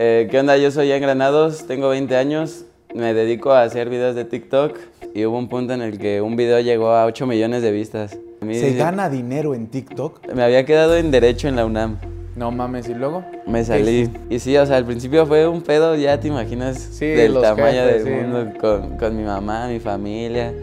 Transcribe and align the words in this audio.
Eh, 0.00 0.28
¿Qué 0.30 0.38
onda? 0.38 0.56
Yo 0.56 0.70
soy 0.70 0.86
Ian 0.88 1.00
Granados, 1.00 1.66
tengo 1.66 1.88
20 1.88 2.14
años, 2.14 2.64
me 2.94 3.12
dedico 3.14 3.50
a 3.50 3.62
hacer 3.62 3.90
videos 3.90 4.14
de 4.14 4.24
TikTok 4.24 4.78
y 5.12 5.24
hubo 5.24 5.36
un 5.36 5.48
punto 5.48 5.72
en 5.72 5.82
el 5.82 5.98
que 5.98 6.22
un 6.22 6.36
video 6.36 6.60
llegó 6.60 6.90
a 6.92 7.04
8 7.04 7.26
millones 7.26 7.62
de 7.62 7.72
vistas. 7.72 8.16
Mí 8.40 8.54
¿Se 8.54 8.74
gana 8.74 9.10
dinero 9.10 9.54
en 9.56 9.66
TikTok? 9.66 10.32
Me 10.32 10.44
había 10.44 10.64
quedado 10.64 10.96
en 10.96 11.10
Derecho 11.10 11.48
en 11.48 11.56
la 11.56 11.66
UNAM. 11.66 11.98
No 12.36 12.52
mames, 12.52 12.88
¿y 12.88 12.94
luego? 12.94 13.24
Me 13.48 13.64
salí. 13.64 14.08
Y 14.30 14.38
sí, 14.38 14.56
o 14.56 14.64
sea, 14.64 14.76
al 14.76 14.84
principio 14.84 15.26
fue 15.26 15.48
un 15.48 15.62
pedo, 15.62 15.96
ya 15.96 16.20
te 16.20 16.28
imaginas, 16.28 16.78
Sí, 16.78 17.06
del 17.06 17.34
tamaño 17.34 17.82
jefes, 17.82 18.04
del 18.04 18.14
sí, 18.14 18.20
mundo, 18.20 18.52
con, 18.60 18.96
con 18.98 19.16
mi 19.16 19.24
mamá, 19.24 19.66
mi 19.66 19.80
familia. 19.80 20.54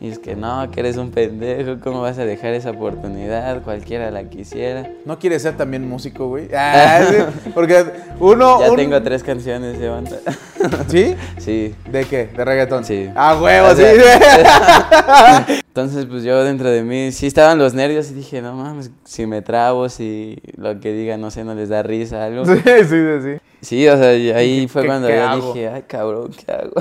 Y 0.00 0.08
es 0.10 0.18
que 0.18 0.34
no, 0.36 0.70
que 0.70 0.80
eres 0.80 0.96
un 0.98 1.10
pendejo, 1.12 1.76
¿cómo 1.82 2.02
vas 2.02 2.18
a 2.18 2.24
dejar 2.26 2.52
esa 2.52 2.70
oportunidad? 2.72 3.62
Cualquiera 3.62 4.10
la 4.10 4.24
quisiera. 4.24 4.90
¿No 5.06 5.18
quieres 5.18 5.42
ser 5.42 5.56
también 5.56 5.88
músico, 5.88 6.28
güey? 6.28 6.48
Ah, 6.54 7.00
sí, 7.08 7.16
porque 7.54 7.84
uno... 8.20 8.60
Ya 8.60 8.70
un- 8.70 8.76
tengo 8.76 9.00
tres 9.02 9.22
canciones, 9.22 9.78
levanta. 9.78 10.16
¿Sí? 10.88 11.14
sí. 11.38 11.74
¿De 11.90 12.04
qué? 12.04 12.26
¿De 12.26 12.44
reggaetón? 12.44 12.84
Sí. 12.84 13.08
¡Ah, 13.14 13.38
huevo, 13.40 13.68
O 13.68 13.74
sí! 13.74 13.82
Entonces, 15.68 16.06
pues 16.06 16.22
yo 16.22 16.42
dentro 16.44 16.70
de 16.70 16.82
mí 16.82 17.10
sí 17.12 17.26
estaban 17.26 17.58
los 17.58 17.72
nervios 17.74 18.10
y 18.10 18.14
dije, 18.14 18.42
no 18.42 18.54
mames, 18.54 18.90
si 19.04 19.26
me 19.26 19.42
trabo, 19.42 19.88
si 19.88 20.38
lo 20.56 20.78
que 20.80 20.92
diga, 20.92 21.16
no 21.16 21.30
sé, 21.30 21.44
no 21.44 21.54
les 21.54 21.68
da 21.68 21.82
risa, 21.82 22.24
algo. 22.24 22.44
sí, 22.46 22.52
sí, 22.64 22.82
sí, 22.84 22.98
sí. 23.22 23.38
Sí, 23.60 23.88
o 23.88 23.96
sea, 23.96 24.08
ahí 24.36 24.62
¿Qué- 24.62 24.68
fue 24.68 24.86
cuando 24.86 25.08
qué 25.08 25.16
yo 25.16 25.24
hago? 25.28 25.52
dije, 25.54 25.68
ay, 25.68 25.82
cabrón, 25.86 26.30
¿qué 26.32 26.52
hago? 26.52 26.72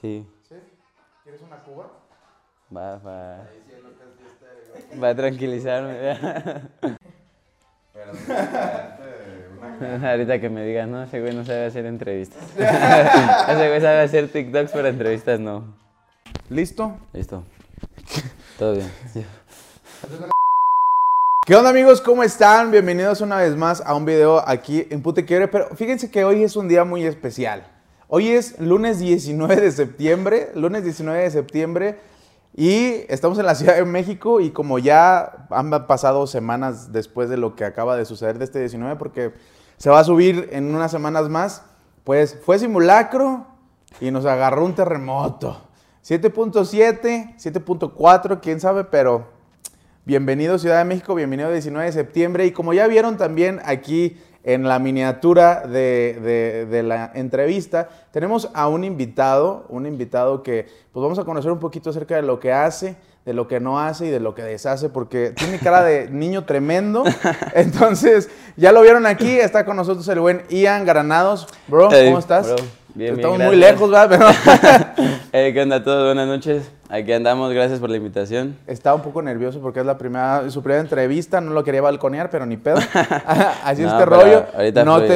Sí, 0.00 0.26
¿Sí? 0.48 0.54
¿Quieres 1.22 1.42
una 1.42 1.62
cuba? 1.62 1.90
va, 2.74 2.96
va. 2.96 3.46
Va 5.02 5.08
a 5.10 5.14
tranquilizarme. 5.14 6.16
Ahorita 10.08 10.40
que 10.40 10.48
me 10.48 10.64
digan, 10.64 10.90
no, 10.90 11.02
ese 11.02 11.20
güey 11.20 11.34
no 11.34 11.44
sabe 11.44 11.66
hacer 11.66 11.84
entrevistas. 11.84 12.42
ese 12.56 13.68
güey 13.68 13.80
sabe 13.82 14.00
hacer 14.00 14.28
TikToks, 14.28 14.72
pero 14.72 14.88
entrevistas 14.88 15.38
no. 15.38 15.64
¿Listo? 16.48 16.96
Listo. 17.12 17.44
Todo 18.58 18.76
bien. 18.76 18.90
¿Qué 21.44 21.54
onda 21.54 21.68
amigos? 21.68 22.00
¿Cómo 22.00 22.22
están? 22.22 22.70
Bienvenidos 22.70 23.20
una 23.20 23.36
vez 23.36 23.54
más 23.54 23.82
a 23.84 23.94
un 23.94 24.06
video 24.06 24.42
aquí 24.48 24.86
en 24.88 25.02
Pute 25.02 25.26
Quiebre. 25.26 25.48
Pero 25.48 25.76
fíjense 25.76 26.10
que 26.10 26.24
hoy 26.24 26.42
es 26.42 26.56
un 26.56 26.68
día 26.68 26.84
muy 26.84 27.04
especial. 27.04 27.79
Hoy 28.12 28.30
es 28.30 28.58
lunes 28.58 28.98
19 28.98 29.54
de 29.60 29.70
septiembre, 29.70 30.50
lunes 30.56 30.82
19 30.82 31.22
de 31.22 31.30
septiembre 31.30 32.00
y 32.56 33.04
estamos 33.08 33.38
en 33.38 33.46
la 33.46 33.54
Ciudad 33.54 33.76
de 33.76 33.84
México 33.84 34.40
y 34.40 34.50
como 34.50 34.80
ya 34.80 35.46
han 35.48 35.70
pasado 35.86 36.26
semanas 36.26 36.90
después 36.90 37.30
de 37.30 37.36
lo 37.36 37.54
que 37.54 37.64
acaba 37.64 37.96
de 37.96 38.04
suceder 38.04 38.38
de 38.38 38.46
este 38.46 38.58
19 38.58 38.96
porque 38.96 39.32
se 39.76 39.90
va 39.90 40.00
a 40.00 40.04
subir 40.04 40.48
en 40.50 40.74
unas 40.74 40.90
semanas 40.90 41.28
más, 41.28 41.62
pues 42.02 42.36
fue 42.44 42.58
simulacro 42.58 43.46
y 44.00 44.10
nos 44.10 44.26
agarró 44.26 44.64
un 44.64 44.74
terremoto. 44.74 45.60
7.7, 46.04 47.36
7.4, 47.36 48.40
quién 48.42 48.58
sabe, 48.58 48.82
pero 48.82 49.28
Bienvenido 50.06 50.58
Ciudad 50.58 50.78
de 50.78 50.84
México, 50.86 51.14
bienvenido 51.14 51.52
19 51.52 51.86
de 51.86 51.92
septiembre. 51.92 52.46
Y 52.46 52.50
como 52.50 52.72
ya 52.72 52.88
vieron 52.88 53.16
también 53.18 53.60
aquí 53.64 54.16
en 54.44 54.66
la 54.66 54.78
miniatura 54.78 55.62
de, 55.66 56.18
de- 56.22 56.66
de 56.66 56.82
la 56.82 57.10
entrevista, 57.14 57.88
tenemos 58.10 58.48
a 58.54 58.68
un 58.68 58.84
invitado, 58.84 59.64
un 59.68 59.86
invitado 59.86 60.42
que 60.42 60.66
pues 60.92 61.02
vamos 61.02 61.18
a 61.18 61.24
conocer 61.24 61.50
un 61.52 61.58
poquito 61.58 61.90
acerca 61.90 62.16
de 62.16 62.22
lo 62.22 62.40
que 62.40 62.52
hace, 62.52 62.96
de 63.26 63.34
lo 63.34 63.46
que 63.48 63.60
no 63.60 63.78
hace 63.78 64.06
y 64.06 64.10
de 64.10 64.18
lo 64.18 64.34
que 64.34 64.42
deshace, 64.42 64.88
porque 64.88 65.30
tiene 65.36 65.58
cara 65.58 65.82
de 65.82 66.08
niño 66.10 66.44
tremendo. 66.44 67.04
Entonces, 67.54 68.30
ya 68.56 68.72
lo 68.72 68.80
vieron 68.82 69.04
aquí, 69.06 69.30
está 69.38 69.64
con 69.66 69.76
nosotros 69.76 70.08
el 70.08 70.20
buen 70.20 70.42
Ian 70.48 70.86
Granados. 70.86 71.46
Bro, 71.68 71.90
¿cómo 72.06 72.18
estás? 72.18 72.46
bro, 72.46 72.56
bien, 72.56 72.70
bien, 72.94 73.14
Estamos 73.16 73.38
muy 73.40 73.56
lejos, 73.56 73.90
¿verdad? 73.90 74.08
Pero 75.30 75.52
¿Qué 75.54 75.60
onda 75.62 75.76
a 75.76 75.84
todos? 75.84 76.06
Buenas 76.06 76.26
noches. 76.28 76.79
Aquí 76.92 77.12
andamos, 77.12 77.52
gracias 77.52 77.78
por 77.78 77.88
la 77.88 77.96
invitación. 77.98 78.56
Estaba 78.66 78.96
un 78.96 79.02
poco 79.02 79.22
nervioso 79.22 79.60
porque 79.60 79.78
es 79.78 79.86
la 79.86 79.96
primera, 79.96 80.50
su 80.50 80.60
primera 80.60 80.80
entrevista, 80.80 81.40
no 81.40 81.52
lo 81.52 81.62
quería 81.62 81.80
balconear, 81.82 82.30
pero 82.30 82.46
ni 82.46 82.56
pedo. 82.56 82.78
Así 83.64 83.82
No, 83.82 83.88
este 83.92 84.04
rollo. 84.06 84.44
ahorita 84.54 84.84
No 84.84 84.96
fluye. 84.96 85.08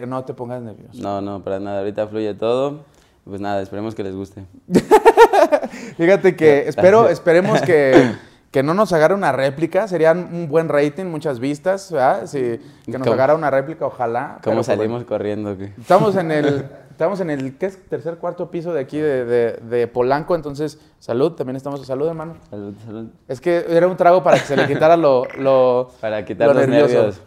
te, 0.00 0.06
no 0.06 0.24
te 0.24 0.34
pongas 0.34 0.60
nervioso. 0.60 1.00
No, 1.00 1.22
no, 1.22 1.42
para 1.42 1.58
nada. 1.58 1.78
Ahorita 1.78 2.06
fluye 2.06 2.34
todo. 2.34 2.84
Pues 3.24 3.40
nada, 3.40 3.62
esperemos 3.62 3.94
que 3.94 4.02
les 4.02 4.14
guste. 4.14 4.44
Fíjate 5.96 6.36
que 6.36 6.68
espero, 6.68 7.08
esperemos 7.08 7.62
que, 7.62 8.12
que 8.52 8.62
no 8.62 8.74
nos 8.74 8.92
agarre 8.92 9.14
una 9.14 9.32
réplica. 9.32 9.88
Sería 9.88 10.12
un 10.12 10.46
buen 10.48 10.68
rating, 10.68 11.06
muchas 11.06 11.40
vistas, 11.40 11.90
¿verdad? 11.90 12.26
Si, 12.26 12.60
que 12.84 12.98
nos 12.98 13.08
agarra 13.08 13.34
una 13.34 13.50
réplica, 13.50 13.86
ojalá. 13.86 14.38
¿Cómo 14.44 14.56
pues 14.56 14.66
salimos 14.66 15.02
corriendo? 15.04 15.56
qué? 15.58 15.72
Estamos 15.80 16.14
en 16.16 16.30
el, 16.30 16.66
estamos 16.90 17.18
en 17.20 17.30
el, 17.30 17.56
¿qué 17.56 17.66
es? 17.66 17.82
Tercer, 17.88 18.18
cuarto 18.18 18.50
piso 18.50 18.72
de 18.74 18.80
aquí 18.80 18.98
de, 18.98 19.24
de- 19.24 19.52
de 19.54 19.86
Polanco, 19.88 20.34
entonces, 20.36 20.78
salud, 21.00 21.32
también 21.32 21.56
estamos 21.56 21.80
a 21.80 21.84
salud, 21.86 22.06
hermano. 22.06 22.36
Salud, 22.50 22.74
salud. 22.84 23.06
Es 23.26 23.40
que 23.40 23.64
era 23.68 23.88
un 23.88 23.96
trago 23.96 24.22
para 24.22 24.38
que 24.38 24.44
se 24.44 24.54
le 24.56 24.66
quitara 24.68 24.96
lo, 24.98 25.24
lo, 25.38 25.90
Para 26.00 26.22
quitar 26.24 26.48
lo 26.48 26.54
los 26.54 26.68
nervioso. 26.68 26.94
nervios. 26.94 27.20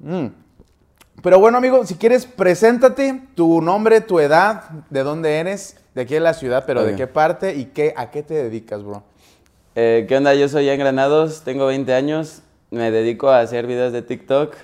Mm. 0.00 0.26
Pero 1.22 1.38
bueno, 1.38 1.58
amigo, 1.58 1.86
si 1.86 1.94
quieres, 1.94 2.26
preséntate, 2.26 3.22
tu 3.36 3.62
nombre, 3.62 4.00
tu 4.00 4.18
edad, 4.18 4.64
de 4.90 5.04
dónde 5.04 5.38
eres, 5.38 5.76
de 5.94 6.02
aquí 6.02 6.14
de 6.14 6.20
la 6.20 6.34
ciudad, 6.34 6.64
pero 6.66 6.82
de 6.82 6.96
qué 6.96 7.06
parte 7.06 7.54
y 7.54 7.66
qué, 7.66 7.94
a 7.96 8.10
qué 8.10 8.24
te 8.24 8.34
dedicas, 8.34 8.82
bro. 8.82 9.04
Eh, 9.74 10.04
¿Qué 10.08 10.16
onda? 10.16 10.34
Yo 10.34 10.48
soy 10.48 10.66
Ian 10.66 10.78
Granados, 10.78 11.42
tengo 11.42 11.66
20 11.66 11.94
años, 11.94 12.42
me 12.70 12.90
dedico 12.90 13.30
a 13.30 13.40
hacer 13.40 13.66
videos 13.66 13.92
de 13.92 14.02
TikTok 14.02 14.54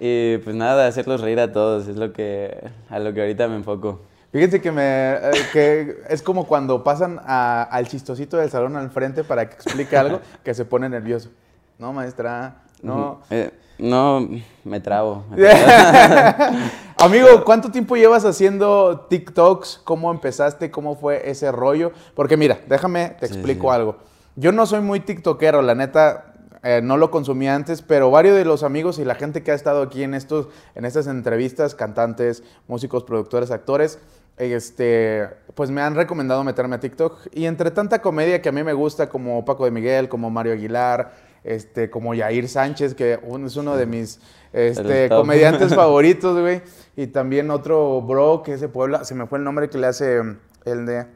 y 0.00 0.38
pues 0.38 0.54
nada, 0.54 0.86
hacerlos 0.86 1.20
reír 1.22 1.40
a 1.40 1.52
todos, 1.52 1.88
es 1.88 1.96
lo 1.96 2.12
que, 2.12 2.70
a 2.90 2.98
lo 2.98 3.14
que 3.14 3.22
ahorita 3.22 3.48
me 3.48 3.56
enfoco. 3.56 4.00
Fíjense 4.32 4.60
que, 4.60 4.70
me, 4.72 4.82
eh, 5.14 5.30
que 5.52 5.96
es 6.10 6.20
como 6.20 6.46
cuando 6.46 6.82
pasan 6.82 7.20
a- 7.24 7.62
al 7.62 7.86
chistosito 7.88 8.36
del 8.36 8.50
salón 8.50 8.76
al 8.76 8.90
frente 8.90 9.22
para 9.24 9.48
que 9.48 9.54
explique 9.54 9.96
algo, 9.96 10.20
que 10.44 10.52
se 10.52 10.64
pone 10.64 10.88
nervioso. 10.88 11.30
No, 11.78 11.92
maestra, 11.92 12.56
no. 12.82 13.20
Eh, 13.30 13.50
no, 13.78 14.28
me 14.64 14.80
trabo. 14.80 15.24
me 15.30 15.36
trabo. 15.38 16.58
Amigo, 16.98 17.28
¿cuánto 17.44 17.70
tiempo 17.70 17.96
llevas 17.96 18.24
haciendo 18.24 19.06
TikToks? 19.08 19.80
¿Cómo 19.84 20.10
empezaste? 20.10 20.70
¿Cómo 20.70 20.96
fue 20.96 21.30
ese 21.30 21.50
rollo? 21.50 21.92
Porque 22.14 22.36
mira, 22.36 22.58
déjame, 22.66 23.10
te 23.20 23.26
Sí, 23.28 23.34
explico 23.34 23.68
sí. 23.70 23.74
algo. 23.74 23.96
Yo 24.36 24.52
no 24.52 24.66
soy 24.66 24.80
muy 24.80 25.00
TikTokero, 25.00 25.62
la 25.62 25.74
neta, 25.74 26.34
eh, 26.64 26.80
no 26.82 26.96
lo 26.96 27.10
consumí 27.10 27.46
antes, 27.46 27.82
pero 27.82 28.10
varios 28.10 28.36
de 28.36 28.44
los 28.44 28.62
amigos 28.62 28.98
y 28.98 29.04
la 29.04 29.14
gente 29.14 29.42
que 29.42 29.52
ha 29.52 29.54
estado 29.54 29.82
aquí 29.82 30.02
en, 30.02 30.14
estos, 30.14 30.48
en 30.74 30.84
estas 30.84 31.06
entrevistas, 31.06 31.74
cantantes, 31.74 32.42
músicos, 32.66 33.04
productores, 33.04 33.50
actores, 33.50 33.98
este, 34.36 35.28
pues 35.54 35.70
me 35.70 35.82
han 35.82 35.94
recomendado 35.94 36.42
meterme 36.42 36.76
a 36.76 36.80
TikTok. 36.80 37.28
Y 37.32 37.46
entre 37.46 37.70
tanta 37.70 38.02
comedia 38.02 38.42
que 38.42 38.48
a 38.48 38.52
mí 38.52 38.64
me 38.64 38.72
gusta, 38.72 39.08
como 39.08 39.44
Paco 39.44 39.64
de 39.64 39.70
Miguel, 39.70 40.08
como 40.08 40.30
Mario 40.30 40.54
Aguilar, 40.54 41.12
este, 41.44 41.90
como 41.90 42.14
Yair 42.14 42.48
Sánchez, 42.48 42.94
que 42.94 43.14
es 43.22 43.56
uno 43.56 43.76
de 43.76 43.86
mis 43.86 44.20
este, 44.52 45.08
comediantes 45.10 45.74
favoritos, 45.76 46.40
güey. 46.40 46.62
Y 46.96 47.08
también 47.08 47.50
otro 47.50 48.02
bro 48.02 48.42
que 48.42 48.54
es 48.54 48.60
de 48.60 48.68
Puebla, 48.68 49.04
se 49.04 49.14
me 49.14 49.26
fue 49.26 49.38
el 49.38 49.44
nombre 49.44 49.68
que 49.68 49.78
le 49.78 49.86
hace 49.86 50.20
el 50.64 50.86
de... 50.86 51.06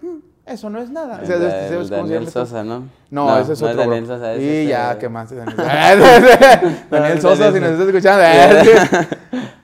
"Mm, 0.49 0.53
Eso 0.55 0.71
no 0.71 0.79
es 0.81 0.91
nada. 0.91 1.21
O 1.23 1.27
sea, 1.27 1.37
El- 1.37 1.43
¿sabes 1.43 1.71
el 1.71 1.77
cómo 1.77 1.85
se 1.85 1.91
llama 1.91 2.03
Daniel? 2.09 2.29
Sosa, 2.31 2.65
¿no? 2.65 2.89
No, 3.11 3.39
ese 3.39 3.53
es 3.53 3.61
no 3.63 3.67
otro. 3.69 3.83
bro. 3.83 3.91
Daniel 3.91 4.07
Sosa, 4.07 4.35
es 4.35 4.43
y 4.43 4.67
ya, 4.69 4.99
¿qué 4.99 5.09
más? 5.09 5.31
Daniel, 6.91 7.21
Sosa, 7.21 7.53
si 7.53 7.61
nos 7.61 7.71
estás 7.71 7.87
escuchando. 7.89 8.25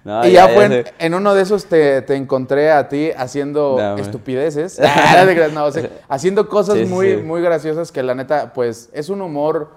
No, 0.04 0.26
y 0.26 0.32
ya, 0.32 0.48
ya 0.48 0.54
fue 0.54 0.84
en, 0.98 1.14
uno 1.14 1.34
de 1.34 1.42
esos 1.42 1.64
te, 1.64 2.02
te 2.02 2.14
encontré 2.14 2.70
a 2.70 2.88
ti 2.88 3.10
haciendo 3.16 3.76
No, 3.78 3.96
estupideces. 3.96 4.78
Ah, 4.82 5.24
no 5.26 5.48
no, 5.48 5.64
o 5.64 5.72
sea, 5.72 5.88
haciendo 6.08 6.48
cosas 6.48 6.76
Sí, 6.76 6.84
muy, 6.84 7.16
sí. 7.16 7.22
muy 7.22 7.40
graciosas 7.40 7.90
que 7.90 8.02
la 8.02 8.14
neta, 8.14 8.52
pues, 8.52 8.90
es 8.92 9.08
un 9.08 9.22
humor. 9.22 9.70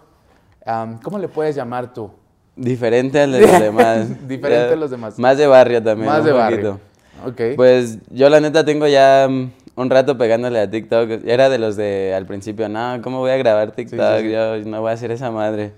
¿Cómo 1.02 1.18
le 1.18 1.30
puedes 1.30 1.56
llamar 1.56 1.94
tú? 1.94 2.12
Diferente 2.58 3.20
de 3.20 3.28
los 3.28 3.60
demás. 3.60 4.28
Diferente 4.28 4.74
a 4.74 4.76
los 4.76 4.92
demás. 4.92 5.18
Más 5.18 5.38
de 5.38 5.48
barrio 5.48 5.82
también. 5.82 6.10
Más 6.12 6.26
de 6.26 6.32
poquito. 6.32 6.40
barrio. 6.42 6.80
Ok. 7.26 7.56
Pues 7.56 8.00
yo 8.10 8.30
la 8.30 8.40
neta 8.40 8.66
tengo 8.66 8.86
ya 8.88 9.28
mm, 9.30 9.52
un 9.78 9.90
rato 9.90 10.18
pegándole 10.18 10.60
a 10.60 10.70
TikTok. 10.70 11.26
Era 11.26 11.50
de 11.50 11.60
los 11.60 11.78
de 11.78 12.14
al 12.14 12.26
principio, 12.26 12.68
no, 12.68 13.00
¿cómo 13.02 13.20
voy 13.20 13.32
a 13.32 13.38
grabar 13.38 13.72
TikTok? 13.72 14.00
sí, 14.18 14.24
sí. 14.24 14.32
Yo 14.32 14.58
no 14.66 14.82
voy 14.82 14.90
a 14.90 14.94
hacer 14.94 15.12
esa 15.12 15.32
madre. 15.32 15.72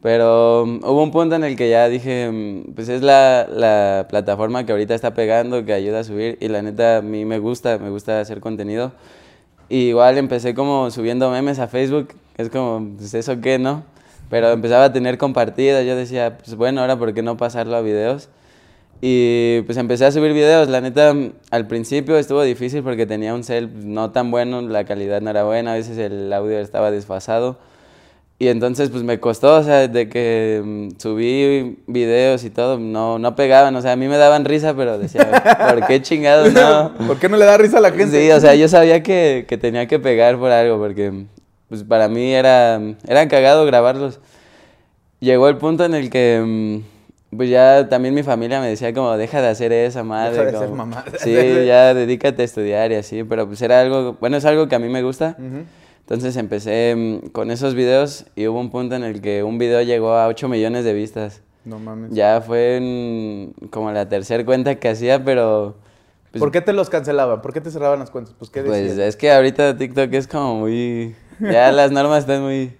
Pero 0.00 0.64
mm, 0.66 0.84
hubo 0.84 1.02
un 1.02 1.12
punto 1.12 1.36
en 1.36 1.44
el 1.44 1.54
que 1.54 1.68
ya 1.70 1.88
dije, 1.88 2.30
mm, 2.30 2.72
pues 2.74 2.88
es 2.88 3.02
la, 3.02 3.46
la 3.48 4.06
plataforma 4.08 4.64
que 4.66 4.72
ahorita 4.72 4.94
está 4.94 5.14
pegando, 5.14 5.64
que 5.64 5.74
ayuda 5.74 6.00
a 6.00 6.04
subir. 6.04 6.38
Y 6.40 6.48
la 6.48 6.62
neta 6.62 6.96
a 6.96 7.02
mí 7.02 7.24
me 7.26 7.38
gusta, 7.38 7.78
me 7.78 7.90
gusta 7.90 8.20
hacer 8.20 8.40
contenido. 8.40 8.92
Y 9.68 9.88
igual 9.88 10.18
empecé 10.18 10.54
como 10.54 10.90
subiendo 10.90 11.30
memes 11.30 11.58
a 11.58 11.68
Facebook. 11.68 12.14
Es 12.38 12.48
como, 12.48 12.96
pues 12.96 13.12
eso 13.12 13.40
qué, 13.40 13.58
¿no? 13.58 13.84
Pero 14.30 14.50
empezaba 14.50 14.84
a 14.84 14.92
tener 14.92 15.18
compartidas. 15.18 15.84
Yo 15.84 15.94
decía, 15.94 16.38
pues 16.38 16.56
bueno, 16.56 16.80
ahora 16.80 16.98
¿por 16.98 17.12
qué 17.12 17.22
no 17.22 17.36
pasarlo 17.36 17.76
a 17.76 17.82
videos? 17.82 18.30
Y 19.04 19.62
pues 19.62 19.76
empecé 19.78 20.06
a 20.06 20.12
subir 20.12 20.32
videos. 20.32 20.68
La 20.68 20.80
neta, 20.80 21.12
al 21.50 21.66
principio 21.66 22.16
estuvo 22.16 22.40
difícil 22.42 22.84
porque 22.84 23.04
tenía 23.04 23.34
un 23.34 23.42
cel 23.42 23.68
no 23.84 24.12
tan 24.12 24.30
bueno, 24.30 24.62
la 24.62 24.84
calidad 24.84 25.20
no 25.20 25.30
era 25.30 25.42
buena, 25.42 25.72
a 25.72 25.74
veces 25.74 25.98
el 25.98 26.32
audio 26.32 26.60
estaba 26.60 26.92
desfasado. 26.92 27.58
Y 28.38 28.46
entonces 28.46 28.90
pues 28.90 29.02
me 29.02 29.18
costó, 29.18 29.56
o 29.56 29.62
sea, 29.64 29.88
de 29.88 30.08
que 30.08 30.62
mm, 30.64 31.00
subí 31.00 31.78
videos 31.88 32.44
y 32.44 32.50
todo, 32.50 32.78
no, 32.78 33.18
no 33.18 33.34
pegaban, 33.34 33.74
o 33.74 33.82
sea, 33.82 33.92
a 33.92 33.96
mí 33.96 34.06
me 34.06 34.18
daban 34.18 34.44
risa, 34.44 34.72
pero 34.74 34.98
decía, 34.98 35.28
¿por 35.68 35.84
qué 35.86 36.00
chingados 36.00 36.52
no? 36.52 36.92
¿Por 37.06 37.18
qué 37.18 37.28
no 37.28 37.36
le 37.36 37.44
da 37.44 37.58
risa 37.58 37.78
a 37.78 37.80
la 37.80 37.90
gente? 37.90 38.20
Sí, 38.20 38.30
o 38.30 38.40
sea, 38.40 38.54
yo 38.54 38.68
sabía 38.68 39.02
que, 39.02 39.46
que 39.48 39.58
tenía 39.58 39.88
que 39.88 39.98
pegar 39.98 40.38
por 40.38 40.52
algo, 40.52 40.78
porque 40.78 41.26
pues 41.68 41.82
para 41.82 42.08
mí 42.08 42.32
era, 42.32 42.80
era 43.08 43.26
cagado 43.26 43.66
grabarlos. 43.66 44.20
Llegó 45.18 45.48
el 45.48 45.56
punto 45.56 45.84
en 45.84 45.94
el 45.94 46.08
que 46.08 46.42
mm, 46.44 47.01
pues 47.36 47.48
ya 47.48 47.88
también 47.88 48.14
mi 48.14 48.22
familia 48.22 48.60
me 48.60 48.68
decía 48.68 48.92
como, 48.92 49.16
deja 49.16 49.40
de 49.40 49.48
hacer 49.48 49.72
esa 49.72 50.02
madre. 50.02 50.32
Deja 50.32 50.44
de 50.44 50.52
como, 50.52 50.66
ser 50.66 50.76
mamá. 50.76 51.04
Sí, 51.18 51.32
ya 51.66 51.94
dedícate 51.94 52.42
a 52.42 52.44
estudiar 52.44 52.92
y 52.92 52.96
así, 52.96 53.24
pero 53.24 53.46
pues 53.46 53.62
era 53.62 53.80
algo, 53.80 54.16
bueno, 54.20 54.36
es 54.36 54.44
algo 54.44 54.68
que 54.68 54.74
a 54.74 54.78
mí 54.78 54.88
me 54.88 55.02
gusta. 55.02 55.36
Entonces 56.00 56.36
empecé 56.36 56.94
mm, 56.96 57.28
con 57.30 57.50
esos 57.50 57.74
videos 57.74 58.26
y 58.36 58.46
hubo 58.48 58.60
un 58.60 58.70
punto 58.70 58.96
en 58.96 59.04
el 59.04 59.20
que 59.22 59.42
un 59.42 59.56
video 59.56 59.80
llegó 59.82 60.12
a 60.14 60.26
8 60.26 60.48
millones 60.48 60.84
de 60.84 60.92
vistas. 60.92 61.42
No 61.64 61.78
mames. 61.78 62.10
Ya 62.12 62.40
fue 62.40 62.76
en- 62.76 63.54
como 63.70 63.92
la 63.92 64.08
tercera 64.08 64.44
cuenta 64.44 64.74
que 64.74 64.88
hacía, 64.88 65.24
pero... 65.24 65.76
pues, 66.32 66.40
¿Por 66.40 66.50
qué 66.50 66.60
te 66.60 66.72
los 66.72 66.90
cancelaban? 66.90 67.40
¿Por 67.40 67.52
qué 67.52 67.60
te 67.60 67.70
cerraban 67.70 68.00
las 68.00 68.10
cuentas? 68.10 68.34
Pues, 68.36 68.50
¿qué 68.50 68.62
Pues 68.62 68.98
es 68.98 69.16
que 69.16 69.30
ahorita 69.30 69.76
TikTok 69.76 70.12
es 70.12 70.26
como 70.26 70.56
muy... 70.56 71.14
Ya 71.40 71.72
las 71.72 71.90
normas 71.92 72.20
están 72.20 72.42
muy... 72.42 72.76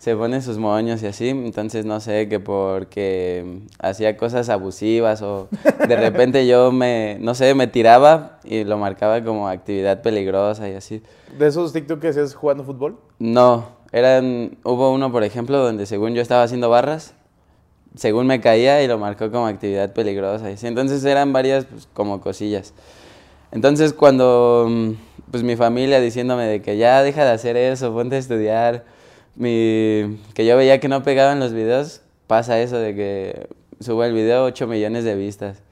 Se 0.00 0.16
ponen 0.16 0.40
sus 0.40 0.56
moños 0.56 1.02
y 1.02 1.06
así, 1.08 1.28
entonces 1.28 1.84
no 1.84 2.00
sé, 2.00 2.26
que 2.26 2.40
porque 2.40 3.60
hacía 3.78 4.16
cosas 4.16 4.48
abusivas 4.48 5.20
o 5.20 5.48
de 5.86 5.94
repente 5.94 6.46
yo 6.46 6.72
me, 6.72 7.18
no 7.20 7.34
sé, 7.34 7.54
me 7.54 7.66
tiraba 7.66 8.38
y 8.42 8.64
lo 8.64 8.78
marcaba 8.78 9.22
como 9.22 9.46
actividad 9.46 10.00
peligrosa 10.00 10.70
y 10.70 10.74
así. 10.74 11.02
¿De 11.38 11.48
esos 11.48 11.74
TikTok 11.74 12.00
que 12.00 12.08
hacías 12.08 12.34
jugando 12.34 12.64
fútbol? 12.64 12.98
No, 13.18 13.68
eran, 13.92 14.56
hubo 14.64 14.90
uno 14.90 15.12
por 15.12 15.22
ejemplo 15.22 15.58
donde 15.58 15.84
según 15.84 16.14
yo 16.14 16.22
estaba 16.22 16.44
haciendo 16.44 16.70
barras, 16.70 17.12
según 17.94 18.26
me 18.26 18.40
caía 18.40 18.82
y 18.82 18.88
lo 18.88 18.96
marcó 18.96 19.30
como 19.30 19.48
actividad 19.48 19.92
peligrosa 19.92 20.50
y 20.50 20.54
así, 20.54 20.66
entonces 20.66 21.04
eran 21.04 21.34
varias 21.34 21.66
pues, 21.66 21.86
como 21.92 22.22
cosillas. 22.22 22.72
Entonces 23.52 23.92
cuando 23.92 24.66
mm, 24.66 24.92
pues 25.30 25.42
mi 25.42 25.56
familia 25.56 26.00
diciéndome 26.00 26.46
de 26.46 26.62
que 26.62 26.78
ya 26.78 27.02
deja 27.02 27.22
de 27.26 27.32
hacer 27.32 27.58
eso, 27.58 27.92
ponte 27.92 28.16
a 28.16 28.18
estudiar, 28.18 28.86
mi, 29.36 30.18
que 30.34 30.44
yo 30.46 30.56
veía 30.56 30.80
que 30.80 30.88
no 30.88 31.02
pegaban 31.02 31.40
los 31.40 31.52
videos, 31.52 32.02
pasa 32.26 32.60
eso 32.60 32.78
de 32.78 32.94
que 32.94 33.46
subo 33.80 34.04
el 34.04 34.12
video 34.12 34.44
8 34.44 34.66
millones 34.66 35.04
de 35.04 35.14
vistas. 35.14 35.62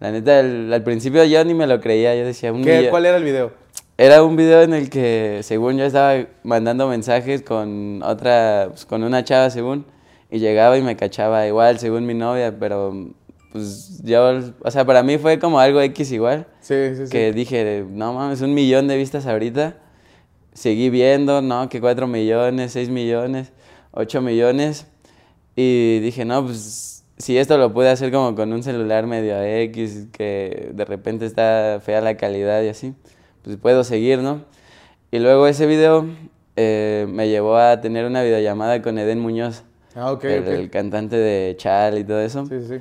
La 0.00 0.12
neta, 0.12 0.38
al, 0.38 0.72
al 0.72 0.82
principio 0.84 1.24
yo 1.24 1.44
ni 1.44 1.54
me 1.54 1.66
lo 1.66 1.80
creía, 1.80 2.14
yo 2.14 2.24
decía, 2.24 2.52
un 2.52 2.62
¿Qué, 2.62 2.88
¿Cuál 2.90 3.06
era 3.06 3.16
el 3.16 3.24
video? 3.24 3.50
era 3.96 4.22
un 4.22 4.36
video 4.36 4.62
en 4.62 4.74
el 4.74 4.90
que, 4.90 5.40
según 5.42 5.76
yo, 5.76 5.84
estaba 5.84 6.24
mandando 6.44 6.86
mensajes 6.86 7.42
con 7.42 8.00
otra, 8.04 8.66
pues, 8.70 8.84
con 8.86 9.02
una 9.02 9.24
chava, 9.24 9.50
según, 9.50 9.86
y 10.30 10.38
llegaba 10.38 10.78
y 10.78 10.82
me 10.82 10.94
cachaba 10.96 11.46
igual, 11.48 11.80
según 11.80 12.06
mi 12.06 12.14
novia, 12.14 12.54
pero 12.58 13.08
pues 13.50 14.02
yo, 14.04 14.38
o 14.60 14.70
sea, 14.70 14.84
para 14.84 15.02
mí 15.02 15.16
fue 15.18 15.38
como 15.38 15.58
algo 15.58 15.80
X 15.80 16.12
igual, 16.12 16.46
Sí, 16.60 16.74
sí, 16.94 17.06
sí. 17.06 17.10
que 17.10 17.32
dije, 17.32 17.84
no 17.90 18.12
mames, 18.12 18.40
un 18.42 18.54
millón 18.54 18.86
de 18.88 18.96
vistas 18.96 19.26
ahorita. 19.26 19.74
Seguí 20.58 20.90
viendo, 20.90 21.40
no, 21.40 21.68
que 21.68 21.80
cuatro 21.80 22.08
millones, 22.08 22.72
seis 22.72 22.88
millones, 22.88 23.52
ocho 23.92 24.20
millones, 24.20 24.88
y 25.54 26.00
dije, 26.00 26.24
no, 26.24 26.44
pues 26.44 27.04
si 27.16 27.38
esto 27.38 27.56
lo 27.58 27.72
pude 27.72 27.90
hacer 27.90 28.10
como 28.10 28.34
con 28.34 28.52
un 28.52 28.64
celular 28.64 29.06
medio 29.06 29.40
X, 29.40 30.08
que 30.10 30.70
de 30.74 30.84
repente 30.84 31.26
está 31.26 31.78
fea 31.80 32.00
la 32.00 32.16
calidad 32.16 32.60
y 32.64 32.68
así, 32.70 32.92
pues 33.42 33.56
puedo 33.56 33.84
seguir, 33.84 34.18
¿no? 34.18 34.46
Y 35.12 35.20
luego 35.20 35.46
ese 35.46 35.66
video 35.66 36.06
eh, 36.56 37.06
me 37.08 37.28
llevó 37.28 37.56
a 37.56 37.80
tener 37.80 38.04
una 38.04 38.24
videollamada 38.24 38.82
con 38.82 38.98
Eden 38.98 39.20
Muñoz, 39.20 39.62
Ah, 39.94 40.10
ok, 40.10 40.24
el, 40.24 40.42
ok. 40.42 40.48
el 40.48 40.70
cantante 40.70 41.14
de 41.14 41.54
Chal 41.56 41.98
y 41.98 42.02
todo 42.04 42.20
eso. 42.20 42.46
Sí, 42.46 42.56
sí. 42.66 42.74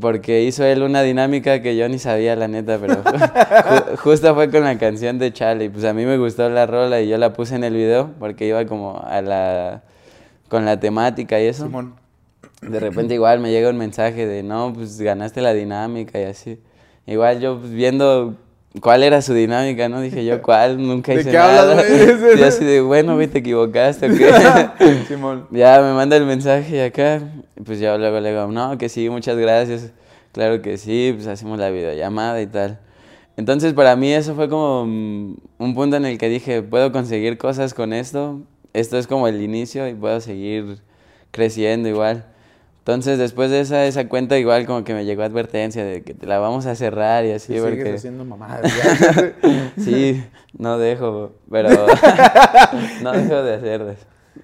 Porque 0.00 0.42
hizo 0.42 0.64
él 0.64 0.82
una 0.82 1.02
dinámica 1.02 1.62
que 1.62 1.76
yo 1.76 1.88
ni 1.88 1.98
sabía, 2.00 2.34
la 2.34 2.48
neta, 2.48 2.78
pero 2.80 2.96
ju- 3.04 3.96
justo 3.98 4.34
fue 4.34 4.50
con 4.50 4.64
la 4.64 4.76
canción 4.78 5.18
de 5.20 5.32
Charlie. 5.32 5.68
Pues 5.70 5.84
a 5.84 5.92
mí 5.92 6.04
me 6.04 6.18
gustó 6.18 6.48
la 6.50 6.66
rola 6.66 7.00
y 7.00 7.08
yo 7.08 7.18
la 7.18 7.32
puse 7.32 7.54
en 7.54 7.62
el 7.62 7.74
video 7.74 8.10
porque 8.18 8.46
iba 8.48 8.64
como 8.66 9.00
a 9.06 9.22
la... 9.22 9.82
con 10.48 10.64
la 10.64 10.80
temática 10.80 11.40
y 11.40 11.46
eso. 11.46 11.64
Simón. 11.66 11.94
De 12.62 12.80
repente 12.80 13.14
igual 13.14 13.38
me 13.38 13.52
llega 13.52 13.70
un 13.70 13.76
mensaje 13.76 14.26
de, 14.26 14.42
no, 14.42 14.72
pues 14.74 15.00
ganaste 15.00 15.40
la 15.40 15.52
dinámica 15.54 16.20
y 16.20 16.24
así. 16.24 16.58
Igual 17.06 17.38
yo 17.40 17.60
pues, 17.60 17.70
viendo 17.70 18.34
cuál 18.80 19.02
era 19.02 19.22
su 19.22 19.34
dinámica, 19.34 19.88
¿no? 19.88 20.00
Dije 20.00 20.24
yo, 20.24 20.42
¿cuál? 20.42 20.80
Nunca 20.80 21.12
¿De 21.12 21.20
hice 21.20 21.30
qué 21.30 21.38
hablas, 21.38 21.76
nada. 21.76 21.84
güey? 21.88 22.38
Y 22.40 22.42
así 22.42 22.64
de, 22.64 22.80
bueno, 22.80 23.14
güey, 23.16 23.26
te 23.26 23.38
equivocaste. 23.38 24.10
Simón. 25.08 25.46
Ya 25.50 25.80
me 25.80 25.92
manda 25.92 26.16
el 26.16 26.26
mensaje 26.26 26.84
acá, 26.84 27.20
pues 27.64 27.80
yo 27.80 27.96
luego 27.98 28.20
le 28.20 28.30
digo, 28.30 28.46
no, 28.48 28.76
que 28.78 28.88
sí, 28.88 29.08
muchas 29.08 29.36
gracias. 29.36 29.92
Claro 30.32 30.60
que 30.60 30.76
sí, 30.76 31.12
pues 31.14 31.26
hacemos 31.26 31.58
la 31.58 31.70
videollamada 31.70 32.40
y 32.42 32.46
tal. 32.46 32.78
Entonces 33.36 33.74
para 33.74 33.96
mí 33.96 34.12
eso 34.12 34.34
fue 34.34 34.48
como 34.48 34.86
mm, 34.86 35.36
un 35.58 35.74
punto 35.74 35.96
en 35.96 36.06
el 36.06 36.18
que 36.18 36.28
dije, 36.28 36.62
puedo 36.62 36.92
conseguir 36.92 37.38
cosas 37.38 37.74
con 37.74 37.92
esto, 37.92 38.40
esto 38.72 38.98
es 38.98 39.06
como 39.06 39.28
el 39.28 39.42
inicio 39.42 39.86
y 39.88 39.94
puedo 39.94 40.20
seguir 40.20 40.78
creciendo 41.30 41.88
igual. 41.88 42.24
Entonces 42.86 43.18
después 43.18 43.50
de 43.50 43.58
esa, 43.58 43.84
esa 43.84 44.08
cuenta 44.08 44.38
igual 44.38 44.64
como 44.64 44.84
que 44.84 44.94
me 44.94 45.04
llegó 45.04 45.24
advertencia 45.24 45.84
de 45.84 46.04
que 46.04 46.14
te 46.14 46.24
la 46.24 46.38
vamos 46.38 46.66
a 46.66 46.76
cerrar 46.76 47.24
y 47.24 47.32
así 47.32 47.48
Sí, 47.48 47.58
sigues 47.58 47.62
porque... 47.64 47.94
haciendo 47.94 48.24
mamadas. 48.24 48.72
Sí, 49.76 50.22
no 50.56 50.78
dejo, 50.78 51.32
pero 51.50 51.68
no 53.02 53.10
dejo 53.12 53.42
de 53.42 53.54
hacerlas. 53.56 53.96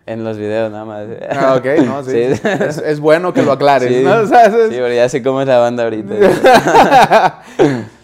En 0.06 0.25
los 0.25 0.39
videos 0.39 0.73
nada 0.73 0.85
más. 0.85 1.06
Ah, 1.31 1.55
ok, 1.56 1.67
no, 1.87 2.03
sí. 2.05 2.19
Es, 2.19 2.44
es 2.79 2.99
bueno 2.99 3.33
que 3.33 3.43
lo 3.43 3.53
aclares, 3.53 3.89
Sí, 3.97 4.03
¿no? 4.03 4.17
O 4.17 4.27
sea, 4.27 4.47
es- 4.47 4.53
sí, 4.71 4.71
pero 4.71 4.93
ya 4.93 5.09
sé 5.09 5.23
cómo 5.23 5.41
es 5.41 5.47
la 5.47 5.59
banda 5.59 5.85
ahorita. 5.85 6.12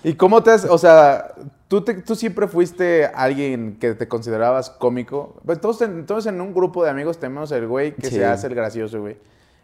¿Y 0.05 0.15
cómo 0.15 0.41
te 0.45 0.53
has, 0.53 0.65
o 0.67 0.79
sea, 0.79 1.33
tú, 1.67 1.81
te- 1.83 1.95
tú 1.95 2.15
siempre 2.15 2.47
fuiste 2.47 3.07
alguien 3.07 3.77
que 3.81 3.95
te 3.95 4.07
considerabas 4.07 4.71
cómico? 4.71 5.41
Pues 5.45 5.61
todos, 5.61 5.83
en, 5.83 6.07
todos 6.07 6.27
en 6.27 6.41
un 6.41 6.55
grupo 6.55 6.85
de 6.85 6.91
amigos 6.91 7.19
tenemos 7.19 7.51
el 7.51 7.67
güey 7.67 7.93
que 7.97 8.07
Sí. 8.09 8.15
se 8.17 8.25
hace 8.25 8.47
el 8.47 8.55
gracioso, 8.55 9.01
güey. 9.01 9.17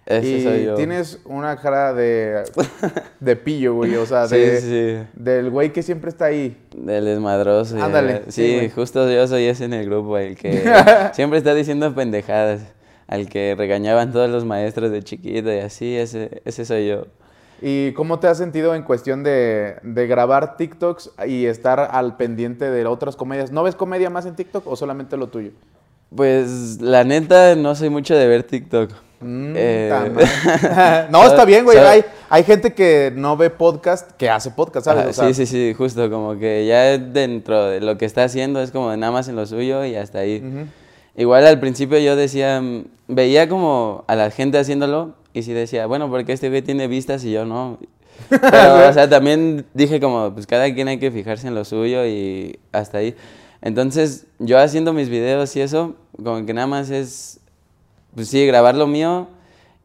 Ese 0.07 0.29
y 0.29 0.43
soy 0.43 0.65
yo. 0.65 0.75
tienes 0.75 1.21
una 1.25 1.57
cara 1.57 1.95
de, 1.95 2.43
de 3.21 3.37
pillo, 3.37 3.75
güey, 3.75 3.95
o 3.97 4.05
sea, 4.05 4.27
Sí, 4.29 4.37
de, 4.37 4.61
sí, 4.61 5.09
del 5.15 5.51
güey 5.51 5.73
que 5.73 5.83
siempre 5.83 6.11
está 6.11 6.27
ahí. 6.27 6.57
Del 6.77 7.07
desmadroso. 7.07 7.83
Ándale, 7.83 8.23
sí, 8.29 8.59
Sí, 8.61 8.71
justo 8.75 9.11
yo 9.11 9.27
soy 9.27 9.45
ese 9.45 9.65
en 9.65 9.73
el 9.73 9.87
grupo, 9.87 10.19
el 10.19 10.37
que 10.37 10.63
siempre 11.13 11.39
está 11.39 11.55
diciendo 11.55 11.95
pendejadas. 11.95 12.61
Al 13.07 13.29
que 13.29 13.55
regañaban 13.57 14.13
todos 14.13 14.31
los 14.31 14.47
maestros 14.47 14.91
de 14.91 15.03
chiquito 15.03 15.53
y 15.53 15.59
así, 15.59 15.95
ese, 15.95 16.41
ese 16.47 16.65
soy 16.65 16.89
yo. 16.89 17.07
¿Y 17.61 17.93
cómo 17.93 18.19
te 18.19 18.29
has 18.29 18.39
sentido 18.39 18.75
en 18.75 18.83
cuestión 18.83 19.23
de, 19.23 19.77
de 19.83 20.07
grabar 20.07 20.57
TikToks 20.57 21.13
y 21.27 21.45
estar 21.45 21.81
al 21.81 22.17
pendiente 22.17 22.71
de 22.71 22.87
otras 22.87 23.15
comedias? 23.17 23.53
¿No 23.53 23.63
ves 23.63 23.75
comedia 23.75 24.09
más 24.09 24.25
en 24.25 24.37
TikTok 24.37 24.67
o 24.67 24.75
solamente 24.75 25.19
lo 25.19 25.27
tuyo? 25.29 25.51
Pues 26.15 26.81
la 26.81 27.05
neta, 27.05 27.55
no 27.57 27.75
soy 27.75 27.91
mucho 27.91 28.15
de 28.17 28.27
ver 28.27 28.43
TikTok. 28.45 28.91
Mm, 29.21 29.55
Eh, 29.57 29.91
no, 31.11 31.25
está 31.25 31.45
bien, 31.45 31.65
güey. 31.65 31.79
Hay, 31.79 32.05
hay 32.29 32.45
gente 32.45 32.73
que 32.75 33.13
no 33.15 33.37
ve 33.37 33.51
podcast, 33.51 34.11
que 34.13 34.29
hace 34.29 34.51
podcast, 34.51 34.85
¿sabes? 34.87 35.01
Ajá, 35.03 35.11
O 35.11 35.13
sea, 35.13 35.29
sí, 35.29 35.35
sí, 35.35 35.47
sí, 35.47 35.75
justo 35.75 36.11
como 36.11 36.39
que 36.39 36.67
ya 36.67 36.99
dentro 36.99 37.67
de 37.67 37.81
lo 37.81 37.97
que 37.99 38.05
está 38.05 38.25
haciendo 38.25 38.61
es 38.61 38.71
como 38.71 38.95
nada 38.97 39.13
más 39.13 39.29
en 39.29 39.37
lo 39.37 39.47
suyo 39.47 39.85
y 39.85 39.97
hasta 39.97 40.19
ahí. 40.21 40.43
Igual 41.17 41.47
al 41.47 41.61
principio 41.61 41.99
yo 41.99 42.17
decía, 42.17 42.61
mm, 42.61 42.85
veía 43.09 43.49
como 43.49 44.05
a 44.09 44.17
la 44.17 44.31
gente 44.31 44.59
haciéndolo 44.59 45.15
y 45.33 45.43
sí 45.43 45.53
decía, 45.53 45.87
bueno, 45.87 46.11
porque 46.11 46.33
este 46.33 46.49
güey 46.49 46.63
tiene 46.63 46.89
vistas 46.89 47.25
y 47.25 47.31
yo 47.33 47.45
no. 47.45 47.79
Pero, 48.29 48.89
o 48.89 48.93
sea, 48.93 49.09
también 49.09 49.65
dije 49.75 50.01
como, 50.01 50.33
pues 50.33 50.47
cada 50.47 50.73
quien 50.73 50.89
hay 50.89 50.99
que 50.99 51.11
fijarse 51.11 51.49
en 51.49 51.55
lo 51.55 51.65
suyo 51.65 52.07
y 52.07 52.59
hasta 52.73 52.99
ahí. 52.99 53.15
Entonces, 53.61 54.27
yo 54.39 54.59
haciendo 54.59 54.93
mis 54.93 55.09
videos 55.09 55.55
y 55.57 55.61
eso, 55.61 55.95
como 56.23 56.45
que 56.47 56.53
nada 56.55 56.67
más 56.67 56.91
es, 56.91 57.41
pues 58.15 58.29
sí, 58.29 58.47
grabar 58.47 58.75
lo 58.75 58.87
mío 58.87 59.29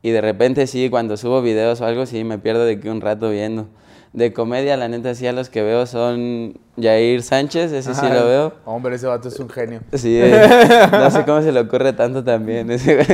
y 0.02 0.12
de 0.12 0.22
repente 0.22 0.68
sí, 0.68 0.90
cuando 0.90 1.18
subo 1.18 1.42
videos 1.42 1.82
o 1.82 1.86
algo, 1.86 2.06
sí, 2.06 2.24
me 2.24 2.38
pierdo 2.38 2.66
de 2.66 2.80
que 2.80 2.90
un 2.90 3.02
rato 3.02 3.30
viendo. 3.30 3.68
De 4.12 4.34
comedia, 4.34 4.76
la 4.76 4.88
neta, 4.88 5.14
sí, 5.14 5.28
a 5.28 5.34
los 5.34 5.50
que 5.50 5.62
veo 5.62 5.86
son 5.86 6.58
Jair 6.82 7.22
Sánchez, 7.22 7.72
ese 7.72 7.94
sí 7.94 8.06
lo 8.12 8.26
veo. 8.26 8.54
Hombre, 8.66 8.96
ese 8.96 9.06
vato 9.06 9.28
es 9.28 9.40
un 9.40 9.50
genio. 9.50 9.82
Sí, 9.94 10.18
eh, 10.20 10.88
no 10.92 11.12
sé 11.12 11.24
cómo 11.26 11.42
se 11.44 11.52
le 11.52 11.60
ocurre 11.60 11.94
tanto 11.94 12.24
también. 12.24 12.68
güey. 12.86 13.06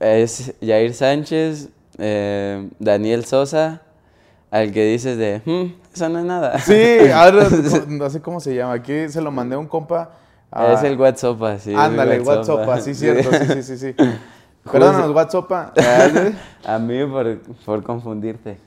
Es 0.00 0.54
Jair 0.64 0.94
Sánchez, 0.94 1.68
eh, 1.98 2.68
Daniel 2.78 3.24
Sosa, 3.26 3.82
al 4.50 4.72
que 4.72 4.84
dices 4.86 5.18
de, 5.18 5.42
"Hmm, 5.44 5.74
eso 5.94 6.08
no 6.08 6.18
es 6.20 6.24
nada. 6.24 6.58
Sí, 6.58 6.98
ahora 7.12 7.46
no 7.88 8.08
sé 8.10 8.20
cómo 8.20 8.40
se 8.40 8.54
llama. 8.54 8.72
Aquí 8.74 9.08
se 9.08 9.20
lo 9.20 9.30
mandé 9.30 9.56
a 9.56 9.58
un 9.58 9.66
compa. 9.66 10.12
A- 10.50 10.72
Es 10.72 10.82
el 10.82 10.98
WhatsApp, 10.98 11.58
sí. 11.58 11.74
Ándale, 11.74 12.20
WhatsApp. 12.20 12.66
WhatsApp, 12.68 12.80
sí, 12.84 12.94
cierto, 12.94 13.30
sí, 13.32 13.46
sí, 13.46 13.62
sí. 13.62 13.76
sí. 13.78 13.94
Perdónanos, 14.70 15.10
WhatsApp. 15.14 15.50
A 16.66 16.78
mí 16.78 17.04
por, 17.06 17.38
por 17.64 17.82
confundirte. 17.82 18.58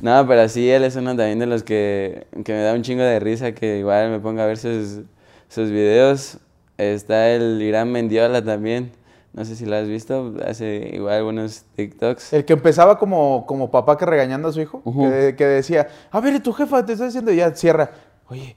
no, 0.00 0.26
pero 0.26 0.48
sí, 0.48 0.70
él 0.70 0.84
es 0.84 0.96
uno 0.96 1.10
también 1.16 1.38
de 1.38 1.46
los 1.46 1.62
que, 1.62 2.26
que 2.44 2.52
me 2.52 2.62
da 2.62 2.74
un 2.74 2.82
chingo 2.82 3.02
de 3.02 3.18
risa 3.20 3.52
que 3.52 3.78
igual 3.78 4.10
me 4.10 4.20
ponga 4.20 4.44
a 4.44 4.46
ver 4.46 4.58
sus, 4.58 5.00
sus 5.48 5.70
videos. 5.70 6.38
Está 6.76 7.28
el 7.30 7.60
Irán 7.60 7.90
Mendiola 7.90 8.44
también. 8.44 8.92
No 9.32 9.44
sé 9.44 9.54
si 9.56 9.66
lo 9.66 9.76
has 9.76 9.86
visto, 9.86 10.34
hace 10.46 10.90
igual 10.94 11.14
algunos 11.14 11.64
TikToks. 11.76 12.32
El 12.32 12.44
que 12.44 12.54
empezaba 12.54 12.98
como, 12.98 13.46
como 13.46 13.70
papá 13.70 13.96
que 13.96 14.06
regañando 14.06 14.48
a 14.48 14.52
su 14.52 14.60
hijo, 14.60 14.80
Ujú. 14.84 15.02
que, 15.10 15.34
que 15.36 15.46
decía, 15.46 15.86
a 16.10 16.20
ver, 16.20 16.40
tu 16.42 16.52
jefa 16.52 16.84
te 16.84 16.94
está 16.94 17.04
diciendo, 17.04 17.30
y 17.32 17.36
ya 17.36 17.54
cierra. 17.54 17.90
Oye, 18.28 18.56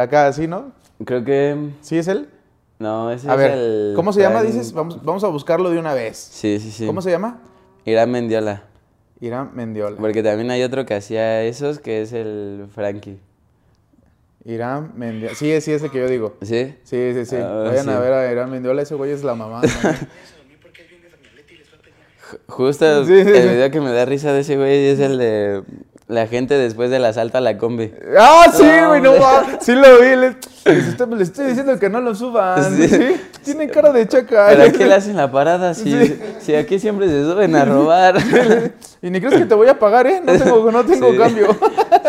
acá 0.00 0.28
así, 0.28 0.46
¿no? 0.46 0.72
Creo 1.04 1.24
que... 1.24 1.70
¿Sí 1.80 1.98
es 1.98 2.08
él? 2.08 2.28
No, 2.78 3.10
ese 3.10 3.28
A 3.30 3.32
es 3.34 3.38
ver, 3.38 3.50
el... 3.52 3.92
¿cómo 3.94 4.12
se 4.12 4.20
llama? 4.20 4.42
Dices, 4.42 4.72
vamos, 4.72 5.02
vamos 5.04 5.22
a 5.24 5.28
buscarlo 5.28 5.70
de 5.70 5.78
una 5.78 5.94
vez. 5.94 6.16
Sí, 6.16 6.58
sí, 6.58 6.70
sí. 6.70 6.86
¿Cómo 6.86 7.00
se 7.00 7.10
llama? 7.10 7.40
Irán 7.84 8.10
Mendiola. 8.10 8.64
Irán 9.20 9.50
Mendiola. 9.54 9.96
Porque 9.98 10.22
también 10.22 10.50
hay 10.50 10.62
otro 10.62 10.84
que 10.84 10.94
hacía 10.94 11.42
esos, 11.44 11.78
que 11.78 12.02
es 12.02 12.12
el 12.12 12.66
Frankie. 12.74 13.18
Irán 14.44 14.92
Mendiola. 14.96 15.34
Sí, 15.36 15.60
sí, 15.60 15.72
ese 15.72 15.90
que 15.90 15.98
yo 15.98 16.08
digo. 16.08 16.36
¿Sí? 16.42 16.74
Sí, 16.82 17.12
sí, 17.14 17.24
sí. 17.24 17.36
Ah, 17.36 17.64
Vayan 17.68 17.88
a 17.88 18.00
ver 18.00 18.12
a 18.12 18.32
Irán 18.32 18.50
Mendiola, 18.50 18.82
ese 18.82 18.96
güey 18.96 19.12
es 19.12 19.22
la 19.22 19.34
mamá. 19.34 19.62
Justo 22.48 23.04
Sí, 23.04 23.12
sí, 23.24 23.30
el 23.30 23.48
video 23.50 23.70
que 23.70 23.80
me 23.80 23.92
da 23.92 24.04
risa 24.04 24.32
de 24.32 24.40
ese 24.40 24.56
güey 24.56 24.86
es 24.86 24.98
el 25.00 25.18
de 25.18 25.62
la 26.12 26.26
gente 26.26 26.58
después 26.58 26.90
del 26.90 27.04
asalto 27.04 27.38
a 27.38 27.40
la 27.40 27.56
combi. 27.56 27.92
¡Ah, 28.18 28.52
sí, 28.52 28.64
güey! 28.86 29.00
No, 29.00 29.14
va. 29.18 29.44
Sí 29.60 29.72
lo 29.72 29.98
vi. 30.00 30.14
Les, 30.14 30.36
les 30.64 30.88
estoy, 30.88 31.06
les 31.14 31.28
estoy 31.28 31.46
diciendo 31.46 31.78
que 31.78 31.88
no 31.88 32.00
lo 32.00 32.14
suban. 32.14 32.76
Sí. 32.76 32.88
Sí. 32.88 33.20
Tienen 33.44 33.70
cara 33.70 33.92
de 33.92 34.06
chaca. 34.06 34.48
Pero 34.50 34.62
aquí 34.64 34.84
le 34.84 34.94
hacen 34.94 35.16
la 35.16 35.32
parada 35.32 35.74
si, 35.74 35.90
Sí. 35.90 36.20
si 36.40 36.54
aquí 36.54 36.78
siempre 36.78 37.08
se 37.08 37.24
suben 37.24 37.56
a 37.56 37.64
robar. 37.64 38.16
Y 39.00 39.10
ni 39.10 39.20
crees 39.20 39.34
que 39.36 39.46
te 39.46 39.54
voy 39.54 39.66
a 39.66 39.78
pagar, 39.78 40.06
¿eh? 40.06 40.22
No 40.24 40.32
tengo, 40.38 40.70
no 40.70 40.84
tengo 40.84 41.16
cambio. 41.16 41.56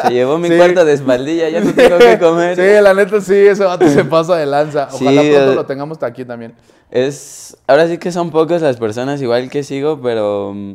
Se 0.04 0.14
llevó 0.14 0.38
mi 0.38 0.50
cuarto 0.56 0.86
de 0.86 0.94
espaldilla, 0.94 1.50
ya 1.50 1.62
no 1.62 1.74
tengo 1.74 1.98
que 1.98 2.20
comer. 2.20 2.56
Sí, 2.56 2.84
la 2.84 2.94
neta 2.94 3.20
sí, 3.20 3.34
ese 3.34 3.64
vato 3.64 3.88
se 3.88 4.04
pasa 4.06 4.36
de 4.36 4.46
lanza. 4.46 4.90
Ojalá 4.92 5.22
pronto 5.22 5.52
eh. 5.54 5.56
lo 5.56 5.66
tengamos 5.66 6.04
aquí 6.04 6.24
también. 6.24 6.54
Es, 6.92 7.58
ahora 7.66 7.88
sí 7.88 7.98
que 7.98 8.12
son 8.12 8.30
pocas 8.30 8.62
las 8.62 8.78
personas 8.78 9.22
igual 9.22 9.50
que 9.50 9.64
sigo, 9.64 10.00
pero 10.02 10.52
mm, 10.54 10.74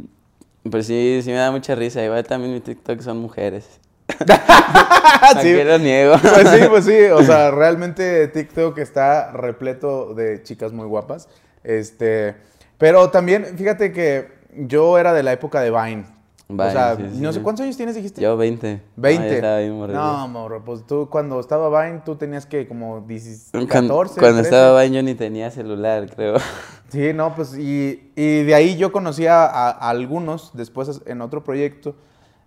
pues 0.70 0.86
sí, 0.86 1.20
sí 1.22 1.30
me 1.30 1.36
da 1.36 1.50
mucha 1.50 1.74
risa. 1.74 2.02
Igual 2.04 2.24
también 2.24 2.52
mi 2.54 2.60
TikTok 2.60 3.00
son 3.00 3.18
mujeres. 3.18 3.80
¿A 4.28 5.40
Sí. 5.42 5.52
lo 5.62 5.78
niego? 5.78 6.14
Pues 6.22 6.48
sí, 6.48 6.60
pues 6.68 6.84
sí. 6.84 6.98
O 7.12 7.22
sea, 7.22 7.50
realmente 7.52 8.28
TikTok 8.28 8.78
está 8.78 9.32
repleto 9.32 10.14
de 10.14 10.42
chicas 10.42 10.72
muy 10.72 10.86
guapas. 10.86 11.28
Este, 11.64 12.34
pero 12.78 13.10
también, 13.10 13.56
fíjate 13.56 13.92
que 13.92 14.28
yo 14.54 14.98
era 14.98 15.12
de 15.12 15.22
la 15.22 15.32
época 15.32 15.60
de 15.60 15.70
Vine. 15.70 16.04
O 16.50 16.70
sea, 16.70 16.96
sí, 16.96 17.02
sí, 17.12 17.20
no 17.20 17.30
sé 17.32 17.42
cuántos 17.42 17.64
años 17.64 17.76
tienes, 17.76 17.94
dijiste. 17.94 18.22
Yo 18.22 18.36
20. 18.36 18.80
20. 18.96 19.22
No, 19.22 19.28
ya 19.28 19.34
estaba 19.36 19.58
bien 19.58 19.76
morrillo. 19.76 19.98
no, 20.00 20.28
morro, 20.28 20.64
pues 20.64 20.86
tú 20.86 21.06
cuando 21.10 21.38
estaba 21.40 21.68
Vine, 21.84 22.00
tú 22.06 22.16
tenías 22.16 22.46
que 22.46 22.66
como 22.66 23.02
10, 23.02 23.50
14, 23.52 23.68
Cuando, 23.68 23.94
cuando 23.94 24.14
13. 24.16 24.40
estaba 24.42 24.82
Vine 24.82 24.96
yo 24.96 25.02
ni 25.02 25.14
tenía 25.14 25.50
celular, 25.50 26.06
creo. 26.14 26.36
Sí, 26.88 27.12
no, 27.12 27.34
pues 27.34 27.54
y, 27.58 28.12
y 28.16 28.44
de 28.44 28.54
ahí 28.54 28.78
yo 28.78 28.92
conocía 28.92 29.44
a, 29.44 29.70
a 29.72 29.90
algunos 29.90 30.52
después 30.54 31.02
en 31.04 31.20
otro 31.20 31.44
proyecto 31.44 31.94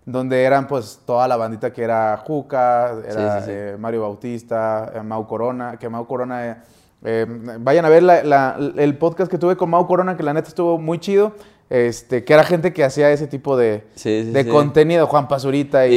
donde 0.04 0.42
eran 0.42 0.66
pues 0.66 1.00
toda 1.06 1.28
la 1.28 1.36
bandita 1.36 1.72
que 1.72 1.84
era 1.84 2.16
Juca, 2.26 2.92
era 3.08 3.40
Sí, 3.42 3.50
eh, 3.52 3.76
Mario 3.78 4.00
Bautista, 4.02 4.90
eh, 4.96 5.02
Mau 5.04 5.28
Corona, 5.28 5.76
que 5.78 5.88
Mau 5.88 6.08
Corona, 6.08 6.44
eh, 6.50 6.56
eh, 7.04 7.26
vayan 7.60 7.84
a 7.84 7.88
ver 7.88 8.02
la- 8.02 8.24
la- 8.24 8.56
el 8.78 8.98
podcast 8.98 9.30
que 9.30 9.38
tuve 9.38 9.56
con 9.56 9.70
Mau 9.70 9.86
Corona, 9.86 10.16
que 10.16 10.24
la 10.24 10.34
neta 10.34 10.48
estuvo 10.48 10.76
muy 10.76 10.98
chido, 10.98 11.34
este, 11.72 12.22
que 12.24 12.32
era 12.34 12.44
gente 12.44 12.72
que 12.72 12.84
hacía 12.84 13.10
ese 13.10 13.26
tipo 13.26 13.56
de, 13.56 13.82
Sí, 13.94 14.24
sí, 14.24 14.30
de 14.30 14.44
sí. 14.44 14.48
contenido, 14.50 15.06
Juan 15.06 15.26
Pazurita 15.28 15.86
y... 15.86 15.94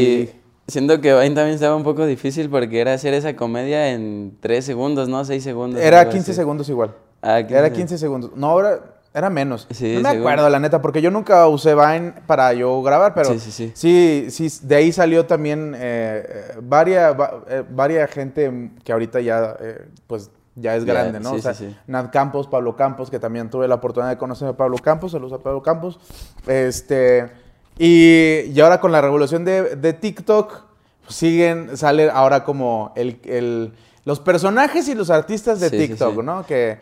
Y 0.68 0.72
siento 0.72 1.00
que 1.02 1.14
Vine 1.14 1.36
también 1.36 1.56
estaba 1.56 1.76
un 1.76 1.84
poco 1.84 2.06
difícil 2.06 2.50
porque 2.50 2.80
era 2.80 2.94
hacer 2.94 3.14
esa 3.14 3.36
comedia 3.36 3.92
en 3.92 4.38
3 4.40 4.64
segundos, 4.66 5.08
¿no? 5.10 5.24
6 5.26 5.44
segundos. 5.44 5.80
Era 5.82 6.00
algo 6.00 6.12
15 6.14 6.32
así. 6.32 6.36
segundos 6.38 6.70
igual. 6.70 6.96
Ah, 7.22 7.40
Era 7.40 7.72
15 7.72 7.98
segundos. 7.98 8.32
No, 8.36 8.48
ahora 8.48 8.80
era 9.14 9.30
menos. 9.30 9.68
No 9.70 9.76
me 9.80 9.90
seguro. 10.02 10.10
acuerdo, 10.20 10.50
la 10.50 10.60
neta, 10.60 10.82
porque 10.82 11.02
yo 11.02 11.12
nunca 11.12 11.48
usé 11.48 11.76
Vine 11.76 12.14
para 12.26 12.52
yo 12.54 12.82
grabar, 12.82 13.14
pero 13.14 13.34
Sí, 13.34 13.40
sí, 13.40 13.52
sí. 13.52 13.72
sí, 13.76 14.50
sí, 14.50 14.66
de 14.68 14.76
ahí 14.76 14.92
salió 14.92 15.26
también 15.26 15.74
eh, 15.76 16.24
eh, 16.28 16.58
varia, 16.64 17.12
va- 17.12 17.44
eh, 17.48 17.64
varia 17.70 18.08
gente 18.08 18.72
que 18.84 18.92
ahorita 18.92 19.20
ya, 19.22 19.56
eh, 19.62 19.86
pues, 20.08 20.32
ya 20.56 20.76
es 20.76 20.86
grande, 20.86 21.20
¿no? 21.20 21.32
sí, 21.32 21.36
o 21.38 21.42
sea, 21.42 21.54
sí, 21.54 21.68
sí. 21.70 21.76
Nat 21.88 22.12
Campos, 22.12 22.48
Pablo 22.48 22.76
Campos, 22.76 23.10
que 23.10 23.20
también 23.20 23.50
tuve 23.50 23.68
la 23.68 23.76
oportunidad 23.76 24.10
de 24.12 24.18
conocer 24.18 24.48
a 24.48 24.54
Pablo 24.58 24.78
Campos, 24.78 25.12
saludos 25.12 25.34
a 25.40 25.44
Pablo 25.44 25.62
Campos. 25.62 26.00
Este, 26.48 27.30
y, 27.78 28.42
y 28.54 28.60
ahora 28.62 28.80
con 28.80 28.92
la 28.92 29.02
revolución 29.02 29.44
de, 29.46 29.76
de 29.76 29.94
TikTok, 29.94 30.62
pues, 31.06 31.16
siguen, 31.16 31.76
sale 31.78 32.10
ahora 32.10 32.44
como 32.44 32.94
el, 32.96 33.20
el- 33.26 33.74
los 34.06 34.20
personajes 34.20 34.88
y 34.88 34.94
los 34.96 35.10
artistas 35.10 35.60
de 35.60 35.70
TikTok. 35.72 36.22
¿no? 36.24 36.46
Que, 36.46 36.78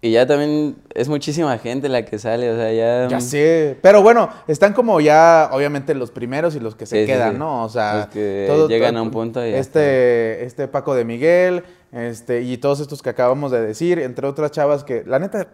Y 0.00 0.12
ya 0.12 0.26
también 0.28 0.76
es 0.94 1.08
muchísima 1.08 1.58
gente 1.58 1.88
la 1.88 2.04
que 2.04 2.20
sale, 2.20 2.52
o 2.52 2.56
sea, 2.56 2.72
ya... 2.72 3.08
Ya 3.08 3.20
sé, 3.20 3.76
pero 3.82 4.00
bueno, 4.00 4.28
están 4.46 4.72
como 4.72 5.00
ya, 5.00 5.50
obviamente, 5.52 5.92
los 5.96 6.12
primeros 6.12 6.54
y 6.54 6.60
los 6.60 6.76
que 6.76 6.86
se 6.86 7.00
Sí, 7.00 7.06
quedan, 7.06 7.32
sí. 7.32 7.38
¿no? 7.38 7.64
O 7.64 7.68
sea, 7.68 7.94
Los 7.96 8.06
que 8.06 8.48
llegan 8.68 8.96
a 8.96 9.02
un 9.02 9.10
punto 9.10 9.44
y 9.44 9.52
este, 9.54 10.44
este 10.44 10.68
Paco 10.68 10.94
de 10.94 11.04
Miguel, 11.04 11.64
este, 11.92 12.42
y 12.42 12.58
todos 12.58 12.80
estos 12.80 13.02
que 13.02 13.10
acabamos 13.10 13.50
de 13.50 13.60
decir, 13.60 13.98
entre 13.98 14.26
otras 14.26 14.50
chavas 14.50 14.84
que, 14.84 15.04
la 15.06 15.18
neta, 15.18 15.48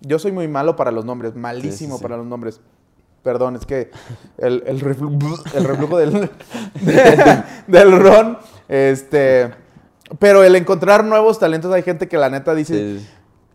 yo 0.00 0.18
soy 0.18 0.32
muy 0.32 0.48
malo 0.48 0.76
para 0.76 0.90
los 0.90 1.04
nombres, 1.04 1.34
malísimo 1.34 1.96
sí. 1.96 2.02
para 2.02 2.16
los 2.16 2.26
nombres. 2.26 2.60
Perdón, 3.22 3.56
es 3.56 3.66
que 3.66 3.90
el, 4.38 4.62
el, 4.66 4.80
reflu- 4.80 5.42
el 5.54 5.64
reflujo 5.64 5.98
del, 5.98 6.30
del 7.66 7.98
ron, 8.00 8.38
este, 8.68 9.50
pero 10.18 10.42
el 10.42 10.56
encontrar 10.56 11.04
nuevos 11.04 11.38
talentos, 11.38 11.72
hay 11.72 11.82
gente 11.82 12.08
que 12.08 12.16
la 12.16 12.30
neta 12.30 12.54
dice, 12.54 12.98
Sí. 12.98 13.08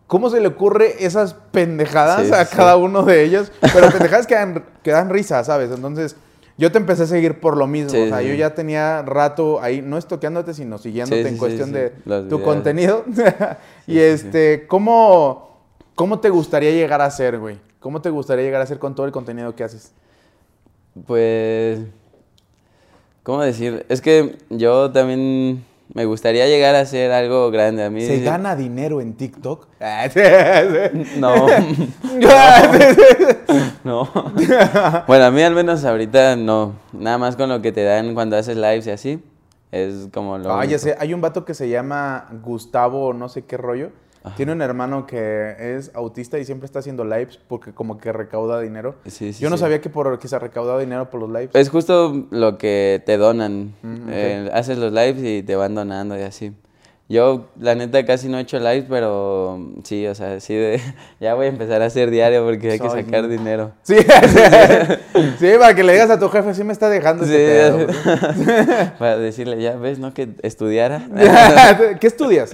¿Cómo 0.06 0.30
se 0.30 0.40
le 0.40 0.46
ocurre 0.46 1.04
esas 1.04 1.34
pendejadas 1.50 2.28
Sí, 2.28 2.32
a 2.32 2.44
sí. 2.44 2.54
cada 2.56 2.76
uno 2.76 3.02
de 3.02 3.24
ellos? 3.24 3.50
Pero 3.60 3.90
pendejadas 3.90 4.28
que 4.28 4.36
dan, 4.36 4.64
que 4.84 4.92
dan 4.92 5.10
risa, 5.10 5.42
¿sabes? 5.42 5.72
Entonces, 5.72 6.14
yo 6.58 6.72
te 6.72 6.78
empecé 6.78 7.02
a 7.02 7.06
seguir 7.06 7.38
por 7.38 7.56
lo 7.56 7.66
mismo. 7.66 7.90
Sí, 7.90 7.98
o 7.98 8.08
sea, 8.08 8.20
sí. 8.20 8.28
yo 8.28 8.34
ya 8.34 8.54
tenía 8.54 9.02
rato 9.02 9.60
ahí, 9.60 9.82
no 9.82 9.98
estoqueándote, 9.98 10.54
sino 10.54 10.78
siguiéndote 10.78 11.22
Sí, 11.22 11.28
en 11.28 11.36
cuestión 11.36 11.72
de 11.72 11.92
tu 12.28 12.42
contenido. 12.42 13.04
y 13.86 13.98
este, 13.98 14.66
¿cómo, 14.66 15.58
¿cómo 15.94 16.20
te 16.20 16.30
gustaría 16.30 16.70
llegar 16.70 17.02
a 17.02 17.10
ser, 17.10 17.38
güey? 17.38 17.58
¿Cómo 17.80 18.00
te 18.00 18.10
gustaría 18.10 18.44
llegar 18.44 18.62
a 18.62 18.66
ser 18.66 18.78
con 18.78 18.94
todo 18.94 19.06
el 19.06 19.12
contenido 19.12 19.54
que 19.54 19.64
haces? 19.64 19.92
Pues, 21.06 21.80
¿cómo 23.22 23.42
decir? 23.42 23.84
Es 23.90 24.00
que 24.00 24.38
yo 24.48 24.90
también 24.90 25.62
me 25.94 26.04
gustaría 26.04 26.46
llegar 26.46 26.74
a 26.74 26.80
hacer 26.80 27.12
algo 27.12 27.50
grande. 27.50 27.84
A 27.84 27.90
mí 27.90 28.02
¿Se 28.04 28.20
gana 28.20 28.56
dinero 28.56 29.00
en 29.00 29.14
TikTok? 29.14 29.68
No, 31.18 31.46
no. 33.84 34.08
Bueno, 35.06 35.24
a 35.24 35.30
mí 35.30 35.42
al 35.42 35.54
menos 35.54 35.84
ahorita 35.84 36.36
no. 36.36 36.74
Nada 36.92 37.18
más 37.18 37.36
con 37.36 37.48
lo 37.48 37.62
que 37.62 37.72
te 37.72 37.84
dan 37.84 38.14
cuando 38.14 38.36
haces 38.36 38.56
lives 38.56 38.86
y 38.86 38.90
así. 38.90 39.22
Es 39.72 40.08
como 40.12 40.38
lo 40.38 40.50
Ah, 40.52 40.64
ya 40.64 40.76
único. 40.76 40.78
sé, 40.78 40.96
hay 40.98 41.12
un 41.12 41.20
vato 41.20 41.44
que 41.44 41.54
se 41.54 41.68
llama 41.68 42.28
Gustavo, 42.42 43.12
no 43.12 43.28
sé 43.28 43.44
qué 43.44 43.56
rollo. 43.56 43.90
Tiene 44.34 44.52
un 44.52 44.62
hermano 44.62 45.06
que 45.06 45.54
es 45.58 45.90
autista 45.94 46.38
y 46.38 46.44
siempre 46.44 46.66
está 46.66 46.80
haciendo 46.80 47.04
lives 47.04 47.38
porque 47.48 47.72
como 47.72 47.98
que 47.98 48.12
recauda 48.12 48.60
dinero. 48.60 48.96
Sí, 49.06 49.32
sí, 49.32 49.42
Yo 49.42 49.50
no 49.50 49.56
sí. 49.56 49.60
sabía 49.60 49.80
que 49.80 49.90
por 49.90 50.18
que 50.18 50.28
se 50.28 50.38
recaudaba 50.38 50.80
dinero 50.80 51.10
por 51.10 51.20
los 51.20 51.30
lives. 51.30 51.50
Es 51.54 51.68
justo 51.68 52.26
lo 52.30 52.58
que 52.58 53.02
te 53.06 53.16
donan. 53.16 53.74
Mm. 53.82 54.08
Eh, 54.10 54.50
haces 54.52 54.78
los 54.78 54.92
lives 54.92 55.22
y 55.22 55.42
te 55.42 55.54
van 55.56 55.74
donando 55.74 56.18
y 56.18 56.22
así. 56.22 56.52
Yo, 57.08 57.46
la 57.60 57.76
neta, 57.76 58.04
casi 58.04 58.28
no 58.28 58.36
he 58.36 58.40
hecho 58.40 58.58
lives, 58.58 58.86
pero 58.88 59.60
sí, 59.84 60.08
o 60.08 60.14
sea, 60.16 60.40
sí, 60.40 60.54
de, 60.54 60.80
ya 61.20 61.34
voy 61.34 61.46
a 61.46 61.48
empezar 61.50 61.80
a 61.80 61.86
hacer 61.86 62.10
diario 62.10 62.44
porque 62.44 62.72
hay 62.72 62.80
que 62.80 62.90
sacar 62.90 63.28
dinero. 63.28 63.72
Sí, 63.82 63.94
sí, 65.38 65.52
para 65.58 65.74
que 65.74 65.84
le 65.84 65.92
digas 65.92 66.10
a 66.10 66.18
tu 66.18 66.28
jefe, 66.28 66.52
sí 66.52 66.64
me 66.64 66.72
está 66.72 66.88
dejando 66.88 67.24
Sí, 67.24 67.32
este 67.32 67.86
pedo, 67.86 68.92
para 68.98 69.18
decirle, 69.18 69.62
ya 69.62 69.76
ves, 69.76 70.00
¿no? 70.00 70.12
Que 70.12 70.30
estudiara. 70.42 71.00
¿Qué 72.00 72.08
estudias? 72.08 72.52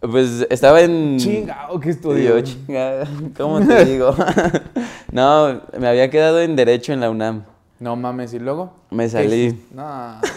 Pues 0.00 0.46
estaba 0.50 0.80
en... 0.82 1.18
Chingao, 1.18 1.80
¿qué 1.80 1.86
Yo, 1.88 1.92
estudias? 1.92 2.44
chinga, 2.44 3.04
¿cómo 3.36 3.60
te 3.66 3.84
digo? 3.84 4.14
no, 5.12 5.60
me 5.78 5.88
había 5.88 6.10
quedado 6.10 6.40
en 6.40 6.54
Derecho 6.56 6.92
en 6.92 7.00
la 7.00 7.10
UNAM. 7.10 7.44
No 7.80 7.96
mames, 7.96 8.32
¿y 8.34 8.38
luego? 8.38 8.72
Me 8.90 9.04
¿Qué 9.04 9.10
salí. 9.10 9.64
No. 9.72 10.20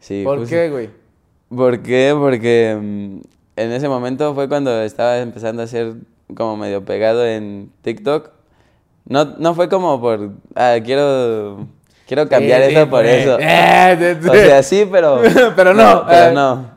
Sí, 0.00 0.22
¿Por 0.22 0.40
justo. 0.40 0.54
qué, 0.54 0.68
güey? 0.68 0.90
¿Por 1.48 1.80
qué? 1.80 2.14
Porque 2.14 2.76
mm, 2.78 3.20
en 3.56 3.72
ese 3.72 3.88
momento 3.88 4.34
fue 4.34 4.50
cuando 4.50 4.82
estaba 4.82 5.16
empezando 5.16 5.62
a 5.62 5.66
ser 5.66 5.94
como 6.36 6.58
medio 6.58 6.84
pegado 6.84 7.24
en 7.26 7.70
TikTok. 7.80 8.28
No, 9.06 9.24
no 9.38 9.54
fue 9.54 9.70
como 9.70 9.98
por, 10.02 10.32
ah, 10.56 10.76
quiero, 10.84 11.66
quiero 12.06 12.28
cambiar 12.28 12.64
Sí, 12.64 12.68
sí, 12.68 12.76
eso 12.76 12.90
por 12.90 13.06
eso. 13.06 13.38
Eh. 13.40 14.18
O 14.28 14.32
sea, 14.34 14.62
sí, 14.62 14.86
pero... 14.92 15.22
Pero 15.56 15.72
no, 15.72 16.04
Pero 16.06 16.26
eh. 16.28 16.32
no. 16.34 16.73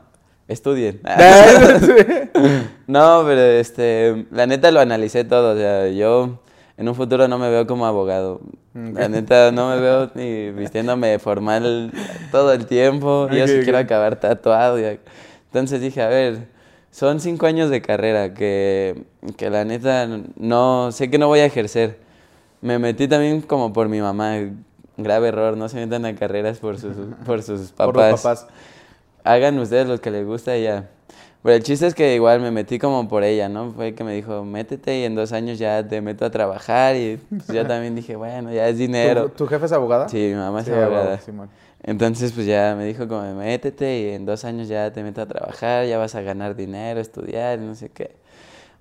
Estudien. 0.48 1.00
No, 2.86 3.22
pero 3.26 3.40
este, 3.42 4.24
la 4.30 4.46
neta 4.46 4.70
lo 4.70 4.80
analicé 4.80 5.22
todo, 5.22 5.52
o 5.52 5.56
sea, 5.56 5.88
yo 5.88 6.40
en 6.78 6.88
un 6.88 6.94
futuro 6.94 7.28
no 7.28 7.38
me 7.38 7.50
veo 7.50 7.66
como 7.66 7.84
abogado. 7.86 8.40
La 8.72 9.08
neta, 9.08 9.52
no 9.52 9.68
me 9.68 9.80
veo 9.80 10.10
ni 10.14 10.50
vistiéndome 10.52 11.18
formal 11.18 11.92
todo 12.30 12.52
el 12.52 12.64
tiempo. 12.64 13.28
Yo 13.30 13.46
sí 13.46 13.60
quiero 13.62 13.76
acabar 13.76 14.20
tatuado. 14.20 14.78
Entonces 14.78 15.80
dije, 15.82 16.00
a 16.00 16.08
ver, 16.08 16.46
son 16.90 17.20
cinco 17.20 17.46
años 17.46 17.68
de 17.68 17.82
carrera 17.82 18.32
que, 18.32 19.02
que 19.36 19.50
la 19.50 19.64
neta 19.64 20.08
no, 20.36 20.92
sé 20.92 21.10
que 21.10 21.18
no 21.18 21.26
voy 21.26 21.40
a 21.40 21.46
ejercer. 21.46 21.98
Me 22.60 22.78
metí 22.78 23.08
también 23.08 23.42
como 23.42 23.72
por 23.72 23.88
mi 23.88 24.00
mamá. 24.00 24.36
Grave 24.96 25.28
error, 25.28 25.56
no 25.56 25.68
se 25.68 25.76
metan 25.76 26.06
a 26.06 26.14
carreras 26.14 26.58
por 26.58 26.78
sus, 26.78 26.94
por 27.26 27.42
sus 27.42 27.72
papás. 27.72 27.92
Por 27.92 27.96
los 27.96 28.22
papás. 28.22 28.46
Hagan 29.24 29.58
ustedes 29.58 29.86
lo 29.86 30.00
que 30.00 30.10
les 30.10 30.26
gusta 30.26 30.56
y 30.56 30.64
ya. 30.64 30.88
Pero 31.42 31.54
el 31.54 31.62
chiste 31.62 31.86
es 31.86 31.94
que 31.94 32.14
igual 32.14 32.40
me 32.40 32.50
metí 32.50 32.78
como 32.78 33.08
por 33.08 33.22
ella, 33.22 33.48
¿no? 33.48 33.70
Fue 33.70 33.94
que 33.94 34.02
me 34.02 34.12
dijo, 34.12 34.44
métete 34.44 35.00
y 35.00 35.04
en 35.04 35.14
dos 35.14 35.32
años 35.32 35.58
ya 35.58 35.86
te 35.86 36.00
meto 36.00 36.24
a 36.24 36.30
trabajar. 36.30 36.96
Y 36.96 37.20
pues 37.28 37.46
yo 37.48 37.66
también 37.66 37.94
dije, 37.94 38.16
bueno, 38.16 38.52
ya 38.52 38.68
es 38.68 38.76
dinero. 38.76 39.30
¿Tu, 39.30 39.46
jefe 39.46 39.66
es 39.66 39.72
abogada? 39.72 40.08
Sí, 40.08 40.18
mi 40.18 40.34
mamá 40.34 40.60
es 40.60 40.68
abogada. 40.68 41.20
Entonces, 41.82 42.32
pues 42.32 42.44
ya 42.44 42.74
me 42.76 42.84
dijo 42.84 43.06
como, 43.06 43.22
métete 43.34 44.00
y 44.00 44.08
en 44.14 44.26
dos 44.26 44.44
años 44.44 44.66
ya 44.66 44.92
te 44.92 45.02
meto 45.02 45.22
a 45.22 45.26
trabajar, 45.26 45.86
ya 45.86 45.96
vas 45.96 46.16
a 46.16 46.22
ganar 46.22 46.56
dinero, 46.56 47.00
estudiar, 47.00 47.60
no 47.60 47.74
sé 47.76 47.88
qué. 47.88 48.16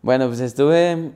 Bueno, 0.01 0.27
pues 0.27 0.39
estuve, 0.39 1.12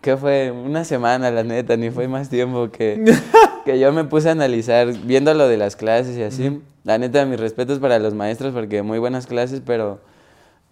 ¿qué 0.00 0.16
fue? 0.16 0.52
Una 0.52 0.84
semana, 0.84 1.32
la 1.32 1.42
neta, 1.42 1.76
ni 1.76 1.90
fue 1.90 2.06
más 2.06 2.30
tiempo 2.30 2.70
que, 2.70 3.04
que 3.64 3.78
yo 3.80 3.92
me 3.92 4.04
puse 4.04 4.28
a 4.28 4.32
analizar, 4.32 4.92
viendo 5.04 5.34
lo 5.34 5.48
de 5.48 5.56
las 5.56 5.74
clases 5.74 6.16
y 6.16 6.22
así. 6.22 6.62
La 6.84 6.98
neta, 6.98 7.24
mis 7.24 7.40
respetos 7.40 7.78
para 7.78 7.98
los 7.98 8.14
maestros 8.14 8.52
porque 8.52 8.82
muy 8.82 8.98
buenas 8.98 9.26
clases, 9.26 9.62
pero 9.64 10.00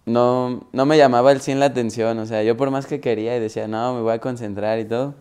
no, 0.05 0.67
no 0.71 0.85
me 0.85 0.97
llamaba 0.97 1.31
el 1.31 1.41
100 1.41 1.59
la 1.59 1.65
atención. 1.65 2.19
O 2.19 2.25
sea, 2.25 2.43
yo 2.43 2.55
por 2.55 2.71
más 2.71 2.85
que 2.85 2.99
quería 2.99 3.35
y 3.35 3.39
decía, 3.39 3.67
no, 3.67 3.95
me 3.95 4.01
voy 4.01 4.13
a 4.13 4.19
concentrar 4.19 4.79
y 4.79 4.85
todo. 4.85 5.15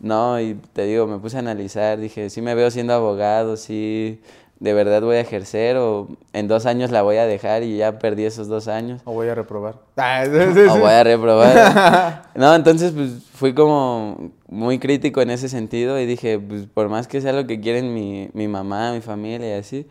No, 0.00 0.40
y 0.40 0.54
te 0.72 0.84
digo, 0.84 1.06
me 1.06 1.18
puse 1.18 1.36
a 1.36 1.40
analizar, 1.40 1.98
dije, 1.98 2.30
sí 2.30 2.40
me 2.40 2.54
veo 2.54 2.70
siendo 2.70 2.94
abogado, 2.94 3.56
sí, 3.56 4.20
de 4.60 4.72
verdad 4.72 5.02
voy 5.02 5.16
a 5.16 5.20
ejercer 5.20 5.76
o 5.76 6.08
en 6.32 6.48
dos 6.48 6.66
años 6.66 6.90
la 6.90 7.02
voy 7.02 7.16
a 7.16 7.26
dejar 7.26 7.62
y 7.62 7.76
ya 7.76 7.98
perdí 7.98 8.24
esos 8.24 8.48
dos 8.48 8.68
años. 8.68 9.02
O 9.04 9.12
voy 9.12 9.28
a 9.28 9.34
reprobar. 9.34 9.76
o 9.96 10.78
voy 10.78 10.90
a 10.90 11.04
reprobar. 11.04 12.22
no, 12.34 12.54
entonces 12.54 12.92
pues 12.92 13.24
fui 13.34 13.54
como 13.54 14.30
muy 14.48 14.78
crítico 14.78 15.20
en 15.20 15.30
ese 15.30 15.48
sentido 15.48 15.98
y 16.00 16.06
dije, 16.06 16.38
pues 16.38 16.66
por 16.66 16.88
más 16.88 17.06
que 17.06 17.20
sea 17.20 17.32
lo 17.32 17.46
que 17.46 17.60
quieren 17.60 17.92
mi, 17.92 18.30
mi 18.32 18.48
mamá, 18.48 18.92
mi 18.92 19.00
familia 19.00 19.56
y 19.56 19.58
así, 19.58 19.86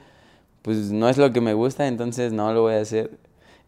pues 0.62 0.92
no 0.92 1.10
es 1.10 1.18
lo 1.18 1.32
que 1.32 1.42
me 1.42 1.54
gusta, 1.54 1.88
entonces 1.88 2.34
no 2.34 2.54
lo 2.54 2.62
voy 2.62 2.76
a 2.76 2.82
hacer. 2.82 3.12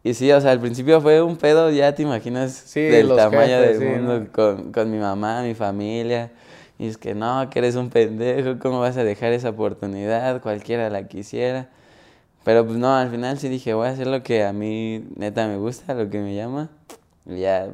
Y 0.02 0.14
sí, 0.14 0.32
o 0.32 0.40
sea, 0.40 0.52
al 0.52 0.60
principio 0.60 1.00
fue 1.00 1.20
un 1.20 1.36
pedo, 1.36 1.70
ya 1.70 1.94
te 1.94 2.02
imaginas 2.02 2.72
del 2.74 3.14
tamaño 3.14 3.60
del 3.60 3.80
mundo 3.80 4.26
con, 4.32 4.72
con 4.72 4.90
mi 4.90 4.98
mamá, 4.98 5.42
mi 5.42 5.54
familia. 5.54 6.30
Y 6.78 6.86
es 6.86 6.96
que 6.96 7.14
no, 7.14 7.50
que 7.50 7.58
eres 7.58 7.74
un 7.76 7.90
pendejo, 7.90 8.58
¿cómo 8.58 8.80
vas 8.80 8.96
a 8.96 9.04
dejar 9.04 9.32
esa 9.34 9.50
oportunidad? 9.50 10.40
Cualquiera 10.40 10.88
la 10.88 11.06
quisiera. 11.06 11.68
Pero 12.44 12.64
pues 12.64 12.78
no, 12.78 12.96
al 12.96 13.10
final 13.10 13.38
sí 13.38 13.50
dije, 13.50 13.74
voy 13.74 13.88
a 13.88 13.90
hacer 13.90 14.06
lo 14.06 14.22
que 14.22 14.44
a 14.44 14.54
mí 14.54 15.04
neta 15.16 15.46
me 15.46 15.58
gusta, 15.58 15.92
lo 15.92 16.08
que 16.08 16.20
me 16.20 16.34
llama. 16.34 16.70
Y 17.26 17.40
ya 17.40 17.68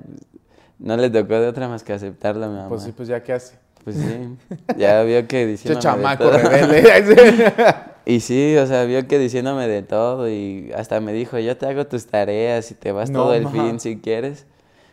no 0.81 0.97
le 0.97 1.09
tocó 1.09 1.35
de 1.35 1.47
otra 1.47 1.69
más 1.69 1.85
que 1.85 1.93
aceptarlo 1.93 2.47
a 2.47 2.49
mi 2.49 2.57
mamá. 2.57 2.69
Pues 2.69 2.83
sí, 2.83 2.93
pues 2.93 3.07
ya 3.09 3.23
qué 3.23 3.35
hace. 3.35 3.55
Pues 3.85 3.97
sí, 3.97 4.37
ya 4.77 5.05
vio 5.05 5.29
que 5.29 5.47
diciendo. 5.47 5.79
chamaco 5.79 6.29
rebelde. 6.29 7.55
Y 8.09 8.21
sí, 8.21 8.57
o 8.57 8.67
sea, 8.67 8.85
vio 8.85 9.09
que 9.09 9.19
diciéndome 9.19 9.67
de 9.67 9.83
todo 9.83 10.29
y 10.29 10.73
hasta 10.77 11.01
me 11.01 11.13
dijo, 11.13 11.41
yo 11.41 11.57
te 11.57 11.67
hago 11.67 11.89
tus 11.89 12.07
tareas 12.07 12.71
y 12.71 12.75
te 12.75 12.93
vas 12.93 13.11
todo 13.11 13.35
el 13.35 13.49
fin 13.49 13.81
si 13.81 13.97
quieres. 13.97 14.47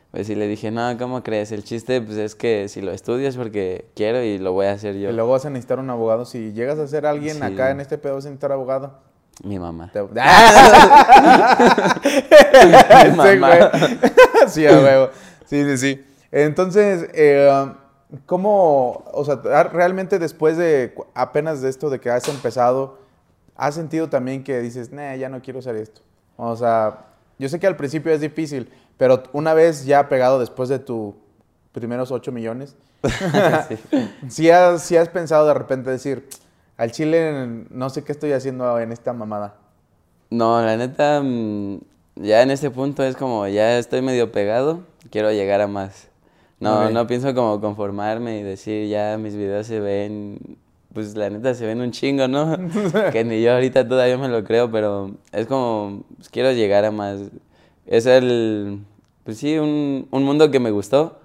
Pues 0.10 0.26
sí 0.26 0.34
le 0.34 0.48
dije, 0.48 0.72
no, 0.72 0.98
¿cómo 0.98 1.22
crees? 1.22 1.52
El 1.52 1.64
chiste 1.64 2.02
pues 2.02 2.18
es 2.18 2.34
que 2.34 2.68
si 2.70 2.82
lo 2.82 2.92
estudias 2.92 3.38
porque 3.38 3.86
quiero 3.96 4.24
y 4.24 4.40
lo 4.40 4.52
voy 4.54 4.66
a 4.66 4.72
hacer 4.72 4.96
yo. 4.96 5.12
Y 5.12 5.14
luego 5.14 5.32
vas 5.32 5.46
a 5.46 5.52
necesitar 5.52 5.78
un 5.78 5.92
abogado. 5.92 6.26
Si 6.26 6.54
llegas 6.54 6.80
a 6.80 6.88
ser 6.88 7.06
alguien 7.06 7.44
acá 7.44 7.70
en 7.70 7.82
este 7.82 8.00
pedo 8.00 8.16
vas 8.16 8.26
a 8.26 8.30
necesitar 8.30 8.52
abogado. 8.52 8.98
Mi 9.44 9.60
mamá. 9.60 9.92
Mi 13.12 13.16
mamá. 13.16 13.72
sí, 14.48 14.66
a 14.66 14.72
huevo. 14.80 15.10
Sí, 15.46 15.64
sí, 15.64 15.78
sí. 15.78 16.04
Entonces, 16.32 17.10
eh, 17.14 17.72
¿cómo, 18.26 19.04
o 19.14 19.24
sea, 19.24 19.36
realmente 19.64 20.18
después 20.18 20.58
de 20.58 20.96
apenas 21.14 21.62
de 21.62 21.70
esto 21.70 21.92
de 21.92 22.00
que 22.00 22.10
has 22.10 22.28
empezado, 22.28 23.03
¿Has 23.56 23.76
sentido 23.76 24.10
también 24.10 24.44
que 24.44 24.60
dices, 24.62 24.92
nah, 24.92 25.16
ya 25.16 25.30
no 25.30 25.42
quiero 25.42 25.60
hacer 25.60 25.76
esto? 25.76 26.02
O 26.38 26.56
sea, 26.56 27.06
yo 27.38 27.50
sé 27.50 27.60
que 27.60 27.68
al 27.68 27.76
principio 27.76 28.12
es 28.12 28.22
difícil, 28.22 28.70
pero 28.98 29.24
una 29.34 29.54
vez 29.54 29.86
ya 29.86 30.10
pegado 30.10 30.40
después 30.40 30.70
de 30.70 30.80
tus 30.80 31.14
primeros 31.72 32.12
8 32.12 32.32
millones, 32.32 32.76
sí. 34.30 34.50
has, 34.50 34.92
has 34.92 35.10
pensado 35.10 35.48
de 35.48 35.54
repente 35.54 35.90
decir, 35.90 36.28
al 36.78 36.92
chile 36.92 37.66
no 37.70 37.90
sé 37.90 38.04
qué 38.04 38.12
estoy 38.12 38.32
haciendo 38.32 38.80
en 38.80 38.92
esta 38.92 39.14
mamada. 39.14 39.56
No, 40.30 40.62
la 40.62 40.78
neta, 40.78 41.22
mm, 41.22 41.80
ya 42.16 42.42
en 42.42 42.50
este 42.50 42.72
punto 42.72 43.04
es 43.04 43.16
como, 43.16 43.48
ya 43.48 43.78
estoy 43.78 44.02
medio 44.02 44.32
pegado, 44.32 44.82
quiero 45.12 45.32
llegar 45.32 45.62
a 45.62 45.68
más. 45.68 46.08
No, 46.60 46.90
no 46.90 47.08
pienso 47.08 47.36
como 47.36 47.60
conformarme 47.60 48.40
y 48.40 48.44
decir, 48.44 48.88
ya 48.88 49.18
mis 49.18 49.36
videos 49.36 49.68
se 49.68 49.82
ven 49.82 50.58
pues 50.94 51.16
la 51.16 51.30
neta 51.30 51.54
se 51.54 51.66
ven 51.66 51.82
un 51.82 51.92
chingo, 51.92 52.28
¿no? 52.28 52.58
que 53.12 53.24
ni 53.24 53.42
yo 53.42 53.54
ahorita 53.54 53.88
todavía 53.88 54.18
me 54.18 54.28
lo 54.28 54.44
creo, 54.44 54.72
pero 54.72 55.12
es 55.32 55.48
como, 55.48 56.04
pues, 56.16 56.30
quiero 56.30 56.52
llegar 56.52 56.86
a 56.86 56.92
más. 56.92 57.20
Es 57.86 58.06
el, 58.06 58.80
pues 59.24 59.38
sí, 59.38 59.58
un, 59.58 60.08
un 60.12 60.24
mundo 60.24 60.52
que 60.52 60.60
me 60.60 60.72
gustó, 60.72 61.20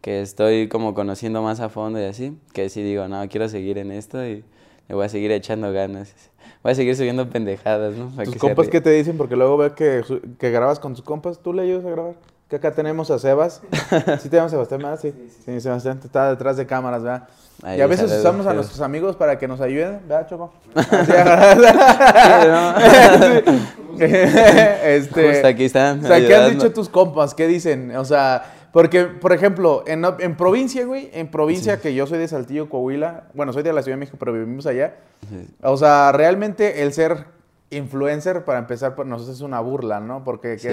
que 0.00 0.20
estoy 0.20 0.68
como 0.68 0.94
conociendo 0.94 1.42
más 1.42 1.60
a 1.60 1.68
fondo 1.68 2.00
y 2.00 2.04
así, 2.04 2.36
que 2.52 2.68
sí 2.68 2.82
digo, 2.82 3.08
no, 3.08 3.26
quiero 3.28 3.48
seguir 3.48 3.78
en 3.78 3.90
esto 3.90 4.24
y 4.24 4.44
le 4.88 4.94
voy 4.94 5.06
a 5.06 5.08
seguir 5.08 5.32
echando 5.32 5.72
ganas. 5.72 6.14
Voy 6.62 6.72
a 6.72 6.74
seguir 6.74 6.96
subiendo 6.96 7.28
pendejadas, 7.28 7.94
¿no? 7.94 8.10
¿Tus 8.24 8.36
compas 8.36 8.68
qué 8.68 8.80
te 8.80 8.90
dicen? 8.90 9.16
Porque 9.16 9.36
luego 9.36 9.56
veo 9.56 9.74
que, 9.74 10.02
que 10.38 10.50
grabas 10.50 10.78
con 10.78 10.94
tus 10.94 11.04
compas, 11.04 11.40
¿tú 11.42 11.52
le 11.52 11.62
ayudas 11.62 11.84
a 11.84 11.90
grabar? 11.90 12.14
Que 12.48 12.56
acá 12.56 12.72
tenemos 12.72 13.10
a 13.10 13.18
Sebas. 13.18 13.62
¿Sí 14.20 14.28
tenemos 14.28 14.52
a 14.52 14.56
Sebastián, 14.56 14.82
¿verdad? 14.82 14.98
Sí. 15.00 15.14
Sí, 15.44 15.60
Sebastián 15.60 16.00
está 16.04 16.30
detrás 16.30 16.56
de 16.56 16.66
cámaras, 16.66 17.02
¿verdad? 17.02 17.28
y 17.76 17.80
a 17.80 17.86
veces 17.86 18.12
usamos 18.12 18.46
a 18.46 18.52
nuestros 18.52 18.80
amigos 18.80 19.16
para 19.16 19.38
que 19.38 19.48
nos 19.48 19.60
ayuden, 19.60 20.00
¿verdad, 20.08 20.28
Choco? 20.28 20.52
este, 23.98 25.32
Justo 25.32 25.46
aquí 25.46 25.64
están. 25.64 26.04
O 26.04 26.08
sea, 26.08 26.18
¿qué 26.18 26.34
han 26.34 26.50
dicho 26.50 26.72
tus 26.72 26.88
compas? 26.88 27.34
¿Qué 27.34 27.46
dicen? 27.46 27.94
O 27.96 28.04
sea, 28.04 28.52
porque, 28.72 29.04
por 29.04 29.32
ejemplo, 29.32 29.84
en, 29.86 30.04
en 30.18 30.36
provincia, 30.36 30.84
güey, 30.84 31.10
en 31.14 31.28
provincia 31.28 31.80
que 31.80 31.94
yo 31.94 32.08
soy 32.08 32.18
de 32.18 32.26
Saltillo, 32.26 32.68
Coahuila, 32.68 33.28
bueno, 33.32 33.52
soy 33.52 33.62
de 33.62 33.72
la 33.72 33.82
Ciudad 33.82 33.96
de 33.96 34.00
México, 34.00 34.16
pero 34.18 34.32
vivimos 34.32 34.66
allá. 34.66 34.96
O 35.62 35.76
sea, 35.76 36.10
realmente 36.10 36.82
el 36.82 36.92
ser 36.92 37.33
influencer, 37.74 38.44
para 38.44 38.58
empezar, 38.58 38.94
pues 38.94 39.06
nos 39.06 39.28
es 39.28 39.40
una 39.40 39.60
burla, 39.60 40.00
¿no? 40.00 40.24
Porque 40.24 40.54
es 40.54 40.66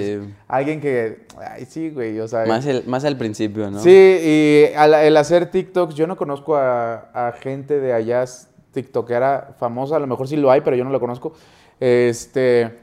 alguien 0.48 0.80
que, 0.80 1.26
ay, 1.38 1.66
sí, 1.66 1.90
güey, 1.90 2.18
o 2.20 2.28
sea... 2.28 2.46
Más, 2.46 2.66
el, 2.66 2.84
más 2.86 3.04
al 3.04 3.16
principio, 3.16 3.70
¿no? 3.70 3.80
Sí, 3.80 3.90
y 3.90 4.64
el 4.74 5.16
hacer 5.16 5.50
TikToks, 5.50 5.94
yo 5.94 6.06
no 6.06 6.16
conozco 6.16 6.56
a, 6.56 7.34
gente 7.40 7.80
de 7.80 7.92
allá 7.92 8.24
tiktokera 8.72 9.54
famosa, 9.58 9.96
a 9.96 9.98
lo 9.98 10.06
mejor 10.06 10.28
sí 10.28 10.36
lo 10.36 10.50
hay, 10.50 10.60
pero 10.62 10.76
yo 10.76 10.84
no 10.84 10.90
lo 10.90 11.00
conozco. 11.00 11.32
Este... 11.78 12.78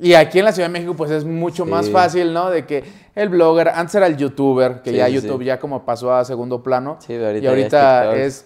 Y 0.00 0.14
aquí 0.14 0.40
en 0.40 0.44
la 0.44 0.52
Ciudad 0.52 0.68
de 0.68 0.72
México, 0.72 0.94
pues 0.94 1.12
es 1.12 1.24
mucho 1.24 1.64
más 1.64 1.88
fácil, 1.88 2.32
¿no? 2.32 2.50
De 2.50 2.66
que 2.66 2.82
el 3.14 3.28
blogger, 3.28 3.68
antes 3.68 3.94
era 3.94 4.08
el 4.08 4.16
youtuber, 4.16 4.82
que 4.82 4.92
ya 4.92 5.08
YouTube 5.08 5.44
ya 5.44 5.60
como 5.60 5.84
pasó 5.84 6.12
a 6.12 6.24
segundo 6.24 6.64
plano. 6.64 6.96
Sí, 6.98 7.14
ahorita 7.14 7.44
y 7.44 7.46
ahorita 7.46 8.16
es 8.16 8.44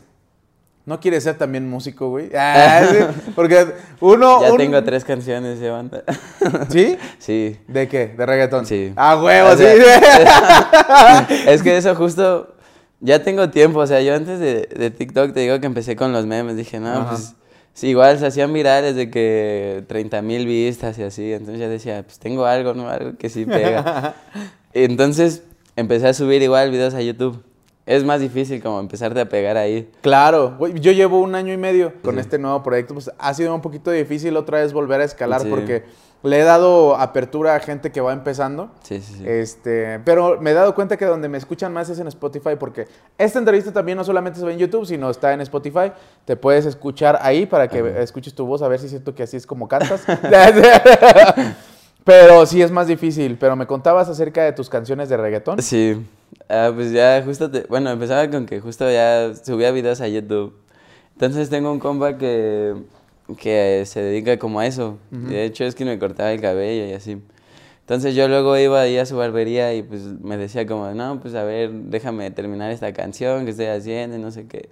¿No 0.88 1.00
quieres 1.00 1.22
ser 1.22 1.36
también 1.36 1.68
músico, 1.68 2.08
güey? 2.08 2.30
Ah, 2.34 3.10
porque 3.34 3.74
uno... 4.00 4.40
Ya 4.40 4.56
tengo 4.56 4.82
tres 4.82 5.04
canciones 5.04 5.60
de 5.60 5.68
banda. 5.68 6.02
¿Sí? 6.70 6.96
Sí. 7.18 7.58
¿De 7.68 7.86
qué? 7.88 8.06
¿De 8.06 8.24
reggaetón? 8.24 8.64
Sí. 8.64 8.94
¡Ah, 8.96 9.20
huevo, 9.22 9.54
sí! 9.54 9.64
es 11.46 11.62
que 11.62 11.76
eso 11.76 11.94
justo... 11.94 12.54
Ya 13.00 13.22
tengo 13.22 13.50
tiempo, 13.50 13.80
o 13.80 13.86
sea, 13.86 14.00
yo 14.00 14.14
antes 14.14 14.40
de, 14.40 14.62
de 14.62 14.90
TikTok 14.90 15.34
te 15.34 15.40
digo 15.40 15.60
que 15.60 15.66
empecé 15.66 15.94
con 15.94 16.14
los 16.14 16.24
memes. 16.24 16.56
Dije, 16.56 16.80
no, 16.80 17.06
pues... 17.06 17.34
Sí, 17.74 17.88
igual 17.88 18.18
se 18.18 18.26
hacían 18.26 18.50
virales 18.54 18.96
de 18.96 19.10
que 19.10 19.84
30 19.88 20.22
mil 20.22 20.46
vistas 20.46 20.98
y 20.98 21.02
así. 21.02 21.34
Entonces 21.34 21.60
ya 21.60 21.68
decía, 21.68 22.02
pues 22.02 22.18
tengo 22.18 22.46
algo, 22.46 22.72
¿no? 22.72 22.88
Algo 22.88 23.18
que 23.18 23.28
sí 23.28 23.44
pega. 23.44 24.14
Entonces 24.72 25.42
empecé 25.76 26.08
a 26.08 26.14
subir 26.14 26.40
igual 26.40 26.70
videos 26.70 26.94
a 26.94 27.02
YouTube 27.02 27.44
es 27.88 28.04
más 28.04 28.20
difícil 28.20 28.62
como 28.62 28.80
empezarte 28.80 29.18
a 29.18 29.28
pegar 29.30 29.56
ahí. 29.56 29.90
Claro, 30.02 30.58
yo 30.74 30.92
llevo 30.92 31.20
un 31.20 31.34
año 31.34 31.54
y 31.54 31.56
medio 31.56 31.94
con 32.02 32.18
este 32.18 32.38
nuevo 32.38 32.62
proyecto, 32.62 32.92
pues 32.92 33.10
ha 33.18 33.32
sido 33.32 33.54
un 33.54 33.62
poquito 33.62 33.90
difícil 33.90 34.36
otra 34.36 34.58
vez 34.58 34.74
volver 34.74 35.00
a 35.00 35.04
escalar 35.04 35.48
porque 35.48 35.84
le 36.22 36.38
he 36.38 36.44
dado 36.44 36.96
apertura 36.96 37.54
a 37.54 37.60
gente 37.60 37.90
que 37.90 38.02
va 38.02 38.12
empezando. 38.12 38.70
Sí, 38.82 39.00
sí, 39.00 39.14
sí. 39.14 39.24
Este, 39.26 40.00
pero 40.00 40.38
me 40.38 40.50
he 40.50 40.54
dado 40.54 40.74
cuenta 40.74 40.98
que 40.98 41.06
donde 41.06 41.30
me 41.30 41.38
escuchan 41.38 41.72
más 41.72 41.88
es 41.88 41.98
en 41.98 42.08
Spotify 42.08 42.56
porque 42.60 42.88
esta 43.16 43.38
entrevista 43.38 43.72
también 43.72 43.96
no 43.96 44.04
solamente 44.04 44.38
se 44.38 44.44
ve 44.44 44.52
en 44.52 44.58
YouTube, 44.58 44.84
sino 44.84 45.08
está 45.08 45.32
en 45.32 45.40
Spotify. 45.40 45.90
Te 46.26 46.36
puedes 46.36 46.66
escuchar 46.66 47.18
ahí 47.22 47.46
para 47.46 47.68
que 47.68 48.02
escuches 48.02 48.34
tu 48.34 48.44
voz 48.44 48.60
a 48.60 48.68
ver 48.68 48.80
si 48.80 48.90
siento 48.90 49.14
que 49.14 49.22
así 49.22 49.38
es 49.38 49.46
como 49.46 49.66
cantas. 49.68 50.02
Pero 52.04 52.46
sí 52.46 52.62
es 52.62 52.70
más 52.70 52.86
difícil. 52.86 53.36
Pero 53.38 53.56
me 53.56 53.66
contabas 53.66 54.08
acerca 54.08 54.44
de 54.44 54.52
tus 54.52 54.68
canciones 54.70 55.08
de 55.08 55.16
reggaetón. 55.16 55.60
Sí. 55.62 55.96
Ah, 56.48 56.70
pues 56.74 56.92
ya 56.92 57.22
justo, 57.24 57.50
te- 57.50 57.66
bueno, 57.68 57.90
empezaba 57.90 58.28
con 58.30 58.46
que 58.46 58.60
justo 58.60 58.90
ya 58.90 59.32
subía 59.34 59.70
videos 59.70 60.00
a 60.00 60.08
YouTube. 60.08 60.54
Entonces 61.12 61.50
tengo 61.50 61.70
un 61.72 61.78
compa 61.80 62.16
que, 62.16 62.74
que 63.38 63.82
se 63.86 64.00
dedica 64.02 64.38
como 64.38 64.60
a 64.60 64.66
eso. 64.66 64.98
De 65.10 65.44
hecho 65.44 65.64
es 65.64 65.74
que 65.74 65.84
me 65.84 65.98
cortaba 65.98 66.32
el 66.32 66.40
cabello 66.40 66.86
y 66.86 66.92
así. 66.92 67.20
Entonces 67.80 68.14
yo 68.14 68.28
luego 68.28 68.56
iba 68.58 68.80
ahí 68.80 68.98
a 68.98 69.06
su 69.06 69.16
barbería 69.16 69.74
y 69.74 69.82
pues 69.82 70.02
me 70.02 70.36
decía 70.36 70.66
como, 70.66 70.90
no, 70.92 71.20
pues 71.20 71.34
a 71.34 71.42
ver, 71.44 71.70
déjame 71.72 72.30
terminar 72.30 72.70
esta 72.70 72.92
canción 72.92 73.44
que 73.46 73.50
estoy 73.52 73.66
haciendo 73.66 74.16
y 74.16 74.20
no 74.20 74.30
sé 74.30 74.46
qué. 74.46 74.68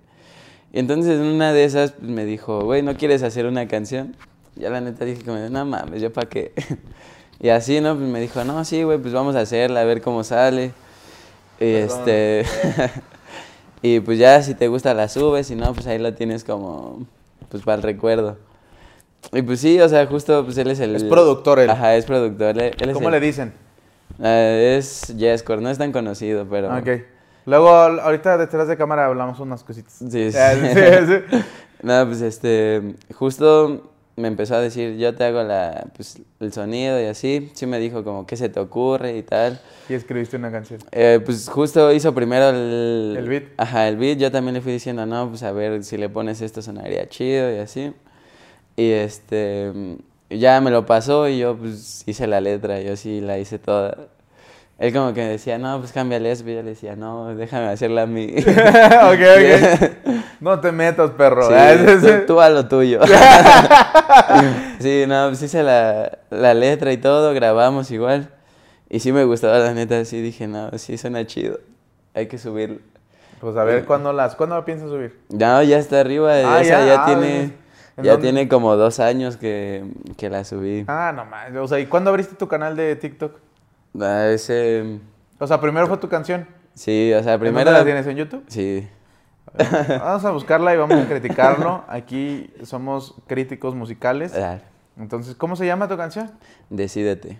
Y 0.72 0.78
entonces 0.78 1.12
en 1.18 1.26
una 1.26 1.52
de 1.52 1.64
esas 1.64 1.92
pues, 1.92 2.10
me 2.10 2.24
dijo, 2.26 2.60
güey, 2.60 2.82
¿no 2.82 2.94
quieres 2.96 3.22
hacer 3.22 3.46
una 3.46 3.66
canción? 3.66 4.14
Ya 4.54 4.68
la 4.70 4.80
neta 4.82 5.04
dije 5.06 5.22
como, 5.24 5.38
no 5.38 5.64
mames, 5.64 6.00
¿yo 6.02 6.12
para 6.12 6.28
qué? 6.28 6.52
y 7.40 7.48
así, 7.50 7.80
¿no? 7.80 7.94
Pues 7.96 8.08
me 8.08 8.20
dijo, 8.20 8.42
no, 8.44 8.64
sí, 8.64 8.82
güey, 8.82 8.98
pues 8.98 9.12
vamos 9.12 9.36
a 9.36 9.40
hacerla, 9.40 9.80
a 9.80 9.84
ver 9.84 10.00
cómo 10.02 10.24
sale. 10.24 10.72
Y 11.60 11.64
este... 11.74 12.44
y 13.82 14.00
pues 14.00 14.18
ya 14.18 14.42
si 14.42 14.54
te 14.54 14.68
gusta 14.68 14.94
la 14.94 15.08
subes, 15.08 15.46
si 15.46 15.54
no, 15.56 15.72
pues 15.74 15.86
ahí 15.86 15.98
lo 15.98 16.14
tienes 16.14 16.44
como, 16.44 17.06
pues 17.50 17.62
para 17.62 17.76
el 17.76 17.82
recuerdo. 17.82 18.38
Y 19.32 19.42
pues 19.42 19.60
sí, 19.60 19.80
o 19.80 19.88
sea, 19.88 20.06
justo 20.06 20.44
pues 20.44 20.56
él 20.58 20.70
es 20.70 20.80
el... 20.80 20.96
Es 20.96 21.04
productor 21.04 21.58
él. 21.58 21.70
Ajá, 21.70 21.96
es 21.96 22.04
productor. 22.04 22.60
Él, 22.60 22.74
él 22.78 22.88
es 22.90 22.94
¿Cómo 22.94 23.08
el- 23.08 23.12
le 23.12 23.20
dicen? 23.20 23.52
Eh, 24.22 24.76
es 24.78 25.14
Jescore, 25.18 25.60
no 25.60 25.68
es 25.68 25.78
tan 25.78 25.92
conocido, 25.92 26.46
pero... 26.48 26.74
Ok. 26.76 26.88
Luego, 27.44 27.68
ahorita 27.68 28.38
detrás 28.38 28.66
de 28.66 28.76
cámara 28.76 29.06
hablamos 29.06 29.38
unas 29.40 29.62
cositas. 29.62 29.94
Sí, 29.94 30.08
sí. 30.32 30.38
Sí, 30.38 30.80
sí. 31.30 31.44
No, 31.82 32.06
pues 32.06 32.22
este, 32.22 32.94
justo 33.14 33.92
me 34.16 34.28
empezó 34.28 34.54
a 34.54 34.60
decir, 34.60 34.96
yo 34.96 35.14
te 35.14 35.24
hago 35.24 35.42
la, 35.42 35.88
pues, 35.94 36.18
el 36.40 36.52
sonido 36.52 37.00
y 37.00 37.04
así. 37.04 37.50
Sí 37.54 37.66
me 37.66 37.78
dijo 37.78 38.02
como, 38.02 38.26
¿qué 38.26 38.36
se 38.36 38.48
te 38.48 38.58
ocurre 38.58 39.16
y 39.16 39.22
tal? 39.22 39.60
Y 39.88 39.94
escribiste 39.94 40.36
una 40.36 40.50
canción. 40.50 40.80
Eh, 40.90 41.20
pues 41.24 41.48
justo 41.48 41.92
hizo 41.92 42.14
primero 42.14 42.48
el... 42.48 43.14
El 43.18 43.28
beat. 43.28 43.44
Ajá, 43.58 43.88
el 43.88 43.96
beat. 43.96 44.18
Yo 44.18 44.30
también 44.30 44.54
le 44.54 44.60
fui 44.62 44.72
diciendo, 44.72 45.04
no, 45.04 45.28
pues 45.28 45.42
a 45.42 45.52
ver 45.52 45.84
si 45.84 45.98
le 45.98 46.08
pones 46.08 46.40
esto 46.40 46.62
sonaría 46.62 47.08
chido 47.08 47.54
y 47.54 47.58
así. 47.58 47.92
Y 48.76 48.90
este, 48.90 49.72
ya 50.30 50.60
me 50.60 50.70
lo 50.70 50.86
pasó 50.86 51.28
y 51.28 51.38
yo 51.38 51.56
pues 51.56 52.02
hice 52.06 52.26
la 52.26 52.40
letra, 52.40 52.80
yo 52.80 52.96
sí 52.96 53.20
la 53.20 53.38
hice 53.38 53.58
toda. 53.58 54.08
Él 54.78 54.92
como 54.92 55.14
que 55.14 55.22
decía, 55.22 55.56
no, 55.56 55.78
pues 55.78 55.92
cámbiale 55.92 56.30
eso, 56.30 56.42
y 56.46 56.54
yo 56.54 56.62
le 56.62 56.70
decía, 56.70 56.96
no, 56.96 57.34
déjame 57.34 57.68
hacerla 57.68 58.02
a 58.02 58.06
mí. 58.06 58.34
ok, 58.38 59.20
ok. 59.36 59.90
No 60.40 60.60
te 60.60 60.70
metas, 60.70 61.12
perro. 61.12 61.48
Sí, 61.48 61.54
Ah, 61.56 61.74
tú, 61.98 62.08
tú 62.34 62.40
a 62.42 62.50
lo 62.50 62.68
tuyo. 62.68 63.00
sí, 64.80 65.04
no, 65.08 65.28
pues 65.28 65.42
hice 65.42 65.62
la, 65.62 66.18
la 66.30 66.52
letra 66.52 66.92
y 66.92 66.98
todo, 66.98 67.32
grabamos 67.32 67.90
igual. 67.90 68.28
Y 68.90 69.00
sí 69.00 69.12
me 69.12 69.24
gustaba, 69.24 69.58
la 69.58 69.72
neta, 69.72 70.04
sí 70.04 70.20
dije, 70.20 70.46
no, 70.46 70.70
sí 70.78 70.98
suena 70.98 71.26
chido. 71.26 71.58
Hay 72.14 72.26
que 72.26 72.36
subirlo. 72.38 72.78
Pues 73.40 73.56
a 73.56 73.64
ver, 73.64 73.84
¿cuándo 73.84 74.12
las, 74.12 74.36
¿cuándo 74.36 74.56
la 74.56 74.64
piensas 74.64 74.88
subir? 74.90 75.18
No, 75.30 75.62
ya 75.62 75.78
está 75.78 76.00
arriba, 76.00 76.32
Ah, 76.32 76.60
esa 76.60 76.80
ya, 76.80 76.86
ya, 76.86 77.02
ah, 77.02 77.06
tiene, 77.06 77.40
¿en 77.42 77.54
ya 78.04 78.12
dónde? 78.12 78.26
tiene 78.28 78.48
como 78.48 78.76
dos 78.76 79.00
años 79.00 79.36
que, 79.36 79.84
que 80.16 80.30
la 80.30 80.44
subí. 80.44 80.84
Ah, 80.86 81.12
no 81.14 81.24
más. 81.24 81.54
O 81.56 81.66
sea, 81.66 81.80
¿y 81.80 81.86
cuándo 81.86 82.10
abriste 82.10 82.36
tu 82.36 82.46
canal 82.48 82.76
de 82.76 82.94
TikTok? 82.96 83.38
Ah, 84.00 84.28
ese, 84.30 84.98
O 85.38 85.46
sea, 85.46 85.60
primero 85.60 85.86
fue 85.86 85.96
tu 85.98 86.08
canción. 86.08 86.46
sí, 86.74 87.12
o 87.14 87.22
sea, 87.22 87.34
¿En 87.34 87.40
primero... 87.40 87.70
la 87.70 87.84
tienes 87.84 88.06
en 88.06 88.16
YouTube? 88.16 88.44
Sí, 88.48 88.86
Vamos 89.88 90.24
a 90.24 90.30
buscarla 90.32 90.74
y 90.74 90.76
vamos 90.76 90.98
a 90.98 91.08
criticarlo. 91.08 91.84
Aquí 91.88 92.52
somos 92.64 93.14
críticos 93.26 93.74
musicales. 93.74 94.34
ah, 94.36 94.58
Entonces, 94.98 95.34
¿cómo 95.34 95.56
se 95.56 95.64
llama 95.66 95.88
tu 95.88 95.96
canción? 95.96 96.30
decídete. 96.68 97.38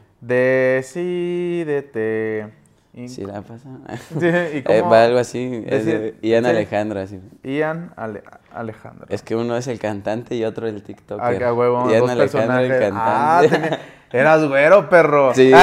Decídete. 1.27 2.49
Y- 2.95 3.09
Sí, 3.11 3.25
la 3.27 3.42
pasa. 3.42 3.69
Sí, 4.19 4.25
¿y 4.27 4.59
Eh, 4.59 4.64
cómo? 4.64 4.90
va 4.90 5.05
algo 5.05 5.19
así, 5.19 5.62
es 5.66 5.85
de 5.85 6.14
Ian 6.23 6.45
sí. 6.45 6.51
Alejandro, 6.51 7.01
así. 7.01 7.21
Ian 7.42 7.92
Ale- 7.97 8.23
Alejandro. 8.55 9.05
Es 9.11 9.21
que 9.23 9.37
uno 9.37 9.55
es 9.59 9.66
el 9.66 9.79
cantante 9.79 10.35
y 10.35 10.45
otro 10.45 10.66
el 10.66 10.77
Ah, 10.79 10.83
TikToker. 10.87 11.53
huevo, 11.53 11.90
Ian 11.90 12.09
Alejandro 12.09 12.59
el 12.59 12.69
personajes. 12.71 12.92
Ah, 12.95 13.40
cantante. 13.42 13.49
tenía- 13.69 13.81
eras 14.16 14.44
güero, 14.44 14.88
perro. 14.88 15.35
Sí. 15.35 15.52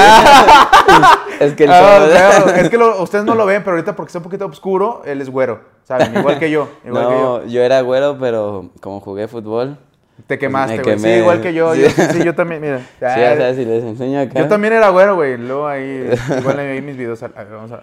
Ah, 0.86 1.24
es 1.40 1.54
que 1.54 1.64
el 1.64 1.70
ah, 1.72 2.06
claro. 2.10 2.50
Es 2.54 2.68
que 2.68 2.76
lo- 2.76 3.02
ustedes 3.02 3.24
no 3.24 3.34
lo 3.34 3.46
ven, 3.46 3.64
pero 3.64 3.74
ahorita 3.74 3.96
porque 3.96 4.08
está 4.10 4.18
un 4.18 4.22
poquito 4.24 4.46
oscuro, 4.46 5.02
él 5.06 5.20
es 5.22 5.30
güero. 5.30 5.60
¿Saben? 5.82 6.14
Igual 6.16 6.38
que 6.38 6.50
yo. 6.50 6.68
Igual 6.84 7.08
que 7.08 7.12
yo. 7.14 7.42
No, 7.42 7.46
yo 7.46 7.62
era 7.62 7.80
güero, 7.80 8.18
pero 8.20 8.70
como 8.80 9.00
jugué 9.00 9.26
fútbol. 9.26 9.78
Te 10.26 10.38
quemaste, 10.38 10.82
güey. 10.82 10.98
Sí, 10.98 11.08
igual 11.08 11.40
que 11.40 11.54
yo. 11.54 11.74
Sí. 11.74 11.82
Yo, 11.82 11.88
sí, 11.90 12.22
yo 12.22 12.34
también, 12.34 12.60
mira. 12.60 12.78
Sí, 12.98 13.04
o 13.04 13.36
sea, 13.36 13.54
si 13.54 13.64
les 13.64 13.82
enseño 13.82 14.20
acá. 14.20 14.38
Yo 14.40 14.46
también 14.46 14.74
era 14.74 14.90
güero, 14.90 15.14
güey. 15.16 15.38
Luego 15.38 15.66
ahí, 15.66 16.10
igual 16.38 16.58
ahí 16.58 16.80
mis 16.82 16.96
videos. 16.96 17.22
A 17.22 17.28
ver, 17.28 17.48
vamos 17.50 17.72
a 17.72 17.82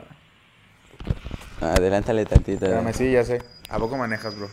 Adelántale 1.59 2.25
tantito. 2.25 2.65
Espérame, 2.65 2.93
sí, 2.93 3.11
ya 3.11 3.23
sé. 3.23 3.41
¿A 3.69 3.77
poco 3.77 3.97
manejas, 3.97 4.37
bro? 4.37 4.47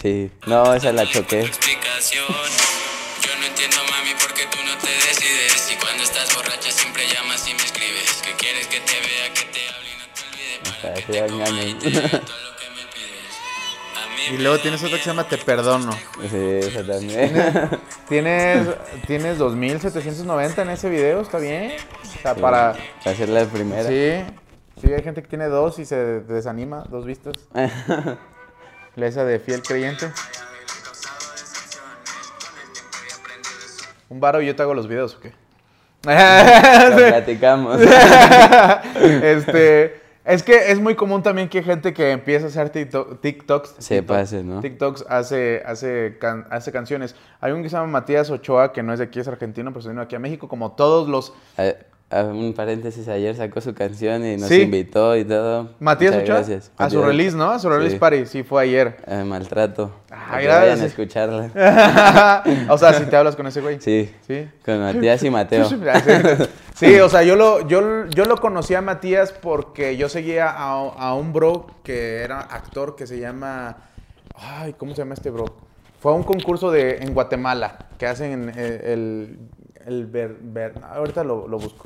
Sí. 0.00 0.30
No, 0.46 0.72
esa 0.74 0.92
la 0.92 1.04
choqué. 1.06 1.40
explicación. 1.40 2.24
Y 14.30 14.36
luego 14.36 14.58
tienes 14.58 14.82
otra 14.82 14.98
que 14.98 15.04
se 15.04 15.10
llama 15.10 15.24
Te 15.24 15.38
Perdono. 15.38 15.92
Sí, 15.92 16.36
esa 16.36 16.86
también. 16.86 17.32
Tienes, 18.08 18.68
tienes 19.06 19.38
2790 19.38 20.62
en 20.62 20.70
ese 20.70 20.90
video, 20.90 21.20
¿está 21.20 21.38
bien? 21.38 21.72
O 22.02 22.22
sea, 22.22 22.34
para... 22.34 22.74
Para 23.04 23.16
ser 23.16 23.28
la 23.28 23.44
primera. 23.44 23.84
Sí, 23.84 24.24
sí, 24.80 24.92
hay 24.92 25.02
gente 25.02 25.22
que 25.22 25.28
tiene 25.28 25.46
dos 25.46 25.78
y 25.78 25.84
se 25.84 26.20
desanima, 26.20 26.84
dos 26.88 27.04
vistas. 27.04 27.34
La 28.96 29.06
esa 29.06 29.24
de 29.24 29.38
fiel 29.40 29.62
creyente. 29.62 30.10
Un 34.08 34.20
varo 34.20 34.40
y 34.40 34.46
yo 34.46 34.56
te 34.56 34.62
hago 34.62 34.74
los 34.74 34.88
videos, 34.88 35.14
¿o 35.14 35.20
qué? 35.20 35.32
Lo 36.04 36.96
platicamos. 36.96 37.78
este, 39.22 40.00
es 40.28 40.42
que 40.42 40.70
es 40.70 40.78
muy 40.80 40.94
común 40.94 41.22
también 41.22 41.48
que 41.48 41.62
gente 41.62 41.92
que 41.92 42.10
empieza 42.12 42.46
a 42.46 42.48
hacer 42.48 42.70
TikTok- 42.70 43.20
TikToks. 43.20 43.74
Se 43.78 44.02
TikTok- 44.02 44.06
pase, 44.06 44.44
¿no? 44.44 44.60
TikToks 44.60 45.04
hace, 45.08 45.62
hace, 45.66 46.16
can- 46.20 46.46
hace 46.50 46.70
canciones. 46.70 47.16
Hay 47.40 47.52
un 47.52 47.62
que 47.62 47.68
se 47.68 47.76
llama 47.76 47.88
Matías 47.88 48.30
Ochoa, 48.30 48.72
que 48.72 48.82
no 48.82 48.92
es 48.92 48.98
de 48.98 49.06
aquí, 49.06 49.18
es 49.20 49.26
argentino, 49.28 49.70
pero 49.72 49.82
se 49.82 49.88
vino 49.88 50.02
aquí 50.02 50.14
a 50.16 50.18
México, 50.18 50.46
como 50.48 50.72
todos 50.72 51.08
los... 51.08 51.32
A 51.56 51.74
un 52.10 52.54
paréntesis, 52.54 53.06
ayer 53.08 53.36
sacó 53.36 53.60
su 53.60 53.74
canción 53.74 54.24
y 54.24 54.36
nos 54.36 54.48
Sí. 54.48 54.62
invitó 54.62 55.14
y 55.16 55.24
todo. 55.24 55.70
Matías 55.78 56.14
Muchas 56.14 56.28
gracias. 56.28 56.72
A 56.78 56.88
su 56.88 57.02
release, 57.02 57.36
¿no? 57.36 57.50
A 57.50 57.58
su 57.58 57.68
release 57.68 57.92
Sí. 57.96 57.98
party, 57.98 58.26
sí, 58.26 58.42
fue 58.42 58.62
ayer. 58.62 58.96
Eh, 59.06 59.24
maltrato. 59.24 59.92
Ah, 60.10 60.40
gracias. 60.40 60.60
vayan 60.60 60.80
a 60.80 60.84
escucharla. 60.86 62.44
o 62.70 62.78
sea, 62.78 62.94
si 62.94 63.04
te 63.04 63.16
hablas 63.16 63.36
con 63.36 63.46
ese 63.46 63.60
güey. 63.60 63.78
Sí. 63.80 64.10
Sí. 64.26 64.48
Con 64.64 64.80
Matías 64.80 65.22
y 65.22 65.30
Mateo. 65.30 65.68
Sí, 66.74 66.94
o 67.00 67.08
sea, 67.08 67.24
yo 67.24 67.34
lo, 67.34 67.66
yo, 67.66 68.06
yo 68.06 68.24
lo 68.26 68.36
conocí 68.36 68.72
a 68.76 68.80
Matías 68.80 69.32
porque 69.32 69.96
yo 69.96 70.08
seguía 70.08 70.48
a, 70.48 70.74
a 70.74 71.14
un 71.14 71.32
bro 71.32 71.66
que 71.82 72.22
era 72.22 72.38
actor 72.38 72.94
que 72.94 73.08
se 73.08 73.18
llama... 73.18 73.78
Ay, 74.36 74.74
¿cómo 74.74 74.94
se 74.94 74.98
llama 75.02 75.14
este 75.14 75.30
bro? 75.30 75.46
Fue 75.98 76.12
a 76.12 76.14
un 76.14 76.22
concurso 76.22 76.70
de, 76.70 76.98
en 76.98 77.14
Guatemala 77.14 77.78
que 77.98 78.06
hacen 78.06 78.52
eh, 78.56 78.92
el... 78.92 79.38
el 79.88 80.06
ver- 80.06 80.36
ver- 80.40 80.74
ahorita 80.94 81.24
lo, 81.24 81.48
lo 81.48 81.58
busco. 81.58 81.84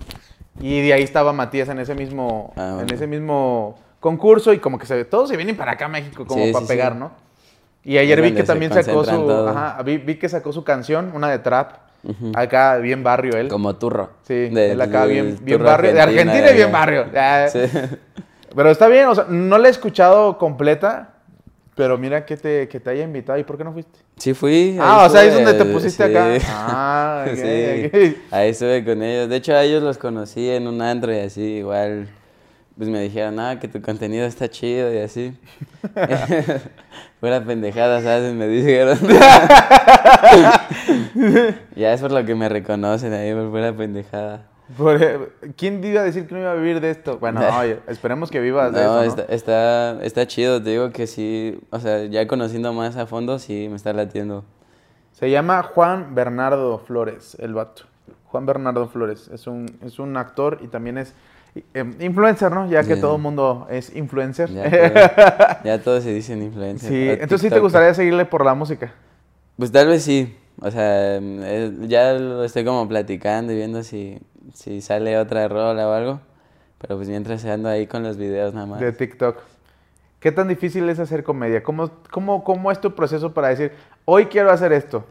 Y 0.60 0.82
de 0.82 0.92
ahí 0.92 1.02
estaba 1.02 1.32
Matías 1.32 1.68
en 1.70 1.78
ese 1.78 1.94
mismo, 1.94 2.52
Ah, 2.56 2.80
en 2.82 2.92
ese 2.92 3.06
mismo 3.06 3.78
concurso 4.00 4.52
y 4.52 4.58
como 4.58 4.78
que 4.78 4.86
se, 4.86 5.04
todos 5.04 5.28
se 5.30 5.36
vienen 5.36 5.56
para 5.56 5.72
acá 5.72 5.86
a 5.86 5.88
México 5.88 6.26
como 6.26 6.44
Sí, 6.44 6.52
para 6.52 6.66
sí, 6.66 6.68
pegar, 6.68 6.92
sí. 6.92 6.98
¿no? 6.98 7.12
Y 7.84 7.98
ayer 7.98 8.18
Es 8.20 8.24
vi 8.24 8.36
que 8.36 8.42
también 8.44 8.72
sacó 8.72 9.04
su... 9.04 9.30
Ajá, 9.48 9.82
vi, 9.82 9.98
vi 9.98 10.16
que 10.16 10.28
sacó 10.28 10.52
su 10.52 10.62
canción, 10.64 11.12
una 11.14 11.30
de 11.30 11.38
trap. 11.38 11.72
Acá, 12.34 12.78
bien 12.78 13.04
barrio 13.04 13.36
él. 13.36 13.46
Como 13.48 13.76
turro. 13.76 14.10
Sí, 14.22 14.48
De- 14.48 14.72
él 14.72 14.80
acá 14.80 15.04
bien, 15.06 15.38
bien 15.42 15.62
barrio. 15.62 15.92
De 15.92 16.00
Argentina 16.00 16.50
y 16.50 16.54
bien 16.54 16.72
barrio. 16.72 17.06
Pero 18.54 18.70
está 18.70 18.88
bien, 18.88 19.06
o 19.06 19.14
sea, 19.14 19.26
no 19.28 19.56
la 19.58 19.68
he 19.68 19.70
escuchado 19.70 20.36
completa, 20.36 21.11
pero 21.74 21.96
mira 21.96 22.26
que 22.26 22.36
te, 22.36 22.68
que 22.68 22.80
te 22.80 22.90
haya 22.90 23.04
invitado. 23.04 23.38
¿Y 23.38 23.44
por 23.44 23.56
qué 23.56 23.64
no 23.64 23.72
fuiste? 23.72 23.98
Sí 24.16 24.34
fui. 24.34 24.76
Ah, 24.80 25.06
o 25.06 25.10
sea, 25.10 25.22
ahí 25.22 25.28
es 25.28 25.34
donde 25.34 25.54
te 25.54 25.64
pusiste 25.64 26.06
sí. 26.06 26.10
acá. 26.10 26.38
Ah, 26.48 27.26
ok, 27.30 27.34
sí. 27.34 28.16
Ahí 28.30 28.50
estuve 28.50 28.84
con 28.84 29.02
ellos. 29.02 29.28
De 29.28 29.36
hecho, 29.36 29.54
a 29.54 29.62
ellos 29.62 29.82
los 29.82 29.96
conocí 29.96 30.50
en 30.50 30.68
un 30.68 30.82
antro 30.82 31.12
y 31.12 31.18
así, 31.18 31.40
igual. 31.40 32.08
Pues 32.76 32.88
me 32.88 33.00
dijeron, 33.00 33.38
ah, 33.38 33.58
que 33.60 33.68
tu 33.68 33.80
contenido 33.82 34.26
está 34.26 34.48
chido 34.48 34.92
y 34.92 34.98
así. 34.98 35.36
Fuera 37.20 37.44
pendejada, 37.44 38.02
¿sabes? 38.02 38.34
Me 38.34 38.48
dijeron. 38.48 38.98
ya 41.76 41.92
es 41.92 42.00
por 42.00 42.12
lo 42.12 42.24
que 42.24 42.34
me 42.34 42.48
reconocen 42.48 43.12
ahí, 43.12 43.32
por 43.32 43.50
fuera 43.50 43.72
pendejada. 43.74 44.51
Por- 44.76 45.02
eh, 45.02 45.18
¿Quién 45.56 45.82
iba 45.84 46.00
a 46.00 46.04
decir 46.04 46.26
que 46.26 46.34
no 46.34 46.40
iba 46.40 46.52
a 46.52 46.54
vivir 46.54 46.80
de 46.80 46.90
esto? 46.90 47.18
Bueno, 47.18 47.40
oye, 47.58 47.78
esperemos 47.88 48.30
que 48.30 48.40
vivas 48.40 48.72
de 48.72 48.82
No, 48.82 49.02
eso, 49.02 49.16
¿no? 49.16 49.22
está, 49.22 49.34
está, 49.34 50.04
está 50.04 50.26
chido, 50.26 50.62
te 50.62 50.70
digo 50.70 50.90
que 50.90 51.06
sí. 51.06 51.58
O 51.70 51.78
sea, 51.80 52.04
ya 52.06 52.26
conociendo 52.26 52.72
más 52.72 52.96
a 52.96 53.06
fondo, 53.06 53.38
sí 53.38 53.66
me 53.68 53.76
está 53.76 53.92
latiendo. 53.92 54.44
Se 55.12 55.30
llama 55.30 55.62
Juan 55.62 56.14
Bernardo 56.14 56.78
Flores, 56.78 57.36
el 57.40 57.54
vato. 57.54 57.82
Juan 58.26 58.46
Bernardo 58.46 58.88
Flores. 58.88 59.28
Es 59.32 59.46
un, 59.46 59.66
es 59.84 59.98
un 59.98 60.16
actor 60.16 60.58
y 60.62 60.68
también 60.68 60.96
es 60.98 61.14
eh, 61.74 61.84
influencer, 62.00 62.50
¿no? 62.50 62.66
Ya 62.70 62.82
que 62.82 62.96
todo 62.96 63.16
el 63.16 63.22
mundo 63.22 63.66
es 63.70 63.94
influencer. 63.94 64.48
Ya, 64.50 64.70
todo- 64.70 65.56
ya 65.64 65.82
todos 65.82 66.02
se 66.02 66.14
dicen 66.14 66.42
influencer. 66.42 66.88
sí, 66.88 67.08
entonces 67.10 67.42
sí 67.42 67.50
te 67.50 67.60
gustaría 67.60 67.92
seguirle 67.92 68.24
por 68.24 68.44
la 68.44 68.54
música. 68.54 68.92
Pues 69.58 69.70
tal 69.70 69.88
vez 69.88 70.02
sí. 70.02 70.34
O 70.60 70.70
sea, 70.70 71.16
eh, 71.18 71.72
ya 71.82 72.12
lo 72.14 72.42
estoy 72.44 72.64
como 72.64 72.88
platicando 72.88 73.52
y 73.52 73.56
viendo 73.56 73.82
si, 73.82 74.18
si 74.54 74.80
sale 74.80 75.18
otra 75.18 75.48
rola 75.48 75.88
o 75.88 75.92
algo. 75.92 76.20
Pero 76.78 76.96
pues 76.96 77.08
mientras 77.08 77.44
ando 77.44 77.68
ahí 77.68 77.86
con 77.86 78.02
los 78.02 78.16
videos 78.16 78.54
nada 78.54 78.66
más. 78.66 78.80
de 78.80 78.92
TikTok. 78.92 79.38
¿Qué 80.18 80.30
tan 80.30 80.48
difícil 80.48 80.88
es 80.88 80.98
hacer 80.98 81.24
comedia? 81.24 81.62
¿Cómo, 81.62 81.90
cómo, 82.10 82.44
¿Cómo 82.44 82.70
es 82.70 82.80
tu 82.80 82.94
proceso 82.94 83.32
para 83.32 83.48
decir, 83.48 83.72
hoy 84.04 84.26
quiero 84.26 84.50
hacer 84.50 84.72
esto? 84.72 85.04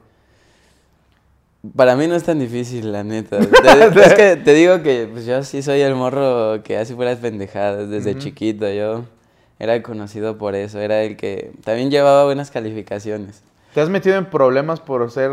Para 1.75 1.95
mí 1.95 2.07
no 2.07 2.15
es 2.15 2.23
tan 2.23 2.39
difícil, 2.39 2.91
la 2.91 3.03
neta. 3.03 3.37
Es 3.39 4.13
que 4.13 4.35
te 4.35 4.53
digo 4.53 4.81
que 4.81 5.07
pues, 5.11 5.25
yo 5.25 5.43
sí 5.43 5.61
soy 5.61 5.81
el 5.81 5.95
morro 5.95 6.63
que 6.63 6.77
hace 6.77 6.95
puras 6.95 7.19
pendejadas 7.19 7.89
desde 7.89 8.17
chiquito. 8.17 8.69
Yo 8.71 9.03
era 9.59 9.81
conocido 9.83 10.37
por 10.37 10.55
eso. 10.55 10.79
Era 10.79 11.03
el 11.03 11.17
que 11.17 11.51
también 11.63 11.91
llevaba 11.91 12.23
buenas 12.25 12.49
calificaciones. 12.49 13.43
¿Te 13.73 13.81
has 13.81 13.89
metido 13.89 14.15
en 14.15 14.25
problemas 14.25 14.79
por 14.79 15.09
ser 15.11 15.31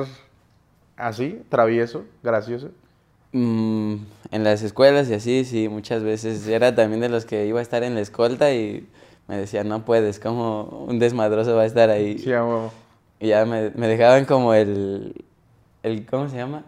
así, 0.96 1.40
travieso, 1.48 2.04
gracioso? 2.22 2.70
Mm, 3.32 3.94
en 4.30 4.44
las 4.44 4.62
escuelas 4.62 5.08
y 5.10 5.14
así, 5.14 5.44
sí, 5.44 5.68
muchas 5.68 6.02
veces. 6.02 6.46
Era 6.48 6.74
también 6.74 7.00
de 7.00 7.08
los 7.08 7.24
que 7.24 7.46
iba 7.46 7.58
a 7.58 7.62
estar 7.62 7.82
en 7.82 7.94
la 7.94 8.00
escolta 8.00 8.52
y 8.54 8.86
me 9.26 9.36
decían, 9.36 9.68
no 9.68 9.84
puedes, 9.84 10.18
como 10.18 10.84
un 10.88 10.98
desmadroso 10.98 11.54
va 11.54 11.62
a 11.62 11.66
estar 11.66 11.90
ahí. 11.90 12.18
Sí, 12.18 12.32
a 12.32 12.44
huevo. 12.44 12.72
Y 13.20 13.28
ya 13.28 13.44
me, 13.44 13.70
me 13.74 13.86
dejaban 13.88 14.24
como 14.24 14.54
el, 14.54 15.24
el, 15.82 16.06
¿cómo 16.06 16.28
se 16.28 16.36
llama? 16.36 16.64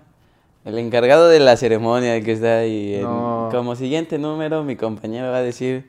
El 0.64 0.76
encargado 0.78 1.28
de 1.28 1.40
la 1.40 1.56
ceremonia, 1.56 2.20
que 2.22 2.32
está 2.32 2.58
ahí. 2.58 2.94
en- 2.96 3.50
como 3.50 3.74
siguiente 3.76 4.18
número, 4.18 4.62
mi 4.62 4.76
compañero 4.76 5.30
va 5.30 5.38
a 5.38 5.42
decir 5.42 5.86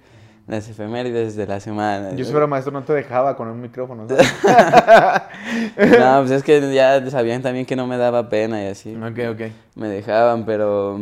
las 0.51 0.67
efemérides 0.67 1.37
de 1.37 1.47
la 1.47 1.61
semana. 1.61 2.13
Yo 2.13 2.25
si 2.25 2.31
fuera 2.31 2.45
maestro 2.45 2.73
no 2.73 2.83
te 2.83 2.91
dejaba 2.91 3.37
con 3.37 3.47
un 3.47 3.61
micrófono. 3.61 4.05
¿sabes? 4.09 4.27
No, 5.97 6.19
pues 6.19 6.31
es 6.31 6.43
que 6.43 6.73
ya 6.73 7.09
sabían 7.09 7.41
también 7.41 7.65
que 7.65 7.77
no 7.77 7.87
me 7.87 7.95
daba 7.95 8.27
pena 8.27 8.61
y 8.61 8.67
así. 8.67 8.93
ok, 8.93 9.19
ok. 9.31 9.41
Me 9.75 9.87
dejaban, 9.87 10.45
pero 10.45 10.99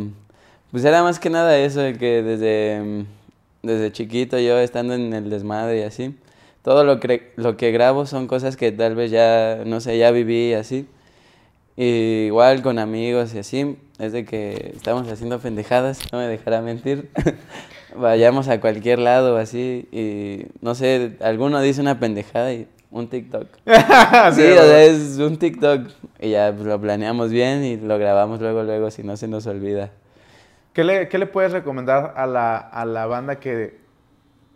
pues 0.70 0.84
era 0.84 1.02
más 1.02 1.18
que 1.18 1.30
nada 1.30 1.58
eso, 1.58 1.80
de 1.80 1.98
que 1.98 2.22
desde, 2.22 3.04
desde 3.62 3.90
chiquito 3.90 4.38
yo 4.38 4.56
estando 4.56 4.94
en 4.94 5.12
el 5.12 5.30
desmadre 5.30 5.80
y 5.80 5.82
así, 5.82 6.16
todo 6.62 6.84
lo 6.84 7.00
que, 7.00 7.32
lo 7.34 7.56
que 7.56 7.72
grabo 7.72 8.06
son 8.06 8.28
cosas 8.28 8.56
que 8.56 8.70
tal 8.70 8.94
vez 8.94 9.10
ya, 9.10 9.62
no 9.66 9.80
sé, 9.80 9.98
ya 9.98 10.12
viví 10.12 10.50
y 10.50 10.54
así. 10.54 10.86
Y 11.76 12.26
igual 12.26 12.62
con 12.62 12.78
amigos 12.78 13.34
y 13.34 13.40
así, 13.40 13.76
es 13.98 14.12
de 14.12 14.24
que 14.24 14.74
estamos 14.76 15.08
haciendo 15.08 15.40
pendejadas, 15.40 16.12
no 16.12 16.18
me 16.18 16.28
dejará 16.28 16.60
mentir. 16.60 17.10
Vayamos 17.96 18.48
a 18.48 18.60
cualquier 18.60 18.98
lado 19.00 19.36
así 19.36 19.88
y 19.90 20.46
no 20.60 20.74
sé, 20.74 21.16
alguno 21.20 21.60
dice 21.60 21.80
una 21.80 21.98
pendejada 21.98 22.52
y 22.52 22.68
un 22.90 23.08
TikTok. 23.08 23.46
Sí, 23.66 24.42
o 24.42 24.62
sea, 24.62 24.82
es 24.84 25.18
un 25.18 25.36
TikTok 25.38 25.88
y 26.20 26.30
ya 26.30 26.52
pues, 26.52 26.66
lo 26.66 26.80
planeamos 26.80 27.30
bien 27.30 27.64
y 27.64 27.76
lo 27.76 27.98
grabamos 27.98 28.40
luego, 28.40 28.62
luego, 28.62 28.90
si 28.90 29.02
no 29.02 29.16
se 29.16 29.28
nos 29.28 29.46
olvida. 29.46 29.90
¿Qué 30.72 30.84
le, 30.84 31.08
qué 31.08 31.18
le 31.18 31.26
puedes 31.26 31.50
recomendar 31.52 32.14
a 32.16 32.26
la, 32.26 32.56
a 32.56 32.84
la 32.84 33.06
banda 33.06 33.40
que 33.40 33.78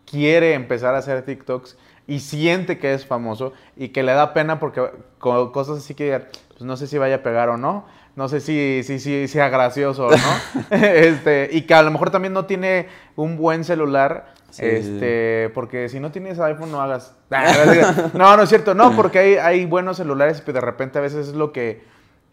quiere 0.08 0.54
empezar 0.54 0.94
a 0.94 0.98
hacer 0.98 1.22
TikToks 1.24 1.76
y 2.06 2.20
siente 2.20 2.78
que 2.78 2.92
es 2.94 3.06
famoso 3.06 3.52
y 3.76 3.88
que 3.88 4.02
le 4.02 4.12
da 4.12 4.32
pena 4.34 4.60
porque 4.60 4.82
co- 5.18 5.50
cosas 5.52 5.78
así 5.78 5.94
que 5.94 6.04
digan, 6.04 6.24
pues 6.50 6.62
no 6.62 6.76
sé 6.76 6.86
si 6.86 6.98
vaya 6.98 7.16
a 7.16 7.22
pegar 7.22 7.48
o 7.48 7.56
no, 7.56 7.86
no 8.16 8.28
sé 8.28 8.40
si, 8.40 8.82
si, 8.84 8.98
si 8.98 9.28
sea 9.28 9.48
gracioso 9.48 10.06
o 10.06 10.10
no, 10.10 10.16
este, 10.70 11.48
y 11.52 11.62
que 11.62 11.74
a 11.74 11.82
lo 11.82 11.90
mejor 11.90 12.10
también 12.10 12.32
no 12.32 12.46
tiene 12.46 12.88
un 13.16 13.36
buen 13.36 13.64
celular, 13.64 14.34
Sí, 14.54 14.62
sí, 14.62 14.68
este, 14.68 15.50
porque 15.52 15.88
si 15.88 15.98
no 15.98 16.12
tienes 16.12 16.38
iPhone 16.38 16.70
no 16.70 16.80
hagas. 16.80 17.16
No, 18.14 18.36
no 18.36 18.44
es 18.44 18.48
cierto, 18.48 18.72
no, 18.72 18.94
porque 18.94 19.18
hay, 19.18 19.34
hay 19.34 19.66
buenos 19.66 19.96
celulares, 19.96 20.40
pero 20.46 20.60
de 20.60 20.60
repente 20.60 20.96
a 20.98 21.02
veces 21.02 21.26
es 21.26 21.34
lo 21.34 21.52
que 21.52 21.82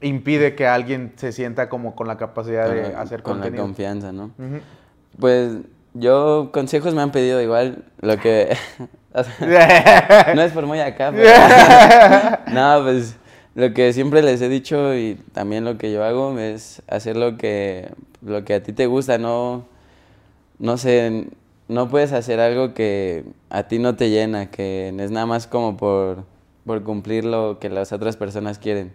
impide 0.02 0.54
que 0.54 0.68
alguien 0.68 1.14
se 1.16 1.32
sienta 1.32 1.68
como 1.68 1.96
con 1.96 2.08
la 2.08 2.18
capacidad 2.18 2.68
Con 2.68 2.76
de 2.76 2.96
hacer 2.96 3.24
con 3.24 3.38
la 3.38 3.44
contenido. 3.46 3.64
confianza, 3.64 4.12
¿no? 4.12 4.30
Pues 5.20 5.54
yo 5.96 6.52
consejos 6.54 6.94
me 6.94 7.02
han 7.02 7.12
pedido 7.12 7.42
igual, 7.42 7.86
lo 8.02 8.18
que... 8.18 8.56
no 10.36 10.42
es 10.44 10.52
por 10.52 10.68
muy 10.68 10.80
acá, 10.80 11.12
pero... 11.12 12.54
no, 12.54 12.84
pues 12.84 13.16
lo 13.56 13.74
que 13.74 13.92
siempre 13.94 14.22
les 14.22 14.42
he 14.42 14.50
dicho 14.50 14.96
y 14.96 15.16
también 15.34 15.66
lo 15.66 15.78
que 15.78 15.92
yo 15.92 16.04
hago 16.04 16.38
es 16.40 16.82
hacer 16.88 17.18
lo 17.18 17.38
que, 17.38 17.90
lo 18.22 18.46
que 18.46 18.54
a 18.54 18.64
ti 18.64 18.72
te 18.72 18.86
gusta, 18.86 19.18
no, 19.18 19.66
no 20.58 20.78
sé, 20.78 21.28
no 21.68 21.90
puedes 21.90 22.14
hacer 22.14 22.40
algo 22.40 22.74
que 22.74 23.26
a 23.50 23.68
ti 23.68 23.80
no 23.80 23.96
te 23.96 24.10
llena, 24.10 24.50
que 24.50 24.90
es 24.98 25.12
nada 25.12 25.26
más 25.26 25.48
como 25.48 25.76
por, 25.76 26.24
por 26.66 26.84
cumplir 26.84 27.26
lo 27.26 27.60
que 27.60 27.70
las 27.70 27.92
otras 27.92 28.16
personas 28.16 28.58
quieren. 28.58 28.94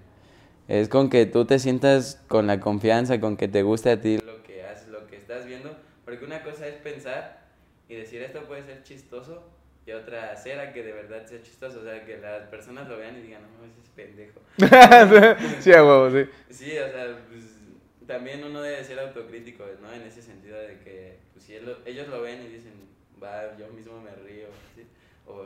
Es 0.69 0.89
con 0.89 1.11
que 1.11 1.27
tú 1.27 1.45
te 1.45 1.59
sientas 1.59 2.21
con 2.27 2.47
la 2.47 2.59
confianza, 2.59 3.21
con 3.21 3.37
que 3.37 3.49
te 3.49 3.63
guste 3.63 3.91
a 3.91 4.01
ti 4.01 4.19
lo 4.19 4.43
que 4.43 4.65
haces, 4.65 4.89
lo 4.89 5.07
que 5.07 5.17
estás 5.17 5.47
viendo, 5.47 5.77
porque 6.05 6.25
una 6.25 6.43
cosa 6.43 6.67
es 6.67 6.75
pensar 6.77 7.47
y 7.89 7.95
decir 7.95 8.23
esto 8.23 8.45
puede 8.47 8.65
ser 8.65 8.83
chistoso 8.83 9.56
y 9.87 9.93
otra 9.93 10.33
hacer 10.33 10.59
a 10.59 10.73
que 10.73 10.83
de 10.83 10.93
verdad 10.93 11.25
sea 11.27 11.41
chistoso, 11.43 11.81
o 11.81 11.85
sea, 11.85 12.05
que 12.05 12.19
las 12.19 12.49
personas 12.49 12.89
lo 12.89 12.97
vean 12.99 13.17
y 13.19 13.23
digan, 13.23 13.43
no, 13.43 13.65
ese 13.65 13.81
es 13.81 13.89
pendejo. 13.91 14.41
sí, 15.61 15.73
a 15.73 15.85
huevo, 15.85 16.11
sí. 16.11 16.29
Sí, 16.51 16.77
o 16.79 16.89
sea, 16.91 17.19
pues, 17.29 17.45
también 18.07 18.43
uno 18.45 18.61
debe 18.63 18.83
ser 18.85 18.99
autocrítico, 18.99 19.65
¿no? 19.81 19.93
En 19.93 20.03
ese 20.03 20.23
sentido 20.23 20.59
de 20.59 20.79
que 20.81 21.19
pues, 21.33 21.45
si 21.45 21.55
él 21.55 21.67
lo- 21.67 21.79
ellos 21.87 22.09
lo 22.09 22.21
ven 22.23 22.43
y 22.43 22.49
dicen, 22.49 22.73
va, 23.23 23.57
yo 23.57 23.69
mismo 23.69 24.01
me 24.01 24.11
río, 24.17 24.49
¿sí? 24.75 24.87
o 25.27 25.45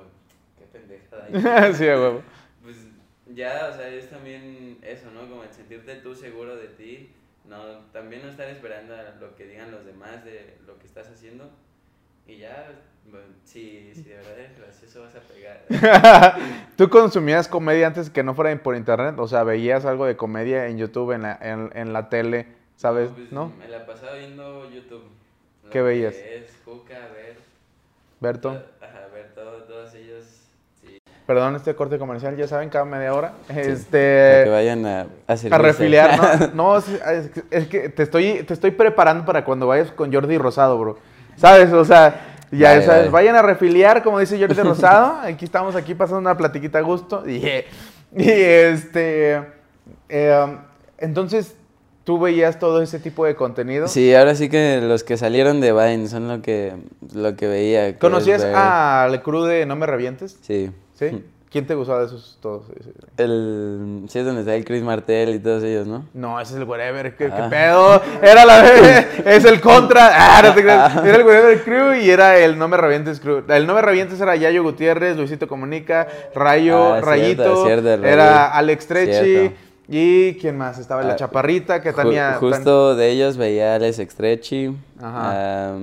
qué 0.58 0.64
pendejada. 0.72 1.72
sí, 1.74 1.86
a 1.88 1.96
huevo. 2.00 2.22
Pues 2.62 2.76
ya, 3.26 3.68
o 3.72 3.76
sea, 3.76 3.88
es 3.88 4.08
también 4.10 4.78
eso, 4.82 5.10
¿no? 5.10 5.28
Como 5.28 5.42
el 5.44 5.52
sentirte 5.52 5.96
tú 5.96 6.14
seguro 6.14 6.56
de 6.56 6.68
ti, 6.68 7.10
no, 7.44 7.78
también 7.92 8.22
no 8.22 8.28
estar 8.28 8.48
esperando 8.48 8.94
a 8.94 9.16
lo 9.20 9.34
que 9.36 9.46
digan 9.46 9.70
los 9.70 9.84
demás 9.84 10.24
de 10.24 10.56
lo 10.66 10.78
que 10.78 10.86
estás 10.86 11.08
haciendo. 11.08 11.50
Y 12.30 12.38
ya, 12.38 12.66
bueno, 13.10 13.26
si, 13.44 13.92
si 13.94 14.02
de 14.04 14.16
verdad 14.16 14.38
eres 14.38 14.58
gracioso 14.58 15.02
vas 15.02 15.14
a 15.16 15.20
pegar. 15.20 16.36
¿Tú 16.76 16.88
consumías 16.88 17.48
comedia 17.48 17.86
antes 17.88 18.08
que 18.10 18.22
no 18.22 18.34
fuera 18.34 18.56
por 18.62 18.76
internet? 18.76 19.16
O 19.18 19.26
sea, 19.26 19.42
veías 19.44 19.84
algo 19.84 20.06
de 20.06 20.16
comedia 20.16 20.66
en 20.68 20.78
YouTube, 20.78 21.12
en 21.12 21.22
la, 21.22 21.38
en, 21.40 21.70
en 21.74 21.92
la 21.92 22.08
tele, 22.08 22.46
¿sabes? 22.76 23.10
Pues, 23.14 23.32
¿No? 23.32 23.52
Me 23.58 23.68
la 23.68 23.84
pasaba 23.84 24.14
viendo 24.14 24.70
YouTube. 24.70 25.02
Lo 25.64 25.70
¿Qué 25.70 25.82
veías? 25.82 26.14
Es 26.14 26.52
Juca, 26.64 26.94
ver. 27.14 27.36
Berto. 28.20 28.62
Ajá, 28.80 29.06
ver 29.12 29.32
todo, 29.34 29.62
todos 29.64 29.94
ellos. 29.94 30.24
Sí. 30.80 30.98
Perdón, 31.26 31.56
este 31.56 31.74
corte 31.74 31.98
comercial, 31.98 32.36
ya 32.36 32.46
saben, 32.46 32.68
cada 32.70 32.84
media 32.84 33.12
hora. 33.14 33.32
Para 33.48 33.60
Este. 33.60 34.42
que 34.44 34.50
vayan 34.50 34.86
a, 34.86 35.00
a 35.26 35.32
A 35.50 35.58
refiliar, 35.58 36.16
¿no? 36.40 36.46
No, 36.54 36.76
es, 36.78 36.88
es 36.88 37.30
que- 37.30 37.42
es 37.50 37.68
que 37.68 37.88
te 37.88 38.02
estoy, 38.04 38.42
te 38.44 38.54
estoy 38.54 38.70
preparando 38.72 39.24
para 39.24 39.44
cuando 39.44 39.66
vayas 39.66 39.90
con 39.92 40.12
Jordi 40.12 40.38
Rosado, 40.38 40.78
bro. 40.78 40.98
¿Sabes? 41.40 41.72
O 41.72 41.84
sea, 41.84 42.20
ya 42.52 42.82
sabes, 42.82 43.10
vayan 43.10 43.34
a 43.36 43.42
refiliar, 43.42 44.02
como 44.02 44.18
dice 44.18 44.38
Jordi 44.38 44.54
Rosado. 44.62 45.18
Aquí 45.22 45.44
estamos 45.44 45.74
aquí 45.76 45.94
pasando 45.94 46.18
una 46.20 46.36
platiquita 46.36 46.78
a 46.78 46.82
gusto. 46.82 47.28
Y, 47.28 47.36
y 47.46 47.64
este. 48.16 49.40
eh, 50.08 50.56
entonces, 50.98 51.54
¿tú 52.04 52.18
veías 52.18 52.58
todo 52.58 52.82
ese 52.82 52.98
tipo 52.98 53.24
de 53.24 53.34
contenido? 53.36 53.88
Sí, 53.88 54.14
ahora 54.14 54.34
sí 54.34 54.48
que 54.50 54.80
los 54.82 55.02
que 55.04 55.16
salieron 55.16 55.60
de 55.60 55.72
Vine 55.72 56.08
son 56.08 56.28
lo 56.28 56.42
que, 56.42 56.74
lo 57.14 57.36
que 57.36 57.46
veía. 57.46 57.92
que 57.92 57.98
¿Conocías 57.98 58.42
ver- 58.42 58.54
a 58.54 59.08
Le 59.10 59.22
Cru 59.22 59.44
de 59.44 59.64
No 59.64 59.76
Me 59.76 59.86
Revientes? 59.86 60.38
Sí. 60.42 60.70
¿Sí? 60.94 61.24
¿Quién 61.50 61.66
te 61.66 61.74
gustaba 61.74 61.98
de 62.00 62.06
esos 62.06 62.38
todos? 62.40 62.62
El, 63.16 64.04
sí, 64.08 64.20
es 64.20 64.24
donde 64.24 64.42
está 64.42 64.54
el 64.54 64.64
Chris 64.64 64.84
Martel 64.84 65.34
y 65.34 65.38
todos 65.40 65.64
ellos, 65.64 65.84
¿no? 65.84 66.06
No, 66.14 66.40
ese 66.40 66.54
es 66.54 66.60
el 66.60 66.64
Wherever, 66.64 67.16
¿qué, 67.16 67.26
qué 67.26 67.32
Ah. 67.32 67.48
pedo? 67.50 68.02
Era 68.22 68.44
la 68.44 68.68
es 69.24 69.44
el 69.44 69.60
contra. 69.60 70.10
Ah, 70.38 70.42
no 70.44 70.54
te 70.54 70.62
creas. 70.62 71.04
Era 71.04 71.16
el 71.18 71.24
Wherever 71.24 71.62
Crew 71.64 71.94
y 71.94 72.08
era 72.08 72.38
el 72.38 72.56
No 72.56 72.68
Me 72.68 72.76
Revientes 72.76 73.18
Crew. 73.18 73.42
El 73.48 73.66
No 73.66 73.74
Me 73.74 73.82
Revientes 73.82 74.20
era 74.20 74.36
Yayo 74.36 74.62
Gutiérrez, 74.62 75.16
Luisito 75.16 75.48
Comunica, 75.48 76.06
Rayo, 76.36 76.94
Ah, 76.94 77.00
Rayito, 77.00 77.64
cierto, 77.66 77.88
era. 78.06 78.52
Alex 78.52 78.86
Trechi 78.86 79.50
y 79.88 80.34
¿quién 80.34 80.56
más? 80.56 80.78
Estaba 80.78 81.02
la 81.02 81.14
Ah, 81.14 81.16
Chaparrita 81.16 81.82
que 81.82 81.92
Ju- 81.92 81.96
tenía... 81.96 82.34
justo 82.34 82.94
de 82.94 83.10
ellos 83.10 83.36
veía 83.36 83.72
a 83.72 83.74
Alex 83.74 83.98
Extrechi. 83.98 84.76
Ajá. 85.02 85.74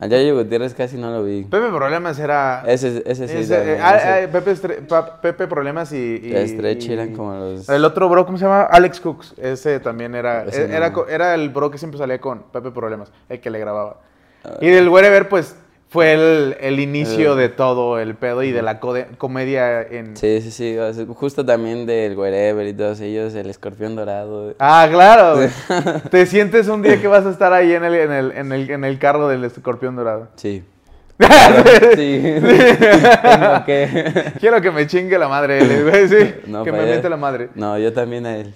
A 0.00 0.06
Yayo 0.06 0.36
Gutiérrez 0.36 0.74
casi 0.74 0.96
no 0.96 1.10
lo 1.10 1.24
vi. 1.24 1.42
Pepe 1.42 1.68
Problemas 1.70 2.18
era... 2.20 2.62
Ese, 2.66 3.02
ese 3.04 3.26
sí. 3.26 3.36
ese- 3.38 3.56
también, 3.56 3.78
eh, 3.78 3.80
ah, 3.82 3.96
ese. 3.96 4.24
ah, 4.26 4.32
Pepe, 4.32 4.52
Estre- 4.52 4.86
Pa- 4.86 5.20
Pepe 5.20 5.46
Problemas 5.48 5.92
y... 5.92 6.20
y- 6.22 6.34
Estrechi 6.36 6.92
eran 6.92 7.14
como 7.16 7.34
los... 7.34 7.68
El 7.68 7.84
otro 7.84 8.08
bro, 8.08 8.24
¿cómo 8.24 8.38
se 8.38 8.44
llama? 8.44 8.62
Alex 8.62 9.00
Cooks. 9.00 9.34
Ese 9.38 9.80
también 9.80 10.14
era. 10.14 10.44
Ese 10.44 10.72
era, 10.72 10.88
no. 10.90 10.94
co- 10.94 11.08
era 11.08 11.34
el 11.34 11.48
bro 11.50 11.70
que 11.70 11.78
siempre 11.78 11.98
salía 11.98 12.20
con 12.20 12.44
Pepe 12.52 12.70
Problemas, 12.70 13.10
el 13.28 13.40
que 13.40 13.50
le 13.50 13.58
grababa. 13.58 13.96
Ah. 14.44 14.58
Y 14.60 14.68
del 14.68 14.88
Wherever, 14.88 15.28
pues 15.28 15.56
fue 15.88 16.12
el, 16.12 16.56
el 16.60 16.80
inicio 16.80 17.34
de 17.34 17.48
todo 17.48 17.98
el 17.98 18.14
pedo 18.14 18.42
y 18.42 18.52
de 18.52 18.60
la 18.60 18.78
comedia 18.78 19.80
en... 19.80 20.16
Sí, 20.18 20.42
sí, 20.42 20.50
sí. 20.50 20.76
justo 21.14 21.46
también 21.46 21.86
del 21.86 22.16
Wherever 22.16 22.66
y 22.66 22.74
todos 22.74 23.00
ellos, 23.00 23.34
el 23.34 23.48
escorpión 23.48 23.96
dorado. 23.96 24.54
Ah, 24.58 24.86
claro. 24.90 25.40
Te 26.10 26.26
sientes 26.26 26.68
un 26.68 26.82
día 26.82 27.00
que 27.00 27.08
vas 27.08 27.24
a 27.24 27.30
estar 27.30 27.54
ahí 27.54 27.72
en 27.72 27.84
el, 27.84 27.94
en 27.94 28.12
el, 28.12 28.32
en 28.32 28.52
el, 28.52 28.70
en 28.70 28.84
el 28.84 28.98
carro 28.98 29.28
del 29.28 29.44
escorpión 29.44 29.96
dorado. 29.96 30.28
Sí. 30.36 30.62
Claro, 31.18 31.64
sí. 31.96 32.22
Tengo 32.22 33.64
que. 33.66 34.32
Quiero 34.38 34.60
que 34.60 34.70
me 34.70 34.86
chingue 34.86 35.18
la 35.18 35.26
madre 35.26 35.58
él, 35.58 35.90
güey, 35.90 36.08
sí. 36.08 36.34
No, 36.46 36.62
que 36.62 36.70
me 36.70 36.78
allá. 36.78 36.94
mete 36.94 37.08
la 37.08 37.16
madre. 37.16 37.48
No, 37.56 37.76
yo 37.76 37.92
también 37.92 38.24
a 38.24 38.36
él. 38.36 38.54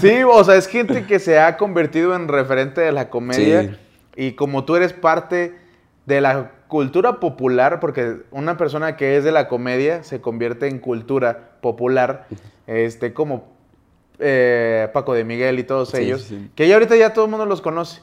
Sí, 0.00 0.24
o 0.24 0.42
sea, 0.42 0.56
es 0.56 0.66
gente 0.66 1.04
que 1.06 1.20
se 1.20 1.38
ha 1.38 1.56
convertido 1.56 2.16
en 2.16 2.26
referente 2.26 2.80
de 2.80 2.90
la 2.90 3.10
comedia. 3.10 3.62
Sí. 3.62 3.70
Y 4.16 4.32
como 4.32 4.64
tú 4.64 4.76
eres 4.76 4.92
parte 4.92 5.54
de 6.06 6.20
la 6.20 6.52
cultura 6.68 7.20
popular, 7.20 7.80
porque 7.80 8.18
una 8.30 8.56
persona 8.56 8.96
que 8.96 9.16
es 9.16 9.24
de 9.24 9.32
la 9.32 9.48
comedia 9.48 10.02
se 10.02 10.20
convierte 10.20 10.68
en 10.68 10.78
cultura 10.78 11.52
popular, 11.60 12.26
este, 12.66 13.12
como 13.12 13.48
eh, 14.18 14.88
Paco 14.92 15.14
de 15.14 15.24
Miguel 15.24 15.58
y 15.58 15.64
todos 15.64 15.90
Sí, 15.90 15.98
ellos, 15.98 16.22
sí, 16.22 16.50
que 16.54 16.68
ya 16.68 16.74
ahorita 16.74 16.96
ya 16.96 17.12
todo 17.12 17.24
el 17.24 17.30
mundo 17.30 17.46
los 17.46 17.60
conoce. 17.60 18.02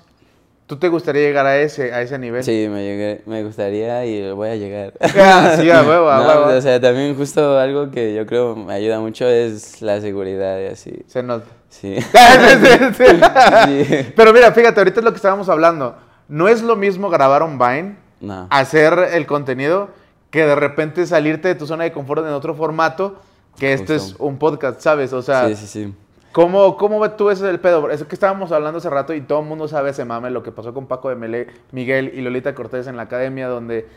¿Tú 0.68 0.76
te 0.76 0.90
gustaría 0.90 1.22
llegar 1.22 1.46
a 1.46 1.58
ese, 1.62 1.94
a 1.94 2.02
ese 2.02 2.20
nivel? 2.20 2.44
Sí, 2.44 2.68
me, 2.70 2.84
llegué, 2.84 3.22
me 3.26 3.42
gustaría 3.42 4.06
y 4.06 4.30
voy 4.34 4.50
a 4.50 4.56
llegar. 4.58 4.94
Ah, 5.00 5.56
sí, 5.58 5.70
a 5.72 5.82
huevo, 5.82 6.10
a 6.10 6.18
No, 6.20 6.28
huevo. 6.28 6.58
O 6.58 6.62
sea, 6.62 6.82
también 6.82 7.16
justo 7.16 7.58
algo 7.58 7.90
que 7.90 8.14
yo 8.14 8.26
creo 8.26 8.54
me 8.58 8.74
ayuda 8.74 9.00
mucho 9.00 9.26
es 9.30 9.82
la 9.82 10.02
seguridad 10.02 10.60
y 10.60 10.66
así. 10.66 11.04
Se 11.08 11.24
nota. 11.24 11.46
Sí. 11.70 11.96
Sí, 12.98 13.86
sí. 13.86 14.14
Pero 14.16 14.34
mira, 14.34 14.52
fíjate, 14.52 14.80
ahorita 14.80 15.00
es 15.00 15.04
lo 15.04 15.12
que 15.12 15.18
estábamos 15.18 15.50
hablando. 15.50 15.96
No 16.28 16.48
es 16.48 16.62
lo 16.62 16.76
mismo 16.76 17.10
grabar 17.10 17.44
un 17.44 17.58
Vine, 17.60 17.98
No. 18.20 18.48
hacer 18.50 18.98
el 19.14 19.26
contenido, 19.26 19.90
que 20.30 20.46
de 20.46 20.56
repente 20.56 21.06
salirte 21.06 21.48
de 21.50 21.56
tu 21.56 21.66
zona 21.68 21.84
de 21.86 21.92
confort 21.92 22.26
en 22.26 22.34
otro 22.34 22.54
formato, 22.56 23.22
que 23.58 23.74
este 23.74 23.96
es 23.96 24.16
un 24.20 24.38
podcast, 24.38 24.82
¿sabes? 24.82 25.14
O 25.14 25.22
sea, 25.22 25.48
Sí, 25.48 25.56
sí, 25.56 25.68
sí. 25.68 25.94
¿cómo, 26.32 26.78
¿cómo 26.78 27.00
ves 27.00 27.16
tú 27.16 27.30
ese 27.30 27.50
el 27.50 27.60
pedo? 27.60 27.90
Eso 27.90 28.08
que 28.08 28.16
estábamos 28.16 28.52
hablando 28.52 28.78
hace 28.80 28.90
rato 28.90 29.14
y 29.14 29.22
todo 29.22 29.40
el 29.40 29.46
mundo 29.46 29.68
sabe 29.68 29.92
ese 29.92 30.04
mame, 30.06 30.30
lo 30.30 30.44
que 30.44 30.52
pasó 30.52 30.74
con 30.74 30.86
Paco 30.88 31.10
de 31.10 31.16
Mele- 31.16 31.48
Miguel 31.72 32.12
y 32.14 32.22
Lolita 32.22 32.54
Cortés 32.54 32.88
en 32.88 32.98
la 32.98 33.04
academia, 33.04 33.48
donde... 33.48 33.88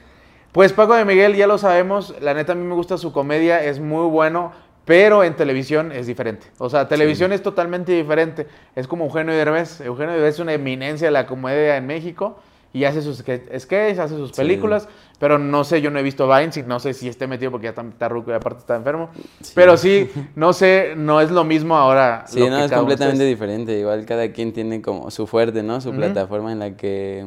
Pues 0.53 0.73
Paco 0.73 0.95
de 0.95 1.05
Miguel, 1.05 1.37
ya 1.37 1.47
lo 1.47 1.59
sabemos, 1.59 2.15
la 2.21 2.35
neta 2.35 2.53
a 2.53 2.55
mí 2.57 2.65
me 2.67 2.75
gusta 2.75 2.97
su 2.99 3.13
comedia, 3.13 3.63
es 3.65 3.79
muy 3.79 4.09
bueno, 4.09 4.53
pero 4.85 5.23
en 5.25 5.37
televisión 5.37 5.93
es 5.93 6.07
diferente. 6.07 6.47
O 6.59 6.69
sea, 6.71 6.89
televisión 6.89 7.33
es 7.33 7.43
totalmente 7.43 7.93
diferente. 7.93 8.47
Es 8.75 8.87
como 8.89 9.05
Eugenio 9.05 9.35
Derbez. 9.35 9.81
Eugenio 9.83 10.15
Derbez 10.15 10.35
es 10.35 10.41
una 10.41 10.53
eminencia 10.55 11.07
de 11.09 11.13
la 11.13 11.27
comedia 11.27 11.77
en 11.77 11.87
México 11.87 12.39
y 12.73 12.85
hace 12.85 13.03
sus 13.03 13.25
ske- 13.25 13.43
sketches, 13.59 13.99
hace 13.99 14.15
sus 14.17 14.31
Sí. 14.31 14.37
películas, 14.37 14.89
pero 15.19 15.39
no 15.39 15.65
sé, 15.65 15.81
yo 15.83 15.91
no 15.91 15.99
he 15.99 16.03
visto 16.05 16.29
Vines 16.29 16.57
y 16.57 16.63
no 16.63 16.79
sé 16.81 16.95
si 16.95 17.09
esté 17.09 17.27
metido 17.27 17.51
porque 17.51 17.65
ya 17.65 17.71
está, 17.71 17.83
está 17.83 18.09
ruco 18.09 18.31
y 18.31 18.35
aparte 18.35 18.61
está 18.61 18.77
enfermo. 18.77 19.11
Pero 19.55 19.77
sí, 19.77 20.09
no 20.37 20.53
sé, 20.53 20.95
no 20.97 21.21
es 21.21 21.31
lo 21.31 21.45
mismo 21.45 21.77
ahora. 21.77 22.25
Sí, 22.27 22.39
lo 22.41 22.47
no, 22.49 22.57
que 22.59 22.65
es 22.65 22.73
completamente 22.73 23.25
diferente. 23.25 23.79
Igual 23.79 24.07
cada 24.07 24.31
quien 24.33 24.53
tiene 24.53 24.81
como 24.83 25.11
su 25.11 25.27
fuerte, 25.27 25.63
¿no? 25.63 25.81
Su 25.81 25.91
Ujú. 25.91 25.99
plataforma 25.99 26.53
en 26.53 26.61
la 26.61 26.77
que, 26.77 27.27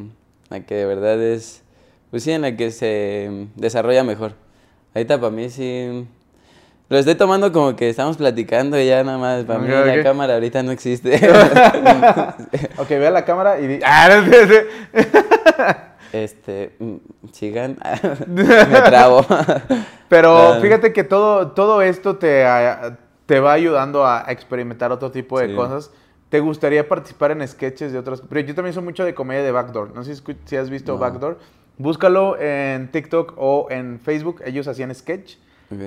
la 0.50 0.62
que 0.62 0.76
de 0.76 0.86
verdad 0.86 1.22
es, 1.22 1.64
pues 2.10 2.24
sí, 2.24 2.32
en 2.32 2.42
la 2.42 2.56
que 2.56 2.72
se 2.72 3.48
desarrolla 3.56 4.04
mejor. 4.06 4.34
Ahorita 4.96 5.20
para 5.20 5.32
mí 5.32 5.50
sí, 5.50 6.06
lo 6.94 7.00
estoy 7.00 7.16
tomando 7.16 7.52
como 7.52 7.76
que 7.76 7.90
estamos 7.90 8.18
platicando 8.18 8.80
y 8.80 8.86
ya 8.86 9.04
nada 9.04 9.18
más, 9.18 9.44
para 9.46 9.58
mí 9.58 9.68
la 9.68 10.04
cámara 10.04 10.36
ahorita 10.36 10.62
no 10.62 10.72
existe. 10.72 11.10
Ok, 12.78 12.90
ve 12.90 13.08
a 13.08 13.12
la 13.12 13.26
cámara 13.26 13.60
y 13.60 13.66
di... 13.66 13.80
Ah, 13.84 14.10
este, 16.12 16.76
mm, 16.78 16.96
sigan, 17.32 17.78
me 18.28 18.44
trabo. 18.82 19.26
Pero 20.08 20.62
fíjate 20.62 20.94
que 20.94 21.04
todo, 21.04 21.54
todo 21.54 21.82
esto 21.82 22.18
te, 22.18 22.46
te 23.26 23.40
va 23.40 23.54
ayudando 23.54 24.06
a 24.06 24.26
experimentar 24.28 24.92
otro 24.92 25.10
tipo 25.10 25.40
de 25.40 25.48
Sí. 25.48 25.56
cosas. 25.56 25.90
¿Te 26.30 26.40
gustaría 26.42 26.88
participar 26.88 27.32
en 27.32 27.48
sketches 27.48 27.92
de 27.92 27.98
otras? 27.98 28.22
Pero 28.22 28.42
yo 28.42 28.54
también 28.54 28.74
soy 28.76 28.84
mucho 28.84 29.04
de 29.04 29.16
comedia 29.16 29.42
de 29.42 29.52
Backdoor. 29.52 29.96
No 29.96 30.04
sé 30.04 30.16
si, 30.46 30.56
has 30.56 30.70
visto 30.70 30.94
No. 30.94 31.00
Backdoor. 31.00 31.40
Búscalo 31.80 32.40
en 32.40 32.92
TikTok 32.92 33.34
o 33.38 33.68
en 33.72 34.00
Facebook. 34.00 34.42
Ellos 34.46 34.68
hacían 34.68 34.94
sketch. 34.94 35.38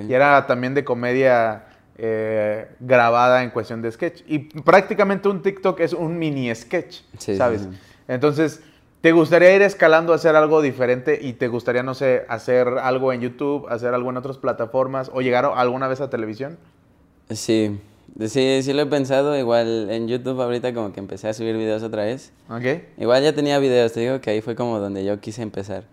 Y 0.09 0.13
era 0.13 0.45
también 0.47 0.73
de 0.73 0.83
comedia 0.83 1.65
eh, 1.97 2.67
grabada 2.79 3.43
en 3.43 3.49
cuestión 3.49 3.81
de 3.81 3.91
sketch. 3.91 4.21
Y 4.27 4.39
prácticamente 4.39 5.27
un 5.29 5.41
TikTok 5.41 5.79
es 5.79 5.93
un 5.93 6.17
mini 6.19 6.53
sketch, 6.53 7.01
Sí, 7.17 7.35
¿sabes? 7.37 7.61
sí. 7.61 7.69
Entonces, 8.07 8.61
¿te 9.01 9.11
gustaría 9.11 9.55
ir 9.55 9.61
escalando 9.61 10.13
a 10.13 10.15
hacer 10.17 10.35
algo 10.35 10.61
diferente 10.61 11.19
y 11.21 11.33
te 11.33 11.47
gustaría, 11.47 11.83
no 11.83 11.93
sé, 11.93 12.23
hacer 12.29 12.67
algo 12.67 13.11
en 13.13 13.21
YouTube, 13.21 13.67
hacer 13.69 13.93
algo 13.93 14.09
en 14.11 14.17
otras 14.17 14.37
plataformas 14.37 15.09
o 15.13 15.21
llegar 15.21 15.45
alguna 15.45 15.87
vez 15.87 15.99
a 16.01 16.09
televisión? 16.09 16.57
Sí, 17.29 17.79
sí, 18.27 18.59
sí 18.63 18.73
lo 18.73 18.83
he 18.83 18.85
pensado. 18.85 19.37
Igual 19.37 19.89
en 19.89 20.07
YouTube 20.07 20.39
ahorita 20.41 20.73
como 20.73 20.93
que 20.93 20.99
empecé 20.99 21.27
a 21.27 21.33
subir 21.33 21.57
videos 21.57 21.83
otra 21.83 22.03
vez. 22.05 22.31
¿Ok? 22.49 22.83
Igual 22.97 23.23
ya 23.23 23.33
tenía 23.33 23.59
videos, 23.59 23.91
te 23.93 23.99
digo 24.01 24.21
que 24.21 24.29
ahí 24.29 24.41
fue 24.41 24.55
como 24.55 24.79
donde 24.79 25.03
yo 25.03 25.19
quise 25.19 25.41
empezar. 25.41 25.83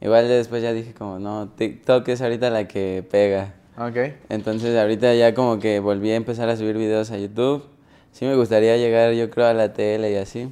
Igual 0.00 0.28
después 0.28 0.62
ya 0.62 0.72
dije 0.72 0.94
como, 0.94 1.18
no, 1.18 1.48
TikTok 1.48 2.08
es 2.08 2.22
ahorita 2.22 2.50
la 2.50 2.66
que 2.66 3.04
pega. 3.10 3.54
Ok. 3.76 4.14
Entonces 4.28 4.78
ahorita 4.78 5.14
ya 5.14 5.34
como 5.34 5.58
que 5.58 5.80
volví 5.80 6.10
a 6.10 6.16
empezar 6.16 6.48
a 6.48 6.56
subir 6.56 6.76
videos 6.76 7.10
a 7.10 7.18
YouTube. 7.18 7.64
Sí 8.12 8.24
me 8.24 8.34
gustaría 8.34 8.76
llegar 8.76 9.12
yo 9.12 9.30
creo 9.30 9.46
a 9.46 9.54
la 9.54 9.72
tele 9.72 10.12
y 10.12 10.16
así. 10.16 10.50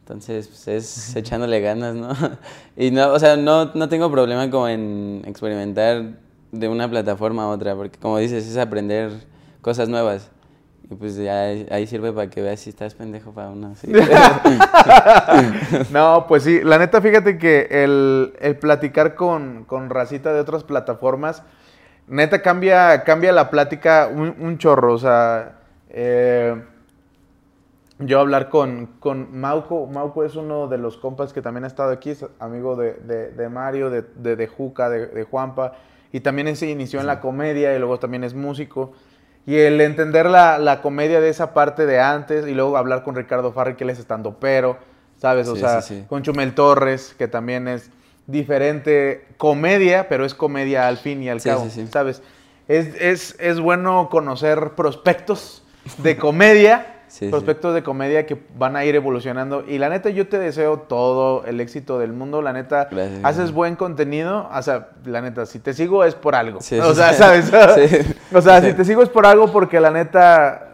Entonces 0.00 0.48
pues 0.48 0.68
es 0.68 1.16
echándole 1.16 1.60
ganas, 1.60 1.94
¿no? 1.94 2.10
Y 2.76 2.90
no, 2.90 3.12
o 3.12 3.18
sea, 3.18 3.36
no, 3.36 3.66
no 3.74 3.88
tengo 3.88 4.10
problema 4.10 4.50
como 4.50 4.66
en 4.68 5.22
experimentar 5.26 6.14
de 6.52 6.68
una 6.68 6.90
plataforma 6.90 7.44
a 7.44 7.48
otra, 7.48 7.76
porque 7.76 7.98
como 7.98 8.18
dices, 8.18 8.46
es 8.46 8.56
aprender 8.56 9.12
cosas 9.60 9.88
nuevas. 9.88 10.30
Y 10.90 10.94
pues 10.96 11.14
ya 11.16 11.42
ahí 11.42 11.66
ahí 11.70 11.86
sirve 11.86 12.12
para 12.12 12.28
que 12.28 12.42
veas 12.42 12.58
si 12.60 12.70
estás 12.70 12.94
pendejo 12.94 13.32
para 13.32 13.50
uno. 13.50 13.74
sí. 13.76 13.92
No, 15.92 16.26
pues 16.28 16.42
sí, 16.42 16.60
la 16.62 16.78
neta, 16.78 17.00
fíjate 17.00 17.38
que 17.38 17.68
el, 17.70 18.34
el 18.40 18.56
platicar 18.56 19.14
con, 19.14 19.64
con 19.64 19.90
racita 19.90 20.32
de 20.32 20.40
otras 20.40 20.64
plataformas, 20.64 21.42
neta 22.08 22.42
cambia, 22.42 23.04
cambia 23.04 23.32
la 23.32 23.50
plática 23.50 24.08
un, 24.12 24.34
un 24.40 24.58
chorro. 24.58 24.94
O 24.94 24.98
sea, 24.98 25.58
eh, 25.90 26.60
yo 27.98 28.18
hablar 28.20 28.48
con, 28.48 28.86
con 28.98 29.38
Mauco, 29.38 29.86
Mauco 29.86 30.24
es 30.24 30.34
uno 30.34 30.68
de 30.68 30.78
los 30.78 30.96
compas 30.96 31.32
que 31.32 31.42
también 31.42 31.64
ha 31.64 31.66
estado 31.66 31.90
aquí, 31.92 32.10
es 32.10 32.24
amigo 32.38 32.74
de, 32.76 32.94
de- 32.94 33.30
de 33.30 33.48
Mario, 33.48 33.90
de, 33.90 34.02
de, 34.16 34.36
de 34.36 34.46
Juca, 34.46 34.88
de, 34.88 35.06
de 35.06 35.24
Juanpa, 35.24 35.74
y 36.12 36.20
también 36.20 36.54
se 36.56 36.68
inició 36.68 37.00
en 37.00 37.06
la 37.06 37.20
comedia 37.20 37.74
y 37.76 37.78
luego 37.78 37.98
también 37.98 38.24
es 38.24 38.34
músico. 38.34 38.92
Y 39.46 39.56
el 39.56 39.80
entender 39.80 40.26
la, 40.26 40.58
la 40.58 40.80
comedia 40.82 41.20
de 41.20 41.28
esa 41.28 41.52
parte 41.54 41.86
de 41.86 42.00
antes 42.00 42.46
y 42.46 42.54
luego 42.54 42.76
hablar 42.76 43.02
con 43.02 43.14
Ricardo 43.16 43.52
Farri, 43.52 43.74
que 43.74 43.84
él 43.84 43.90
es 43.90 43.98
estando 43.98 44.36
pero, 44.38 44.78
¿sabes? 45.20 45.48
O 45.48 45.54
Sí, 45.54 45.60
sea, 45.60 45.82
sí, 45.82 46.00
sí. 46.00 46.04
con 46.08 46.22
Chumel 46.22 46.54
Torres, 46.54 47.14
que 47.18 47.26
también 47.26 47.66
es 47.66 47.90
diferente 48.26 49.26
comedia, 49.38 50.08
pero 50.08 50.24
es 50.24 50.34
comedia 50.34 50.86
al 50.88 50.98
fin 50.98 51.22
y 51.22 51.28
al 51.28 51.42
cabo, 51.42 51.64
sí, 51.64 51.70
sí. 51.70 51.88
¿sabes? 51.92 52.22
Es, 52.68 52.94
es, 53.00 53.36
es 53.40 53.58
bueno 53.58 54.08
conocer 54.10 54.70
prospectos 54.76 55.64
de 55.98 56.16
comedia, 56.16 56.99
Sí, 57.10 57.24
sí. 57.26 57.28
prospectos 57.30 57.74
de 57.74 57.82
comedia 57.82 58.24
que 58.24 58.40
van 58.56 58.76
a 58.76 58.84
ir 58.84 58.94
evolucionando. 58.94 59.64
Y 59.66 59.78
la 59.78 59.88
neta, 59.88 60.10
yo 60.10 60.28
te 60.28 60.38
deseo 60.38 60.78
todo 60.78 61.44
el 61.44 61.60
éxito 61.60 61.98
del 61.98 62.12
mundo. 62.12 62.40
La 62.40 62.52
neta, 62.52 62.86
Gracias. 62.90 63.20
haces 63.24 63.52
buen 63.52 63.74
contenido. 63.76 64.48
O 64.54 64.62
sea, 64.62 64.90
la 65.04 65.20
neta, 65.20 65.44
si 65.44 65.58
te 65.58 65.74
sigo 65.74 66.04
es 66.04 66.14
por 66.14 66.34
algo. 66.36 66.60
Sí, 66.60 66.78
o 66.80 66.94
sea. 66.94 67.12
¿sabes? 67.12 67.50
O 68.32 68.40
sea, 68.40 68.62
si 68.62 68.72
te 68.74 68.84
sigo 68.84 69.02
es 69.02 69.08
por 69.08 69.26
algo 69.26 69.50
porque 69.50 69.80
la 69.80 69.90
neta, 69.90 70.68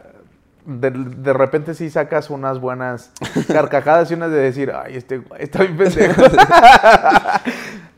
de, 0.67 0.91
de 0.91 1.33
repente 1.33 1.73
sí 1.75 1.89
sacas 1.89 2.29
unas 2.29 2.61
buenas 2.61 3.11
carcajadas 3.49 4.11
y 4.11 4.15
unas 4.15 4.31
de 4.31 4.37
decir, 4.39 4.71
ay, 4.75 4.97
este 4.97 5.23
está 5.39 5.61
bien 5.63 5.77
pendejo. 5.79 6.23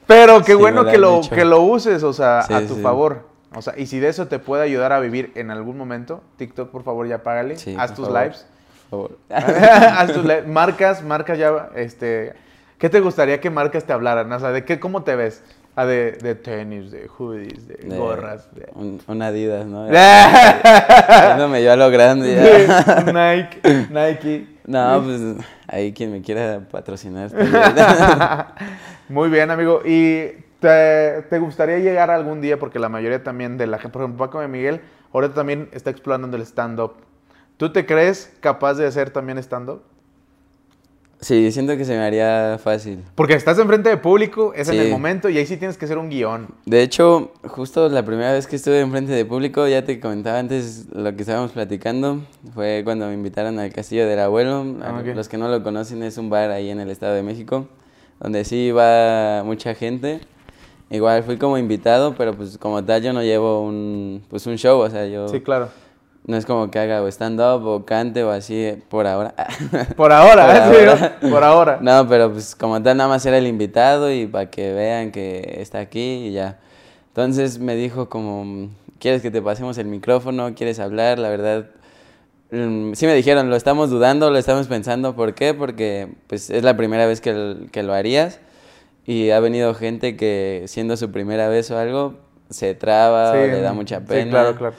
Pero 0.06 0.38
qué 0.42 0.52
Sí, 0.52 0.58
bueno 0.58 0.84
que 0.84 0.96
lo, 0.98 1.16
dicho. 1.20 1.34
que 1.34 1.44
lo 1.44 1.60
uses, 1.62 2.02
o 2.02 2.12
sea, 2.12 2.42
Sí, 2.42 2.54
a 2.54 2.66
tu 2.66 2.76
sí. 2.76 2.82
favor. 2.82 3.26
O 3.58 3.62
sea, 3.62 3.74
y 3.76 3.86
si 3.86 3.98
de 3.98 4.08
eso 4.08 4.28
te 4.28 4.38
puede 4.38 4.62
ayudar 4.62 4.92
a 4.92 5.00
vivir 5.00 5.32
en 5.34 5.50
algún 5.50 5.76
momento, 5.76 6.22
TikTok, 6.36 6.70
por 6.70 6.84
favor, 6.84 7.06
ya 7.08 7.22
págale. 7.22 7.56
Sí, 7.56 7.74
Haz 7.78 7.94
tus 7.94 8.06
favor. 8.06 8.22
lives. 8.22 8.46
Por 8.88 9.10
favor. 9.10 9.18
Haz 9.98 10.12
tus 10.12 10.24
lives. 10.24 10.46
Marcas, 10.46 11.02
marcas 11.02 11.36
ya, 11.38 11.70
este... 11.74 12.32
¿Qué 12.78 12.88
te 12.88 13.00
gustaría 13.00 13.40
que 13.40 13.50
marcas 13.50 13.82
te 13.84 13.92
hablaran? 13.92 14.30
O 14.32 14.38
sea, 14.38 14.52
¿de 14.52 14.64
qué, 14.64 14.78
cómo 14.78 15.02
te 15.02 15.16
ves? 15.16 15.42
Ah, 15.74 15.84
de, 15.84 16.12
de 16.12 16.34
tenis, 16.36 16.90
de 16.92 17.08
hoodies, 17.08 17.66
de, 17.66 17.74
De- 17.74 17.96
gorras. 17.98 18.48
De... 18.54 18.68
Un, 18.74 19.00
un 19.06 19.22
Adidas, 19.22 19.66
¿no? 19.66 19.86
Yéndome 21.28 21.62
yo 21.64 21.72
a 21.72 21.76
lo 21.76 21.90
grande 21.90 22.34
ya. 22.36 23.02
Nike, 23.36 23.86
Nike. 23.90 24.46
No, 24.66 25.02
pues 25.04 25.20
ahí 25.66 25.92
quien 25.92 26.12
me 26.12 26.22
quiera 26.22 26.60
patrocinar. 26.70 27.30
Muy 29.08 29.28
bien, 29.28 29.50
amigo. 29.50 29.82
¿Y 29.84 30.32
te, 30.60 31.22
te 31.22 31.38
gustaría 31.38 31.78
llegar 31.78 32.10
algún 32.10 32.40
día? 32.40 32.58
Porque 32.58 32.78
la 32.78 32.88
mayoría 32.88 33.22
también 33.22 33.58
de 33.58 33.66
la 33.66 33.78
gente, 33.78 33.92
por 33.92 34.02
ejemplo, 34.02 34.26
Paco 34.26 34.40
de 34.40 34.48
Miguel, 34.48 34.80
ahora 35.12 35.32
también 35.32 35.68
está 35.72 35.90
explorando 35.90 36.36
el 36.36 36.42
stand-up. 36.42 36.94
¿Tú 37.56 37.72
te 37.72 37.86
crees 37.86 38.32
capaz 38.40 38.74
de 38.74 38.86
hacer 38.86 39.10
también 39.10 39.38
stand-up? 39.38 39.82
Sí, 41.20 41.50
siento 41.50 41.76
que 41.76 41.84
se 41.84 41.96
me 41.96 42.04
haría 42.04 42.58
fácil. 42.62 43.04
Porque 43.16 43.34
estás 43.34 43.58
enfrente 43.58 43.88
de 43.88 43.96
público, 43.96 44.52
es 44.54 44.68
en 44.68 44.78
el 44.78 44.88
momento 44.88 45.28
y 45.28 45.36
ahí 45.36 45.46
sí 45.46 45.56
tienes 45.56 45.76
que 45.76 45.84
hacer 45.84 45.98
un 45.98 46.08
guion. 46.08 46.46
De 46.64 46.80
hecho, 46.80 47.32
justo 47.44 47.88
la 47.88 48.04
primera 48.04 48.32
vez 48.32 48.46
que 48.46 48.54
estuve 48.54 48.80
enfrente 48.80 49.12
de 49.12 49.24
público, 49.24 49.66
ya 49.66 49.84
te 49.84 49.98
comentaba 49.98 50.38
antes 50.38 50.86
lo 50.92 51.12
que 51.16 51.22
estábamos 51.22 51.50
platicando, 51.50 52.20
fue 52.54 52.82
cuando 52.84 53.08
me 53.08 53.14
invitaron 53.14 53.58
al 53.58 53.72
Castillo 53.72 54.06
del 54.06 54.20
Abuelo. 54.20 54.64
Ah. 54.80 55.02
Los 55.02 55.28
que 55.28 55.38
no 55.38 55.48
lo 55.48 55.60
conocen, 55.64 56.04
es 56.04 56.18
un 56.18 56.30
bar 56.30 56.52
ahí 56.52 56.70
en 56.70 56.78
el 56.78 56.88
Estado 56.88 57.14
de 57.14 57.24
México, 57.24 57.66
donde 58.20 58.44
sí 58.44 58.70
va 58.70 59.42
mucha 59.44 59.74
gente. 59.74 60.20
Igual 60.90 61.22
fui 61.22 61.36
como 61.36 61.58
invitado, 61.58 62.14
pero 62.16 62.34
pues 62.34 62.56
como 62.58 62.82
tal 62.84 63.02
yo 63.02 63.12
no 63.12 63.22
llevo 63.22 63.62
un, 63.62 64.22
pues 64.30 64.46
un 64.46 64.56
show, 64.56 64.80
o 64.80 64.88
sea, 64.88 65.06
yo 65.06 65.28
Sí, 65.28 65.40
claro. 65.42 65.68
no 66.26 66.36
es 66.36 66.46
como 66.46 66.70
que 66.70 66.78
haga 66.78 67.02
o 67.02 67.08
stand-up 67.08 67.66
o 67.66 67.84
cante 67.84 68.24
o 68.24 68.30
así 68.30 68.54
eh, 68.56 68.82
por 68.88 69.06
ahora. 69.06 69.34
Por 69.96 70.12
ahora, 70.12 70.46
Por 70.46 70.74
¿eh? 70.80 70.86
Ahora. 70.88 71.18
¿no? 71.20 71.30
Por 71.30 71.44
ahora. 71.44 71.78
No, 71.82 72.08
pero 72.08 72.32
pues 72.32 72.56
como 72.56 72.82
tal 72.82 72.96
nada 72.96 73.08
más 73.10 73.24
era 73.26 73.36
el 73.36 73.46
invitado 73.46 74.10
y 74.12 74.26
para 74.26 74.50
que 74.50 74.72
vean 74.72 75.12
que 75.12 75.56
está 75.60 75.78
aquí 75.80 76.28
y 76.28 76.32
ya. 76.32 76.58
Entonces 77.08 77.58
me 77.58 77.74
dijo 77.74 78.08
como, 78.08 78.70
¿quieres 78.98 79.20
que 79.22 79.30
te 79.30 79.42
pasemos 79.42 79.76
el 79.76 79.86
micrófono? 79.88 80.54
¿Quieres 80.54 80.78
hablar? 80.80 81.18
La 81.18 81.28
verdad, 81.28 81.66
mm, 82.50 82.94
sí 82.94 83.04
me 83.06 83.14
dijeron, 83.14 83.50
lo 83.50 83.56
estamos 83.56 83.90
dudando, 83.90 84.30
lo 84.30 84.38
estamos 84.38 84.68
pensando. 84.68 85.14
¿Por 85.14 85.34
qué? 85.34 85.52
Porque 85.52 86.08
pues 86.28 86.48
es 86.48 86.62
la 86.62 86.76
primera 86.78 87.06
vez 87.06 87.20
que, 87.20 87.66
que 87.72 87.82
lo 87.82 87.92
harías 87.92 88.40
y 89.08 89.30
ha 89.30 89.40
venido 89.40 89.72
gente 89.72 90.18
que 90.18 90.64
siendo 90.66 90.94
su 90.98 91.10
primera 91.10 91.48
vez 91.48 91.70
o 91.70 91.78
algo, 91.78 92.18
se 92.50 92.74
traba 92.74 93.32
o 93.32 93.36
le 93.36 93.62
da 93.62 93.72
mucha 93.72 94.00
pena. 94.00 94.24
Sí, 94.24 94.28
claro, 94.28 94.54
claro. 94.54 94.74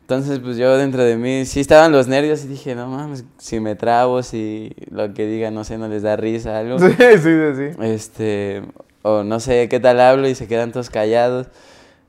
Entonces, 0.00 0.40
pues 0.40 0.56
yo 0.56 0.76
dentro 0.76 1.04
de 1.04 1.16
mí, 1.16 1.44
sí 1.44 1.60
estaban 1.60 1.92
los 1.92 2.08
nervios 2.08 2.44
y 2.44 2.48
dije, 2.48 2.74
no 2.74 2.88
mames, 2.88 3.24
si 3.38 3.60
me 3.60 3.76
trabo, 3.76 4.24
si 4.24 4.72
lo 4.90 5.14
que 5.14 5.26
diga, 5.26 5.52
no 5.52 5.62
sé, 5.62 5.78
no 5.78 5.86
les 5.86 6.02
da 6.02 6.16
risa, 6.16 6.58
algo. 6.58 6.80
Sí, 6.80 6.86
sí, 6.98 7.16
sí, 7.16 7.30
sí. 7.54 7.76
Este, 7.80 8.62
o 9.02 9.22
no 9.22 9.38
sé 9.38 9.68
qué 9.68 9.78
tal 9.78 10.00
hablo 10.00 10.28
y 10.28 10.34
se 10.34 10.48
quedan 10.48 10.72
todos 10.72 10.90
callados. 10.90 11.46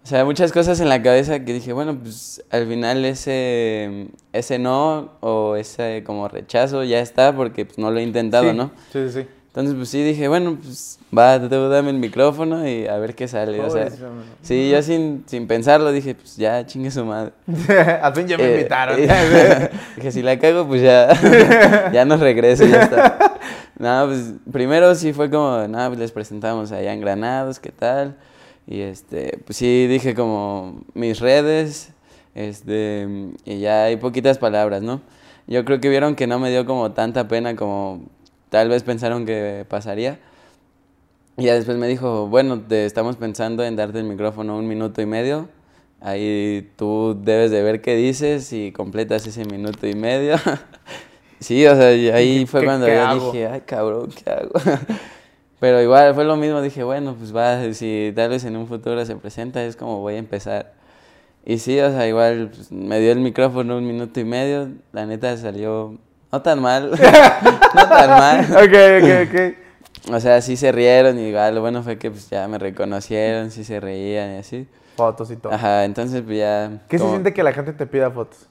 O 0.04 0.08
sea, 0.08 0.26
muchas 0.26 0.52
cosas 0.52 0.80
en 0.80 0.90
la 0.90 1.04
cabeza 1.04 1.46
que 1.46 1.54
dije, 1.54 1.74
bueno, 1.74 1.96
pues 2.02 2.44
al 2.50 2.68
final 2.68 3.06
ese, 3.06 4.08
ese 4.34 4.58
no 4.58 5.12
o 5.20 5.58
ese 5.58 6.04
como 6.04 6.28
rechazo 6.28 6.84
ya 6.84 7.02
está 7.02 7.36
porque 7.36 7.66
pues, 7.66 7.78
no 7.78 7.92
lo 7.92 8.00
he 8.00 8.04
intentado, 8.04 8.50
Sí, 8.50 8.58
¿no? 8.58 8.72
Sí, 8.92 9.10
sí, 9.10 9.22
sí. 9.22 9.28
Entonces, 9.56 9.76
pues 9.78 9.88
sí, 9.88 10.04
dije, 10.04 10.28
bueno, 10.28 10.58
pues 10.62 11.00
va, 11.18 11.40
tú 11.40 11.70
dame 11.70 11.90
el 11.90 11.96
micrófono 11.98 12.68
y 12.68 12.88
a 12.88 12.98
ver 12.98 13.16
qué 13.16 13.26
sale. 13.26 13.58
O 13.62 13.70
sea, 13.70 13.88
sí, 14.42 14.70
yo 14.70 14.82
sin, 14.82 15.24
sin 15.28 15.48
pensarlo 15.48 15.94
dije, 15.94 16.14
pues 16.14 16.36
ya, 16.36 16.66
chingue 16.66 16.92
su 16.92 17.06
madre. 17.06 17.32
Al 18.02 18.14
fin 18.14 18.28
ya 18.28 18.38
me 18.38 18.44
Eh, 18.44 18.56
invitaron. 18.58 18.98
eh, 19.02 19.70
que 20.02 20.12
si 20.12 20.22
la 20.24 20.38
cago, 20.40 20.68
pues 20.68 20.82
ya, 20.82 21.90
ya 21.94 22.04
nos 22.04 22.20
regreso 22.20 22.66
y 22.66 22.72
ya 22.72 22.82
está. 22.82 23.38
No, 23.80 24.08
pues 24.08 24.34
primero 24.52 24.94
sí 24.94 25.14
fue 25.14 25.30
como, 25.30 25.66
nada, 25.70 25.88
pues 25.88 26.00
les 26.00 26.12
presentamos 26.12 26.74
allá 26.74 26.92
en 26.92 27.00
Granados, 27.00 27.62
¿qué 27.62 27.72
tal? 27.72 28.18
Y 28.68 28.82
este, 28.82 29.40
pues 29.46 29.56
sí 29.56 29.88
dije 29.88 30.16
como 30.16 30.82
mis 30.94 31.22
redes, 31.22 31.94
este, 32.34 33.08
y 33.46 33.60
ya 33.60 33.86
hay 33.86 33.96
poquitas 33.96 34.38
palabras, 34.38 34.82
¿no? 34.82 35.00
Yo 35.48 35.64
creo 35.64 35.80
que 35.80 35.88
vieron 35.88 36.16
que 36.16 36.28
no 36.28 36.40
me 36.40 36.50
dio 36.50 36.66
como 36.66 36.92
tanta 36.92 37.30
pena 37.30 37.56
como 37.56 38.02
tal 38.56 38.70
vez 38.70 38.84
pensaron 38.84 39.26
que 39.26 39.66
pasaría. 39.68 40.18
Y 41.36 41.44
ya 41.44 41.56
después 41.56 41.76
me 41.78 41.90
dijo, 41.90 42.28
bueno, 42.30 42.62
te 42.62 42.86
estamos 42.86 43.18
pensando 43.18 43.66
en 43.66 43.76
darte 43.76 44.00
el 44.00 44.06
micrófono 44.06 44.58
un 44.58 44.66
minuto 44.66 45.02
y 45.02 45.06
medio. 45.06 45.50
Ahí 46.00 46.72
tú 46.78 47.20
debes 47.22 47.52
de 47.52 47.62
ver 47.62 47.82
qué 47.82 47.98
dices 47.98 48.54
y 48.54 48.72
completas 48.72 49.28
ese 49.28 49.44
minuto 49.44 49.86
y 49.88 49.94
medio. 49.96 50.38
sí, 51.42 51.66
o 51.68 51.76
sea, 51.76 51.94
y 51.94 52.08
ahí 52.12 52.40
¿Qué- 52.40 52.48
fue 52.52 52.62
qué- 52.62 52.66
cuando 52.66 52.86
qué 52.86 52.96
yo 52.96 53.02
hago? 53.04 53.32
dije, 53.34 53.48
ay 53.48 53.62
cabrón, 53.66 54.10
¿qué 54.24 54.30
hago? 54.32 54.52
Pero 55.60 55.82
igual 55.82 56.16
fue 56.16 56.24
lo 56.24 56.38
mismo, 56.38 56.62
dije, 56.62 56.82
bueno, 56.86 57.14
pues 57.20 57.36
va, 57.36 57.74
si 57.74 58.14
tal 58.16 58.30
vez 58.30 58.46
en 58.46 58.56
un 58.56 58.68
futuro 58.68 59.06
se 59.06 59.18
presenta, 59.18 59.66
es 59.66 59.76
como 59.76 60.00
voy 60.00 60.14
a 60.16 60.20
empezar. 60.20 60.72
Y 61.46 61.58
sí, 61.58 61.78
o 61.82 61.92
sea, 61.92 62.08
igual 62.08 62.52
pues, 62.56 62.72
me 62.72 63.02
dio 63.02 63.12
el 63.12 63.20
micrófono 63.20 63.78
un 63.78 63.86
minuto 63.86 64.18
y 64.22 64.24
medio, 64.24 64.70
la 64.94 65.06
neta 65.06 65.36
salió 65.36 65.98
no 66.36 66.42
tan 66.42 66.62
mal, 66.62 66.92
no 67.76 67.88
tan 67.88 68.10
mal. 68.10 68.46
ok, 68.52 68.74
ok, 69.04 69.30
ok. 69.30 70.14
O 70.14 70.20
sea, 70.20 70.42
sí 70.42 70.58
se 70.58 70.72
rieron 70.72 71.18
y 71.18 71.30
igual 71.30 71.56
lo 71.56 71.62
bueno 71.62 71.82
fue 71.82 71.98
que 71.98 72.12
pues 72.12 72.30
ya 72.30 72.48
me 72.48 72.58
reconocieron, 72.60 73.52
sí 73.52 73.64
se 73.64 73.80
reían 73.80 74.34
y 74.36 74.38
así. 74.40 74.68
Fotos 74.98 75.32
y 75.32 75.38
todo. 75.38 75.54
Ajá, 75.54 75.86
entonces 75.86 76.22
pues 76.26 76.38
ya... 76.38 76.70
¿Qué 76.90 76.98
se 76.98 77.02
como- 77.04 77.14
siente 77.14 77.34
que 77.34 77.42
la 77.42 77.54
gente 77.54 77.72
te 77.74 77.86
pida 77.88 78.12
fotos? 78.12 78.48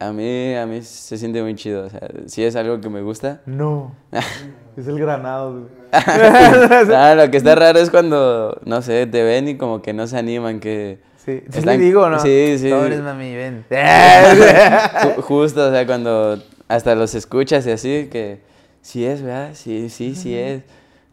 A 0.00 0.10
mí, 0.10 0.54
a 0.56 0.66
mí 0.66 0.82
se 0.82 1.16
siente 1.18 1.40
muy 1.42 1.54
chido, 1.54 1.84
o 1.86 1.88
sea, 1.90 2.00
sí 2.26 2.42
es 2.42 2.56
algo 2.56 2.80
que 2.80 2.88
me 2.88 3.02
gusta. 3.02 3.40
No. 3.46 3.94
es 4.76 4.88
el 4.88 4.98
granado, 4.98 5.52
güey. 5.52 5.64
Ah, 6.96 7.14
lo 7.16 7.30
que 7.30 7.36
está 7.36 7.54
raro 7.54 7.78
es 7.78 7.90
cuando, 7.90 8.58
no 8.64 8.80
sé, 8.82 9.06
te 9.06 9.22
ven 9.22 9.48
y 9.48 9.56
como 9.58 9.82
que 9.82 9.92
no 9.92 10.06
se 10.06 10.16
animan, 10.18 10.58
que... 10.60 10.98
Sí, 11.24 11.38
sí 11.50 11.58
están- 11.60 11.78
le 11.78 11.84
digo, 11.84 12.08
¿no? 12.08 12.18
Sí, 12.18 12.56
sí. 12.58 12.68
Sobres, 12.68 13.00
mami, 13.00 13.36
ven. 13.36 13.64
Ju- 13.70 15.22
Justo, 15.22 15.68
o 15.68 15.70
sea, 15.70 15.86
cuando 15.86 16.42
hasta 16.72 16.94
los 16.94 17.14
escuchas 17.14 17.66
y 17.66 17.70
así, 17.70 18.08
que 18.10 18.40
sí 18.80 19.04
es, 19.04 19.20
¿verdad? 19.22 19.50
Sí, 19.52 19.90
sí, 19.90 20.14
sí 20.14 20.34
es. 20.34 20.62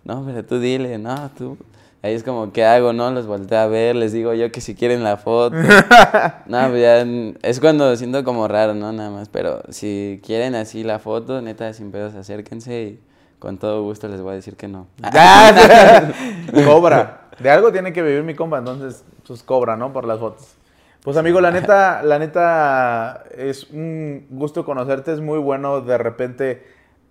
No, 0.05 0.23
pero 0.25 0.45
tú 0.45 0.59
dile, 0.59 0.97
no, 0.97 1.29
tú. 1.37 1.57
Ahí 2.01 2.13
es 2.13 2.23
como, 2.23 2.53
¿qué 2.53 2.63
hago? 2.63 2.93
No, 2.93 3.11
los 3.11 3.27
volteo 3.27 3.59
a 3.59 3.67
ver, 3.67 3.93
les 3.97 4.13
digo 4.13 4.33
yo 4.33 4.53
que 4.53 4.61
si 4.61 4.73
quieren 4.73 5.03
la 5.03 5.17
foto. 5.17 5.57
no, 6.45 6.69
pues 6.69 6.81
ya 6.81 7.05
es 7.41 7.59
cuando 7.59 7.93
siento 7.97 8.23
como 8.23 8.47
raro, 8.47 8.73
¿no? 8.73 8.93
Nada 8.93 9.09
más, 9.09 9.27
pero 9.27 9.61
si 9.67 10.21
quieren 10.25 10.55
así 10.55 10.85
la 10.85 10.97
foto, 10.97 11.41
neta, 11.41 11.73
sin 11.73 11.91
pedos, 11.91 12.15
acérquense 12.15 12.81
y 12.81 12.99
con 13.37 13.57
todo 13.57 13.83
gusto 13.83 14.07
les 14.07 14.21
voy 14.21 14.31
a 14.31 14.35
decir 14.35 14.55
que 14.55 14.69
no. 14.69 14.87
cobra. 16.65 17.27
De 17.37 17.49
algo 17.49 17.73
tiene 17.73 17.91
que 17.91 18.01
vivir 18.01 18.23
mi 18.23 18.33
compa, 18.33 18.59
entonces, 18.59 19.03
pues 19.27 19.43
cobra, 19.43 19.75
¿no? 19.75 19.91
Por 19.91 20.05
las 20.05 20.19
fotos. 20.19 20.47
Pues 21.03 21.15
amigo, 21.15 21.39
la 21.39 21.51
neta, 21.51 22.03
la 22.03 22.19
neta, 22.19 23.23
es 23.35 23.69
un 23.71 24.27
gusto 24.29 24.65
conocerte, 24.65 25.13
es 25.13 25.21
muy 25.21 25.39
bueno 25.39 25.79
de 25.79 25.97
repente 25.97 26.63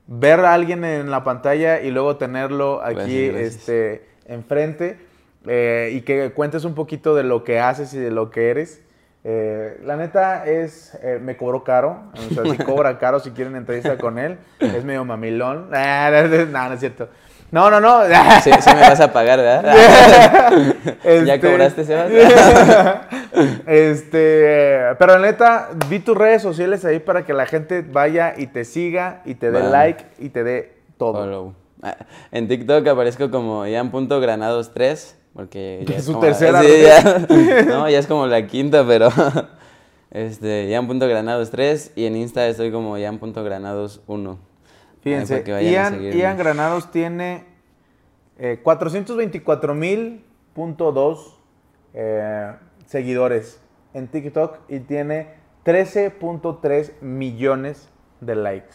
ver 0.07 0.41
a 0.41 0.53
alguien 0.53 0.85
en 0.85 1.11
la 1.11 1.25
pantalla 1.25 1.81
y 1.81 1.91
luego 1.91 2.17
tenerlo 2.17 2.83
aquí, 2.83 3.29
Gracias, 3.29 3.33
gracias. 3.33 3.55
este, 3.57 4.09
enfrente 4.27 4.99
eh, 5.47 5.91
y 5.95 6.03
que 6.03 6.33
cuentes 6.33 6.65
un 6.65 6.75
poquito 6.75 7.15
de 7.15 7.23
lo 7.23 7.45
que 7.45 7.61
haces 7.61 7.95
y 7.95 7.99
de 7.99 8.11
lo 8.11 8.31
que 8.31 8.51
eres. 8.51 8.83
Eh, 9.25 9.81
la 9.85 9.97
neta 9.97 10.47
es, 10.47 10.95
eh, 11.03 11.19
me 11.21 11.37
cobró 11.37 11.65
caro, 11.65 12.05
o 12.15 12.35
sea, 12.35 12.45
si 12.45 12.57
cobra 12.65 12.99
caro 12.99 13.21
si 13.21 13.31
quieren 13.31 13.57
entrevista 13.57 13.97
con 13.97 14.19
él, 14.19 14.39
es 14.61 14.85
medio 14.85 15.05
mamilón. 15.05 15.71
Ah, 15.73 16.11
no, 16.11 16.69
no 16.69 16.75
es 16.75 16.81
cierto. 16.81 17.09
No, 17.51 17.71
no, 17.71 17.81
no. 17.81 18.01
Sí, 18.43 18.51
sí 18.61 18.71
me 18.75 18.81
vas 18.81 19.01
a 19.01 19.13
pagar, 19.13 19.39
¿verdad? 19.39 19.75
¿Ya 21.25 21.35
Este- 21.35 21.41
cobraste, 21.41 21.85
Sebas? 21.85 22.11
este, 23.67 24.81
pero 24.99 25.19
la 25.19 25.27
neta, 25.27 25.71
vi 25.89 25.99
tus 26.01 26.17
redes 26.17 26.43
sociales 26.43 26.85
ahí 26.85 26.99
para 26.99 27.25
que 27.25 27.33
la 27.33 27.47
gente 27.47 27.83
vaya 27.83 28.35
y 28.37 28.47
te 28.49 28.65
siga 28.65 29.23
y 29.25 29.35
te 29.35 29.51
dé 29.51 29.63
like 29.63 30.05
y 30.19 30.29
te 30.31 30.45
dé 30.45 30.75
todo. 30.99 31.15
Follow. 31.25 31.55
Ah, 31.83 31.97
En 32.33 32.49
TikTok 32.49 32.87
aparezco 32.89 33.31
como 33.31 33.65
Ian.granados3, 33.67 35.15
porque 35.35 35.85
ya 35.87 35.97
Es 35.97 36.05
su 36.05 36.13
como- 36.15 36.25
tercera 36.25 36.61
sí, 36.63 36.69
ya, 36.83 37.65
no, 37.67 37.89
ya 37.89 37.99
es 37.99 38.07
como 38.07 38.27
la 38.27 38.47
quinta, 38.47 38.85
pero 38.87 39.09
este, 40.11 40.69
Ian.granados3 40.69 41.93
y 41.97 42.07
en 42.07 42.17
Insta 42.17 42.47
estoy 42.49 42.73
como 42.73 42.99
Ian.granados1. 42.99 44.37
Fíjense, 45.03 45.45
Ian, 45.63 46.37
Granados 46.37 46.91
tiene 46.91 47.45
eh, 48.39 48.61
424.000.2 48.65 51.19
eh, 51.95 52.53
seguidores 52.87 53.61
en 53.95 54.09
TikTok 54.09 54.59
y 54.69 54.81
tiene 54.81 55.35
13.3 55.65 57.01
millones 57.01 57.89
de 58.21 58.35
likes. 58.35 58.75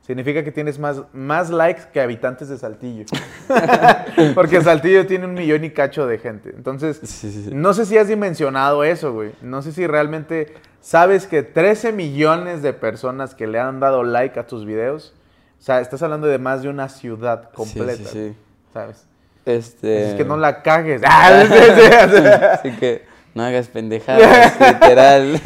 Significa 0.00 0.42
que 0.42 0.50
tienes 0.52 0.78
más, 0.78 1.02
más 1.12 1.50
likes 1.50 1.82
que 1.92 2.00
habitantes 2.00 2.48
de 2.48 2.56
Saltillo. 2.56 3.04
Porque 4.34 4.62
Saltillo 4.62 5.06
tiene 5.06 5.26
un 5.26 5.34
millón 5.34 5.64
y 5.64 5.70
cacho 5.70 6.06
de 6.06 6.16
gente. 6.18 6.48
Entonces, 6.56 6.98
Sí, 7.02 7.30
sí, 7.30 7.44
sí. 7.44 7.50
no 7.52 7.74
sé 7.74 7.84
si 7.84 7.98
has 7.98 8.08
dimensionado 8.08 8.84
eso, 8.84 9.12
güey. 9.12 9.32
No 9.42 9.60
sé 9.60 9.72
si 9.72 9.86
realmente 9.86 10.54
sabes 10.80 11.26
que 11.26 11.42
13 11.42 11.92
millones 11.92 12.62
de 12.62 12.72
personas 12.72 13.34
que 13.34 13.46
le 13.46 13.58
han 13.58 13.80
dado 13.80 14.02
like 14.02 14.40
a 14.40 14.46
tus 14.46 14.64
videos, 14.64 15.14
o 15.58 15.62
sea, 15.62 15.80
estás 15.80 16.02
hablando 16.02 16.26
de 16.26 16.38
más 16.38 16.62
de 16.62 16.68
una 16.68 16.88
ciudad 16.88 17.50
completa. 17.50 17.96
Sí, 17.96 18.04
sí, 18.04 18.28
sí. 18.30 18.36
¿Sabes? 18.72 19.04
Este, 19.44 20.10
Es 20.10 20.14
que 20.14 20.24
no 20.24 20.36
la 20.36 20.62
cagues. 20.62 21.02
Ah, 21.06 21.44
sí, 21.46 21.54
sí, 21.54 22.16
sí. 22.16 22.26
Así 22.52 22.70
que 22.78 23.02
no 23.34 23.42
hagas 23.44 23.68
pendejadas, 23.68 24.58
literal. 24.74 25.40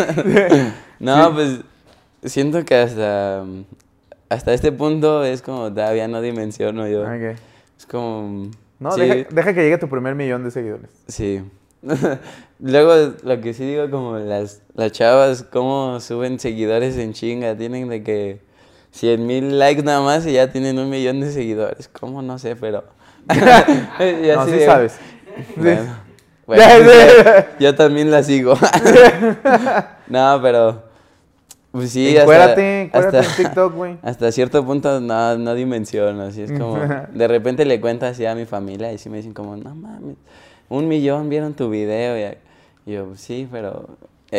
no, 0.99 1.35
pues 1.35 1.61
siento 2.25 2.65
que 2.65 2.75
hasta, 2.75 3.45
hasta 4.29 4.53
este 4.55 4.73
punto 4.73 5.25
es 5.25 5.43
como 5.43 5.73
todavía 5.73 6.09
no 6.09 6.21
dimensiono 6.21 6.89
yo. 6.89 7.03
Ok. 7.03 7.37
Es 7.79 7.87
como... 7.87 8.51
No, 8.79 8.91
sí, 8.93 9.01
deja, 9.01 9.29
deja 9.31 9.55
que 9.55 9.63
llegue 9.63 9.79
tu 9.79 9.89
primer 9.89 10.15
millón 10.15 10.43
de 10.43 10.51
seguidores. 10.51 10.91
Sí. 11.07 11.43
Luego 12.61 13.15
lo 13.23 13.41
que 13.41 13.55
sí 13.55 13.65
digo 13.65 13.91
como 13.91 14.19
las, 14.19 14.63
las 14.75 14.93
chavas, 14.93 15.43
cómo 15.43 16.01
suben 16.01 16.39
seguidores 16.39 16.97
en 16.97 17.13
chinga, 17.13 17.57
tienen 17.57 17.89
de 17.89 18.03
que 18.03 18.41
100 18.93 19.27
mil 19.27 19.59
likes 19.59 19.83
nada 19.83 20.01
más 20.01 20.25
y 20.27 20.33
ya 20.33 20.51
tienen 20.53 20.79
un 20.79 20.89
millón 20.89 21.21
de 21.21 21.33
seguidores. 21.33 21.89
¿Cómo? 21.89 22.23
No 22.23 22.39
sé, 22.39 22.55
pero... 22.57 22.85
Ya 23.29 24.37
no, 24.37 24.47
sí 24.47 24.61
sabes. 24.65 24.97
Bueno, 26.47 26.65
yo 27.59 27.75
también 27.75 28.11
la 28.11 28.23
sigo. 28.23 28.55
no, 30.09 30.41
pero... 30.43 30.83
Pues 31.71 31.91
sí, 31.91 32.09
hasta- 32.11 32.21
Encuérate, 32.23 32.83
encuérate 32.83 33.19
hasta- 33.19 33.31
en 33.31 33.37
TikTok, 33.47 33.75
güey. 33.75 33.97
Hasta 34.03 34.31
cierto 34.31 34.63
punto 34.65 35.01
no, 35.01 35.39
no 35.39 35.55
dimensiono, 35.55 36.23
así 36.25 36.43
es 36.43 36.53
como... 36.53 36.77
De 37.15 37.29
repente 37.29 37.65
le 37.65 37.81
cuento 37.81 38.05
así 38.05 38.27
a 38.27 38.35
mi 38.35 38.45
familia 38.45 38.93
y 38.93 38.99
sí 38.99 39.09
me 39.09 39.17
dicen 39.19 39.33
como, 39.33 39.57
no 39.57 39.75
mames, 39.75 40.17
un 40.69 40.87
millón 40.87 41.31
vieron 41.31 41.55
tu 41.55 41.71
video. 41.71 42.19
Y, 42.19 42.93
yo, 42.93 43.07
"Pues 43.07 43.21
sí, 43.23 43.49
pero... 43.51 43.89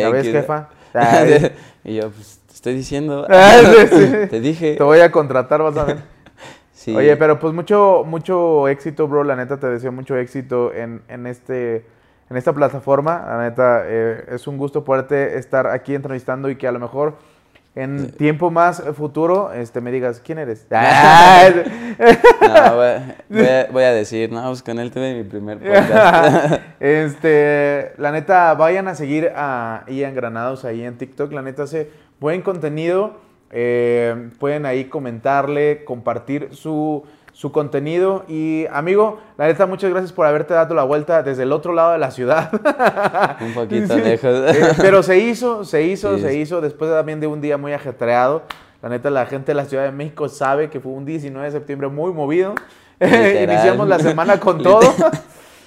¿Ya 0.01 0.09
ves, 0.09 0.25
X". 0.27 0.33
jefa? 0.33 0.69
Y 1.85 1.95
yo, 1.95 2.09
pues 2.11 2.39
te 2.47 2.53
estoy 2.53 2.75
diciendo, 2.75 3.27
te 4.29 4.39
dije. 4.39 4.75
Te 4.75 4.83
voy 4.83 4.99
a 4.99 5.11
contratar, 5.11 5.61
vas 5.61 5.77
a 5.77 5.83
ver. 5.83 5.97
Sí. 6.73 6.95
Oye, 6.95 7.15
pero 7.17 7.39
pues 7.39 7.53
mucho, 7.53 8.03
mucho 8.05 8.67
éxito, 8.67 9.07
bro. 9.07 9.23
La 9.23 9.35
neta 9.35 9.57
te 9.57 9.67
deseo 9.67 9.91
mucho 9.91 10.17
éxito 10.17 10.73
en, 10.73 11.01
en 11.07 11.27
este, 11.27 11.85
en 12.29 12.37
esta 12.37 12.53
plataforma. 12.53 13.23
La 13.25 13.41
neta, 13.41 13.83
eh, 13.85 14.25
es 14.29 14.47
un 14.47 14.57
gusto 14.57 14.83
poderte 14.83 15.37
estar 15.37 15.67
aquí 15.67 15.95
entrevistando 15.95 16.49
y 16.49 16.55
que 16.55 16.67
a 16.67 16.71
lo 16.71 16.79
mejor 16.79 17.15
en 17.75 18.11
tiempo 18.11 18.51
más 18.51 18.83
futuro 18.95 19.51
este, 19.51 19.81
me 19.81 19.91
digas, 19.91 20.21
¿quién 20.23 20.37
eres? 20.37 20.67
No, 20.71 22.75
voy, 22.75 22.87
a- 22.87 23.15
voy 23.29 23.45
a, 23.45 23.67
voy 23.71 23.83
a 23.83 23.93
decir, 23.93 24.31
no, 24.31 24.43
pues 24.47 24.63
con 24.63 24.79
él 24.79 24.91
tuve 24.91 25.13
mi 25.15 25.23
primer 25.23 25.59
podcast. 25.59 26.61
este, 26.79 27.93
la 27.97 28.11
neta, 28.11 28.53
vayan 28.55 28.87
a 28.87 28.95
seguir 28.95 29.31
a 29.35 29.83
Ian 29.87 30.15
Granados 30.15 30.65
ahí 30.65 30.83
en 30.83 30.97
TikTok. 30.97 31.31
La 31.31 31.41
neta 31.41 31.63
hace 31.63 31.89
buen 32.19 32.41
contenido. 32.41 33.21
Eh, 33.51 34.29
pueden 34.39 34.65
ahí 34.65 34.85
comentarle, 34.85 35.83
compartir 35.85 36.49
su, 36.53 37.03
su 37.33 37.51
contenido. 37.51 38.23
Y 38.29 38.65
amigo, 38.71 39.19
la 39.37 39.47
neta, 39.47 39.65
muchas 39.65 39.89
gracias 39.89 40.13
por 40.13 40.25
haberte 40.25 40.53
dado 40.53 40.73
la 40.75 40.83
vuelta 40.83 41.21
desde 41.23 41.43
el 41.43 41.51
otro 41.51 41.73
lado 41.73 41.91
de 41.91 41.97
la 41.97 42.11
ciudad. 42.11 42.49
Un 43.41 43.53
poquito 43.53 43.95
Sí. 43.95 44.01
lejos. 44.01 44.55
Eh, 44.55 44.73
pero 44.77 45.03
se 45.03 45.17
hizo, 45.19 45.65
se 45.65 45.83
hizo, 45.83 46.15
Sí, 46.17 46.21
se 46.23 46.35
hizo 46.37 46.61
después 46.61 46.89
también 46.91 47.19
de 47.19 47.27
un 47.27 47.41
día 47.41 47.57
muy 47.57 47.73
ajetreado. 47.73 48.43
La 48.81 48.89
neta, 48.89 49.09
la 49.09 49.25
gente 49.25 49.47
de 49.51 49.55
la 49.55 49.65
Ciudad 49.65 49.83
de 49.85 49.91
México 49.91 50.29
sabe 50.29 50.69
que 50.69 50.79
fue 50.79 50.91
un 50.91 51.05
19 51.05 51.45
de 51.45 51.51
septiembre 51.51 51.87
muy 51.87 52.11
movido. 52.13 52.53
Iniciamos 52.99 53.87
la 53.87 53.99
semana 53.99 54.39
con 54.39 54.61
todo. 54.63 54.81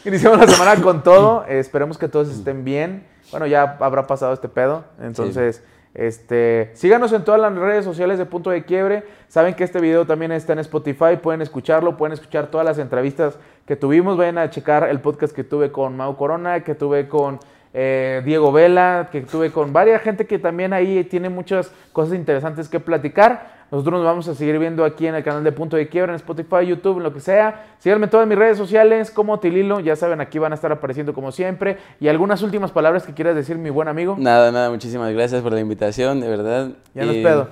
Iniciamos 0.05 0.39
la 0.39 0.47
semana 0.47 0.81
con 0.83 1.03
todo. 1.03 1.45
Esperemos 1.49 1.99
que 1.99 2.09
todos 2.09 2.29
estén 2.29 2.65
bien. 2.65 3.07
Bueno, 3.31 3.47
ya 3.47 3.77
habrá 3.81 4.07
pasado 4.07 4.33
este 4.33 4.49
pedo. 4.49 4.85
Entonces, 5.01 5.63
este, 5.97 6.73
síganos 6.75 7.13
en 7.15 7.25
todas 7.25 7.41
las 7.41 7.55
redes 7.55 7.85
sociales 7.85 8.19
de 8.19 8.27
Punto 8.27 8.51
de 8.51 8.65
Quiebre. 8.65 9.05
Saben 9.29 9.55
que 9.55 9.65
este 9.65 9.81
video 9.81 10.07
también 10.07 10.31
está 10.31 10.53
en 10.53 10.59
Spotify. 10.59 11.17
Pueden 11.23 11.41
escucharlo, 11.41 11.97
pueden 11.97 12.13
escuchar 12.13 12.49
todas 12.49 12.67
las 12.67 12.79
entrevistas 12.79 13.39
que 13.65 13.77
tuvimos. 13.77 14.19
Vayan 14.19 14.37
a 14.37 14.51
checar 14.51 14.89
el 14.91 15.01
podcast 15.01 15.35
que 15.35 15.43
tuve 15.43 15.73
con 15.73 15.97
Mau 15.97 16.15
Corona, 16.17 16.61
que 16.61 16.75
tuve 16.75 17.09
con 17.09 17.41
eh, 17.73 18.21
Diego 18.27 18.53
Vela, 18.53 19.09
que 19.11 19.23
tuve 19.23 19.51
con 19.51 19.73
varias 19.73 20.03
gente 20.03 20.27
que 20.27 20.39
también 20.39 20.75
ahí 20.75 21.03
tiene 21.05 21.31
muchas 21.31 21.73
cosas 21.95 22.15
interesantes 22.15 22.69
que 22.69 22.79
platicar. 22.79 23.56
Nosotros 23.71 23.95
nos 23.95 24.05
vamos 24.05 24.29
a 24.29 24.35
seguir 24.35 24.59
viendo 24.61 24.85
aquí 24.85 25.07
en 25.09 25.17
el 25.17 25.25
canal 25.25 25.43
de 25.43 25.51
Punto 25.51 25.77
de 25.77 25.89
Quiebra, 25.89 26.13
en 26.13 26.17
Spotify, 26.17 26.65
YouTube, 26.67 26.99
en 26.99 27.03
lo 27.03 27.13
que 27.13 27.19
sea. 27.21 27.67
Síganme 27.79 28.05
en 28.05 28.11
todas 28.11 28.27
mis 28.29 28.39
redes 28.39 28.57
sociales 28.57 29.11
como 29.11 29.41
Tililo. 29.41 29.81
Ya 29.81 29.97
saben, 29.97 30.21
aquí 30.21 30.39
van 30.39 30.53
a 30.53 30.55
estar 30.55 30.71
apareciendo 30.71 31.13
como 31.13 31.33
siempre. 31.33 31.79
Y 31.99 32.07
algunas 32.09 32.43
últimas 32.43 32.71
palabras 32.71 33.03
que 33.05 33.13
quieras 33.13 33.35
decir, 33.35 33.59
mi 33.59 33.71
buen 33.71 33.89
amigo. 33.89 34.15
Nada, 34.19 34.53
nada, 34.53 34.71
muchísimas 34.71 35.13
gracias 35.13 35.43
por 35.43 35.53
la 35.53 35.59
invitación, 35.61 36.21
de 36.21 36.29
verdad. 36.29 36.69
Ya 36.95 37.05
no 37.05 37.13
Y- 37.13 37.17
es 37.19 37.25
pedo. 37.27 37.49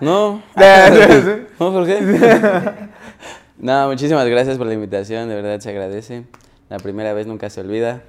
No. 0.00 0.42
No, 1.58 1.72
¿por 1.72 1.86
qué? 1.86 1.98
No, 3.58 3.88
muchísimas 3.88 4.24
gracias 4.28 4.56
por 4.56 4.66
la 4.68 4.74
invitación, 4.74 5.28
de 5.28 5.34
verdad 5.34 5.58
se 5.58 5.70
agradece. 5.70 6.24
La 6.68 6.76
primera 6.78 7.12
vez 7.12 7.26
nunca 7.26 7.50
se 7.50 7.60
olvida. 7.60 8.02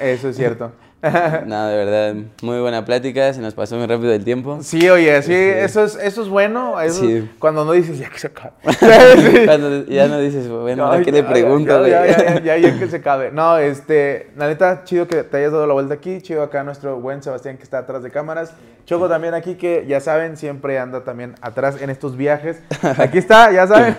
Eso 0.00 0.30
es 0.30 0.36
cierto. 0.36 0.72
No, 1.46 1.66
de 1.66 1.76
verdad, 1.76 2.14
muy 2.42 2.60
buena 2.60 2.84
plática, 2.84 3.32
se 3.32 3.40
nos 3.40 3.54
pasó 3.54 3.76
muy 3.76 3.86
rápido 3.86 4.12
el 4.12 4.22
tiempo. 4.24 4.58
Sí, 4.62 4.88
oye, 4.88 5.20
sí, 5.22 5.32
Este- 5.34 5.64
eso 5.64 5.84
es, 5.84 5.96
eso 5.96 6.22
es 6.22 6.28
bueno. 6.28 6.80
Eso 6.80 7.00
Sí. 7.00 7.28
Cuando 7.38 7.64
no 7.64 7.72
dices, 7.72 7.98
ya 7.98 8.08
que 8.08 8.18
se 8.18 8.28
acabe. 8.28 8.52
Cuando 9.46 9.84
ya 9.86 10.06
no 10.08 10.18
dices, 10.20 10.48
bueno, 10.48 10.90
¿a 10.90 11.00
qué 11.00 11.10
le 11.12 11.24
pregunto? 11.24 11.86
Ya, 11.86 11.98
güey? 12.00 12.10
ya, 12.12 12.16
ya, 12.40 12.40
ya, 12.40 12.56
ya 12.58 12.78
que 12.78 12.86
se 12.88 13.00
cabe. 13.00 13.30
No, 13.32 13.58
este, 13.58 14.30
la 14.36 14.46
neta, 14.46 14.84
chido 14.84 15.08
que 15.08 15.24
te 15.24 15.38
hayas 15.38 15.52
dado 15.52 15.66
la 15.66 15.74
vuelta 15.74 15.94
aquí. 15.94 16.20
Chido 16.22 16.42
acá 16.42 16.62
nuestro 16.62 17.00
buen 17.00 17.22
Sebastián 17.22 17.56
que 17.56 17.64
está 17.64 17.78
atrás 17.78 18.02
de 18.02 18.10
cámaras. 18.10 18.54
Choco 18.84 19.08
también 19.08 19.34
aquí 19.34 19.54
que, 19.54 19.84
ya 19.88 20.00
saben, 20.00 20.36
siempre 20.36 20.78
anda 20.78 21.02
también 21.04 21.34
atrás 21.40 21.80
en 21.80 21.90
estos 21.90 22.16
viajes. 22.16 22.60
Aquí 22.98 23.18
está, 23.18 23.50
ya 23.52 23.66
saben. 23.66 23.94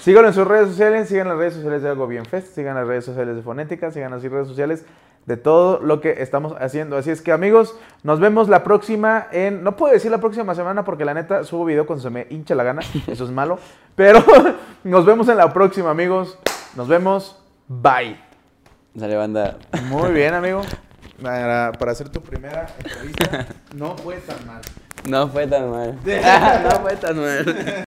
Síganlo 0.00 0.28
en 0.28 0.34
sus 0.34 0.46
redes 0.46 0.68
sociales. 0.68 1.08
Sigan 1.08 1.28
las 1.28 1.36
redes 1.38 1.54
sociales 1.54 1.82
de 1.82 1.88
Algo 1.88 2.06
Bien 2.06 2.24
Fest. 2.26 2.54
Sigan 2.54 2.74
las 2.74 2.86
redes 2.86 3.04
sociales 3.04 3.36
de 3.36 3.42
Fonética. 3.42 3.90
Sigan 3.90 4.10
las 4.10 4.22
redes 4.22 4.46
sociales 4.48 4.84
de 5.26 5.36
todo 5.36 5.80
lo 5.80 6.00
que 6.00 6.22
estamos 6.22 6.54
haciendo. 6.58 6.96
Así 6.96 7.10
es 7.10 7.22
que, 7.22 7.32
amigos, 7.32 7.76
nos 8.02 8.20
vemos 8.20 8.48
la 8.48 8.64
próxima 8.64 9.26
en... 9.32 9.62
No 9.62 9.76
puedo 9.76 9.92
decir 9.92 10.10
la 10.10 10.18
próxima 10.18 10.54
semana 10.54 10.84
porque 10.84 11.04
la 11.04 11.14
neta 11.14 11.44
subo 11.44 11.64
video 11.64 11.86
cuando 11.86 12.02
se 12.02 12.10
me 12.10 12.26
hincha 12.30 12.54
la 12.54 12.64
gana. 12.64 12.82
Eso 13.06 13.24
es 13.24 13.30
malo. 13.30 13.58
Pero 13.94 14.24
nos 14.84 15.04
vemos 15.04 15.28
en 15.28 15.36
la 15.36 15.52
próxima, 15.52 15.90
amigos. 15.90 16.38
Nos 16.74 16.88
vemos. 16.88 17.42
Bye. 17.68 18.18
Sale 18.98 19.16
banda. 19.16 19.58
Muy 19.88 20.10
bien, 20.12 20.34
amigo. 20.34 20.62
Para, 21.22 21.72
para 21.72 21.92
hacer 21.92 22.08
tu 22.08 22.22
primera 22.22 22.66
entrevista, 22.82 23.46
no 23.74 23.96
fue 23.98 24.16
tan 24.16 24.46
mal. 24.46 24.62
No 25.06 25.28
fue 25.28 25.46
tan 25.46 25.70
mal. 25.70 25.98
no 26.02 26.80
fue 26.80 26.96
tan 26.96 27.16
mal. 27.16 27.84